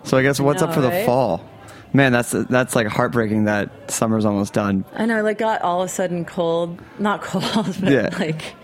So 0.03 0.17
I 0.17 0.21
guess 0.23 0.39
what's 0.39 0.61
up 0.61 0.69
know, 0.69 0.75
for 0.75 0.81
the 0.81 1.03
fall? 1.05 1.47
Man, 1.93 2.11
that's 2.13 2.31
that's 2.31 2.75
like 2.75 2.87
heartbreaking 2.87 3.45
that 3.45 3.91
summer's 3.91 4.23
almost 4.25 4.53
done. 4.53 4.85
I 4.95 5.05
know, 5.05 5.21
like, 5.23 5.37
got 5.39 5.61
all 5.61 5.81
of 5.81 5.87
a 5.87 5.89
sudden 5.91 6.23
cold. 6.25 6.79
Not 6.99 7.21
cold, 7.23 7.75
but 7.81 7.91
Yeah. 7.91 8.09
like, 8.17 8.55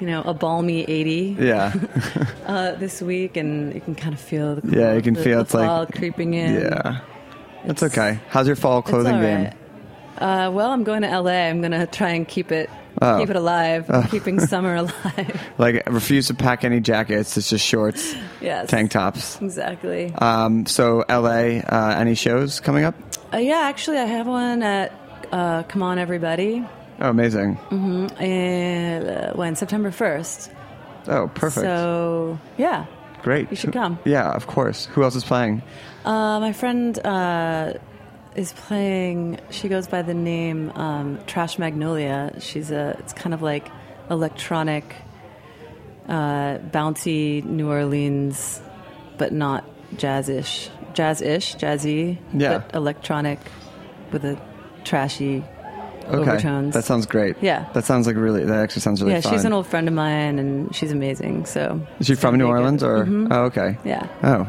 you 0.00 0.06
know, 0.08 0.22
a 0.22 0.34
balmy 0.34 0.82
80 0.82 1.36
Yeah, 1.38 1.72
uh, 2.46 2.72
this 2.72 3.00
week, 3.00 3.36
and 3.36 3.72
you 3.74 3.80
can 3.80 3.94
kind 3.94 4.12
of 4.14 4.20
feel 4.20 4.56
the 4.56 4.76
yeah, 4.76 4.94
you 4.94 5.02
can 5.02 5.14
the- 5.14 5.22
feel 5.22 5.36
the 5.38 5.42
it's 5.42 5.54
like 5.54 5.66
fall 5.68 5.86
creeping 5.86 6.34
in. 6.34 6.54
Yeah, 6.62 7.00
that's 7.64 7.82
okay. 7.84 8.18
How's 8.28 8.46
your 8.48 8.56
fall 8.56 8.80
It's 8.80 8.90
clothing 8.90 9.20
game? 9.20 9.44
right. 9.44 9.54
Uh, 10.20 10.50
well, 10.52 10.70
I'm 10.70 10.84
going 10.84 11.02
to 11.02 11.08
LA. 11.20 11.30
I'm 11.48 11.60
going 11.60 11.72
to 11.72 11.86
try 11.86 12.10
and 12.10 12.26
keep 12.26 12.52
it 12.52 12.68
Oh. 13.00 13.20
keep 13.20 13.30
it 13.30 13.36
alive, 13.36 13.86
Oh. 13.88 14.04
keeping 14.10 14.40
summer 14.52 14.74
alive. 14.74 15.40
Like, 15.58 15.88
refuse 15.88 16.26
to 16.28 16.34
pack 16.34 16.64
any 16.64 16.80
jackets. 16.80 17.36
It's 17.36 17.48
just 17.48 17.64
shorts, 17.64 18.12
yes, 18.40 18.68
tank 18.68 18.90
tops. 18.90 19.40
exactly. 19.40 20.12
Um, 20.14 20.66
so 20.66 21.04
LA, 21.08 21.60
uh, 21.60 21.94
any 21.96 22.16
shows 22.16 22.58
coming 22.58 22.82
up? 22.84 22.96
Uh, 23.32 23.36
yeah, 23.36 23.60
actually, 23.70 23.98
I 23.98 24.04
have 24.04 24.26
one 24.26 24.64
at 24.64 24.92
uh, 25.30 25.62
Come 25.64 25.82
On 25.84 25.96
Everybody. 25.98 26.66
Oh, 27.00 27.10
amazing. 27.10 27.54
hmm 27.54 28.06
And 28.20 29.08
uh, 29.08 29.32
when 29.34 29.54
September 29.54 29.92
first. 29.92 30.50
Oh, 31.06 31.28
perfect. 31.32 31.64
So 31.66 32.38
yeah, 32.56 32.86
Great. 33.22 33.48
you 33.50 33.56
should 33.56 33.72
come. 33.72 34.00
Yeah, 34.04 34.28
of 34.32 34.48
course. 34.48 34.86
Who 34.86 35.04
else 35.04 35.14
is 35.14 35.22
playing? 35.22 35.62
Uh, 36.04 36.40
my 36.40 36.52
friend 36.52 36.98
uh, 37.06 37.74
is 38.34 38.52
playing. 38.52 39.38
She 39.50 39.68
goes 39.68 39.86
by 39.88 40.02
the 40.02 40.14
name 40.14 40.70
um, 40.74 41.18
Trash 41.26 41.58
Magnolia. 41.58 42.34
She's 42.40 42.70
a. 42.70 42.96
It's 43.00 43.12
kind 43.12 43.34
of 43.34 43.42
like 43.42 43.68
electronic, 44.10 44.94
uh, 46.08 46.58
bouncy 46.58 47.44
New 47.44 47.68
Orleans, 47.68 48.60
but 49.18 49.32
not 49.32 49.64
jazzish. 49.96 50.68
Jazz-ish, 50.94 51.56
jazzy, 51.56 52.18
Yeah. 52.34 52.58
but 52.58 52.74
electronic 52.74 53.38
with 54.10 54.24
a 54.24 54.40
trashy 54.84 55.44
Okay, 56.08 56.30
overtones. 56.30 56.74
that 56.74 56.84
sounds 56.84 57.06
great. 57.06 57.36
Yeah. 57.40 57.66
that 57.74 57.84
sounds 57.84 58.06
like 58.06 58.16
really. 58.16 58.44
That 58.44 58.58
actually 58.62 58.82
sounds 58.82 59.00
really 59.00 59.14
yeah, 59.14 59.20
fun. 59.20 59.32
she's 59.32 59.44
an 59.44 59.52
old 59.52 59.66
friend 59.66 59.88
of 59.88 59.94
mine, 59.94 60.38
and 60.38 60.74
she's 60.74 60.92
amazing. 60.92 61.46
So 61.46 61.80
Is 62.00 62.06
she 62.06 62.14
from 62.14 62.36
New 62.36 62.46
Orleans 62.46 62.82
or? 62.82 63.04
Mhm. 63.04 63.28
Oh, 63.30 63.44
okay. 63.44 63.76
Yeah. 63.84 64.06
Oh, 64.22 64.46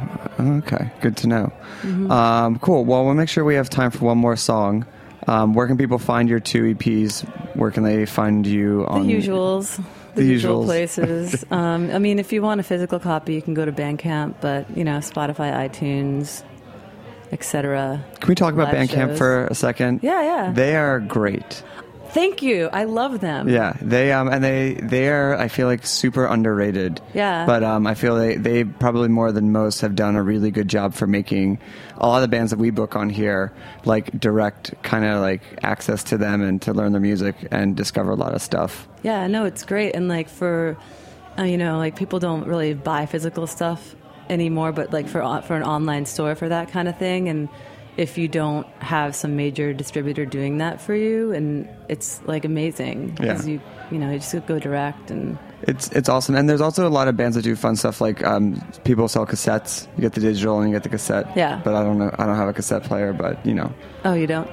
okay. 0.60 0.90
Good 1.02 1.18
to 1.18 1.28
know. 1.28 1.52
Mhm. 1.82 2.10
Um, 2.12 2.60
cool. 2.60 2.86
Well, 2.86 3.06
we'll 3.06 3.14
make 3.14 3.30
sure 3.30 3.44
we 3.44 3.56
have 3.56 3.70
time 3.70 3.92
for 3.92 4.06
one 4.06 4.18
more 4.18 4.36
song. 4.36 4.86
Um, 5.28 5.54
where 5.54 5.68
can 5.68 5.78
people 5.78 6.00
find 6.00 6.28
your 6.30 6.40
two 6.40 6.64
EPs? 6.74 7.22
Where 7.56 7.72
can 7.72 7.84
they 7.84 8.06
find 8.06 8.48
you 8.48 8.86
on 8.88 9.06
The 9.06 9.14
usuals. 9.14 9.76
The, 10.16 10.24
The 10.24 10.28
usual 10.28 10.64
places. 10.66 11.46
um, 11.52 11.92
I 11.92 12.00
mean, 12.00 12.18
if 12.18 12.34
you 12.34 12.42
want 12.42 12.60
a 12.60 12.64
physical 12.64 13.00
copy, 13.00 13.36
you 13.36 13.42
can 13.42 13.54
go 13.54 13.64
to 13.64 13.72
Bandcamp, 13.72 14.36
but 14.42 14.66
you 14.76 14.84
know, 14.84 14.98
Spotify, 14.98 15.54
iTunes, 15.70 16.42
etc. 17.32 18.04
Can 18.20 18.28
we 18.28 18.36
talk 18.36 18.54
about 18.54 18.74
Bandcamp 18.74 19.10
shows. 19.10 19.18
for 19.18 19.46
a 19.48 19.56
second? 19.56 20.02
Yeah, 20.04 20.22
yeah. 20.22 20.52
They 20.52 20.76
are 20.76 21.00
great. 21.00 21.64
Thank 22.10 22.42
you. 22.42 22.70
I 22.74 22.86
love 22.86 23.20
them. 23.20 23.48
Yeah, 23.48 23.74
they 23.82 24.12
um 24.12 24.30
and 24.30 24.44
they 24.44 24.74
they 24.74 25.10
are 25.10 25.38
I 25.38 25.48
feel 25.48 25.68
like 25.68 25.86
super 25.86 26.26
underrated. 26.26 27.02
Yeah. 27.14 27.46
But 27.46 27.64
um 27.64 27.86
I 27.86 27.94
feel 27.94 28.16
they 28.16 28.36
they 28.36 28.64
probably 28.64 29.10
more 29.10 29.32
than 29.32 29.52
most 29.52 29.82
have 29.82 29.96
done 29.96 30.16
a 30.16 30.24
really 30.24 30.50
good 30.50 30.68
job 30.68 30.96
for 30.96 31.06
making 31.06 31.60
a 31.98 32.08
lot 32.08 32.18
of 32.18 32.22
the 32.24 32.28
bands 32.36 32.50
that 32.50 32.58
we 32.58 32.72
book 32.72 32.96
on 32.96 33.10
here 33.10 33.54
like 33.86 34.20
direct 34.20 34.74
kind 34.82 35.06
of 35.06 35.22
like 35.22 35.42
access 35.62 36.04
to 36.06 36.18
them 36.18 36.42
and 36.42 36.62
to 36.64 36.74
learn 36.74 36.94
their 36.94 37.02
music 37.02 37.36
and 37.52 37.76
discover 37.76 38.10
a 38.12 38.16
lot 38.16 38.34
of 38.34 38.42
stuff. 38.42 38.88
Yeah, 39.04 39.28
no, 39.28 39.46
it's 39.46 39.64
great. 39.64 39.96
And 39.96 40.08
like 40.08 40.30
for, 40.30 40.78
uh, 41.38 41.44
you 41.44 41.58
know, 41.58 41.78
like 41.78 41.96
people 41.96 42.18
don't 42.18 42.48
really 42.48 42.74
buy 42.74 43.06
physical 43.06 43.46
stuff 43.46 43.96
anymore, 44.30 44.72
but 44.72 44.92
like 44.94 45.08
for 45.08 45.22
for 45.42 45.56
an 45.56 45.64
online 45.64 46.06
store 46.06 46.36
for 46.36 46.50
that 46.50 46.70
kind 46.72 46.88
of 46.88 46.98
thing, 46.98 47.30
and 47.30 47.50
if 47.98 48.18
you 48.18 48.28
don't 48.30 48.66
have 48.82 49.14
some 49.16 49.36
major 49.36 49.74
distributor 49.74 50.26
doing 50.26 50.60
that 50.60 50.80
for 50.82 50.96
you, 50.96 51.32
and 51.34 51.68
it's 51.90 52.22
like 52.26 52.46
amazing 52.46 53.10
because 53.12 53.46
Yeah. 53.48 53.54
you 53.54 53.62
you 53.92 53.98
know 54.00 54.12
you 54.12 54.20
just 54.20 54.46
go 54.48 54.60
direct 54.60 55.12
and 55.12 55.38
It's 55.64 55.90
it's 55.92 56.08
awesome, 56.08 56.36
and 56.36 56.48
there's 56.48 56.62
also 56.62 56.88
a 56.88 56.90
lot 56.90 57.08
of 57.10 57.18
bands 57.18 57.36
that 57.36 57.42
do 57.44 57.56
fun 57.56 57.76
stuff. 57.76 58.00
Like 58.00 58.24
um, 58.26 58.62
people 58.86 59.08
sell 59.10 59.26
cassettes. 59.26 59.88
You 59.98 60.02
get 60.02 60.14
the 60.14 60.22
digital 60.22 60.60
and 60.62 60.70
you 60.70 60.76
get 60.76 60.84
the 60.84 60.90
cassette. 60.90 61.26
Yeah. 61.36 61.60
But 61.64 61.76
I 61.76 61.84
don't 61.84 61.98
know. 61.98 62.14
I 62.18 62.26
don't 62.26 62.38
have 62.38 62.48
a 62.48 62.54
cassette 62.54 62.84
player, 62.84 63.12
but 63.12 63.46
you 63.46 63.54
know, 63.54 63.74
oh 64.06 64.14
you 64.14 64.28
don't. 64.28 64.48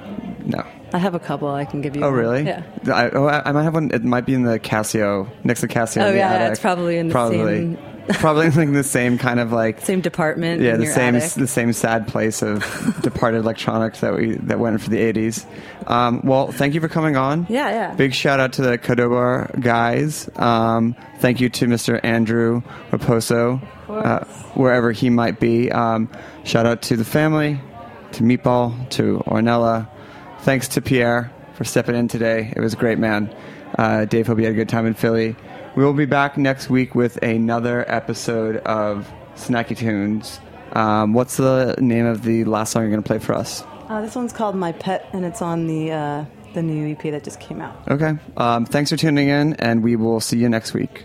no. 0.46 0.64
I 0.92 0.98
have 0.98 1.14
a 1.14 1.18
couple 1.20 1.48
I 1.48 1.64
can 1.64 1.80
give 1.82 1.94
you. 1.96 2.02
Oh 2.02 2.10
one. 2.10 2.18
really? 2.18 2.42
Yeah. 2.44 2.62
I, 2.92 3.10
oh, 3.10 3.26
I 3.26 3.48
I 3.48 3.52
might 3.52 3.62
have 3.64 3.74
one. 3.74 3.90
It 3.92 4.02
might 4.04 4.24
be 4.26 4.34
in 4.34 4.42
the 4.44 4.58
Casio 4.58 5.28
next 5.44 5.60
to 5.60 5.68
Casio. 5.68 6.02
Oh 6.02 6.12
yeah, 6.12 6.30
attic. 6.32 6.52
it's 6.52 6.60
probably 6.60 6.96
in 6.98 7.08
the 7.08 7.12
probably 7.12 7.38
same 7.58 7.78
probably 8.14 8.48
the 8.48 8.84
same 8.84 9.18
kind 9.18 9.40
of 9.40 9.52
like 9.52 9.80
same 9.80 10.00
department. 10.00 10.61
yeah 10.61 10.74
in 10.74 10.80
the 10.80 10.86
your 10.86 10.94
same 10.94 11.16
attic. 11.16 11.32
the 11.32 11.46
same 11.46 11.72
sad 11.72 12.09
place 12.09 12.42
of 12.42 12.64
departed 13.02 13.38
electronics 13.38 14.00
that 14.00 14.14
we 14.14 14.36
that 14.36 14.59
went 14.59 14.80
for 14.80 14.90
the 14.90 14.98
80s. 14.98 15.44
Um, 15.88 16.20
well, 16.24 16.50
thank 16.50 16.74
you 16.74 16.80
for 16.80 16.88
coming 16.88 17.16
on. 17.16 17.46
Yeah, 17.48 17.70
yeah. 17.70 17.94
Big 17.94 18.14
shout 18.14 18.40
out 18.40 18.54
to 18.54 18.62
the 18.62 18.78
Cordobar 18.78 19.61
guys. 19.61 20.28
Um, 20.36 20.96
thank 21.18 21.40
you 21.40 21.48
to 21.50 21.66
Mr. 21.66 22.00
Andrew 22.02 22.62
Raposo, 22.90 23.61
uh, 23.88 24.24
wherever 24.54 24.92
he 24.92 25.11
might 25.11 25.38
be. 25.38 25.70
Um, 25.70 26.11
shout 26.44 26.66
out 26.66 26.82
to 26.82 26.96
the 26.96 27.04
family, 27.04 27.61
to 28.12 28.22
Meatball, 28.22 28.88
to 28.90 29.22
Ornella. 29.26 29.88
Thanks 30.40 30.68
to 30.68 30.82
Pierre 30.82 31.32
for 31.54 31.64
stepping 31.64 31.94
in 31.96 32.09
today. 32.09 32.52
It 32.54 32.61
was 32.61 32.74
a 32.74 32.76
great, 32.76 32.98
man. 32.98 33.34
Uh, 33.76 34.04
Dave, 34.04 34.26
hope 34.26 34.38
you 34.38 34.44
had 34.44 34.52
a 34.52 34.57
good 34.57 34.68
time 34.68 34.86
in 34.86 34.94
Philly. 34.94 35.36
We 35.76 35.84
will 35.84 35.92
be 35.92 36.06
back 36.06 36.38
next 36.38 36.70
week 36.70 36.94
with 36.94 37.22
another 37.22 37.84
episode 37.86 38.56
of 38.56 39.12
Snacky 39.34 39.76
Tunes. 39.76 40.40
Um, 40.72 41.12
what's 41.12 41.36
the 41.36 41.74
name 41.78 42.06
of 42.06 42.22
the 42.22 42.44
last 42.44 42.72
song 42.72 42.82
you're 42.84 42.90
going 42.90 43.02
to 43.02 43.06
play 43.06 43.18
for 43.18 43.34
us? 43.34 43.62
Uh, 43.90 44.00
this 44.00 44.14
one's 44.14 44.32
called 44.32 44.56
My 44.56 44.72
Pet, 44.72 45.06
and 45.12 45.22
it's 45.26 45.42
on 45.42 45.66
the 45.66 45.92
uh, 45.92 46.24
the 46.54 46.62
new 46.62 46.92
EP 46.92 47.02
that 47.12 47.24
just 47.24 47.40
came 47.40 47.60
out. 47.60 47.76
Okay. 47.90 48.14
Um, 48.38 48.64
thanks 48.64 48.90
for 48.90 48.96
tuning 48.96 49.28
in, 49.28 49.52
and 49.56 49.84
we 49.84 49.96
will 49.96 50.18
see 50.18 50.38
you 50.38 50.48
next 50.48 50.72
week. 50.72 51.04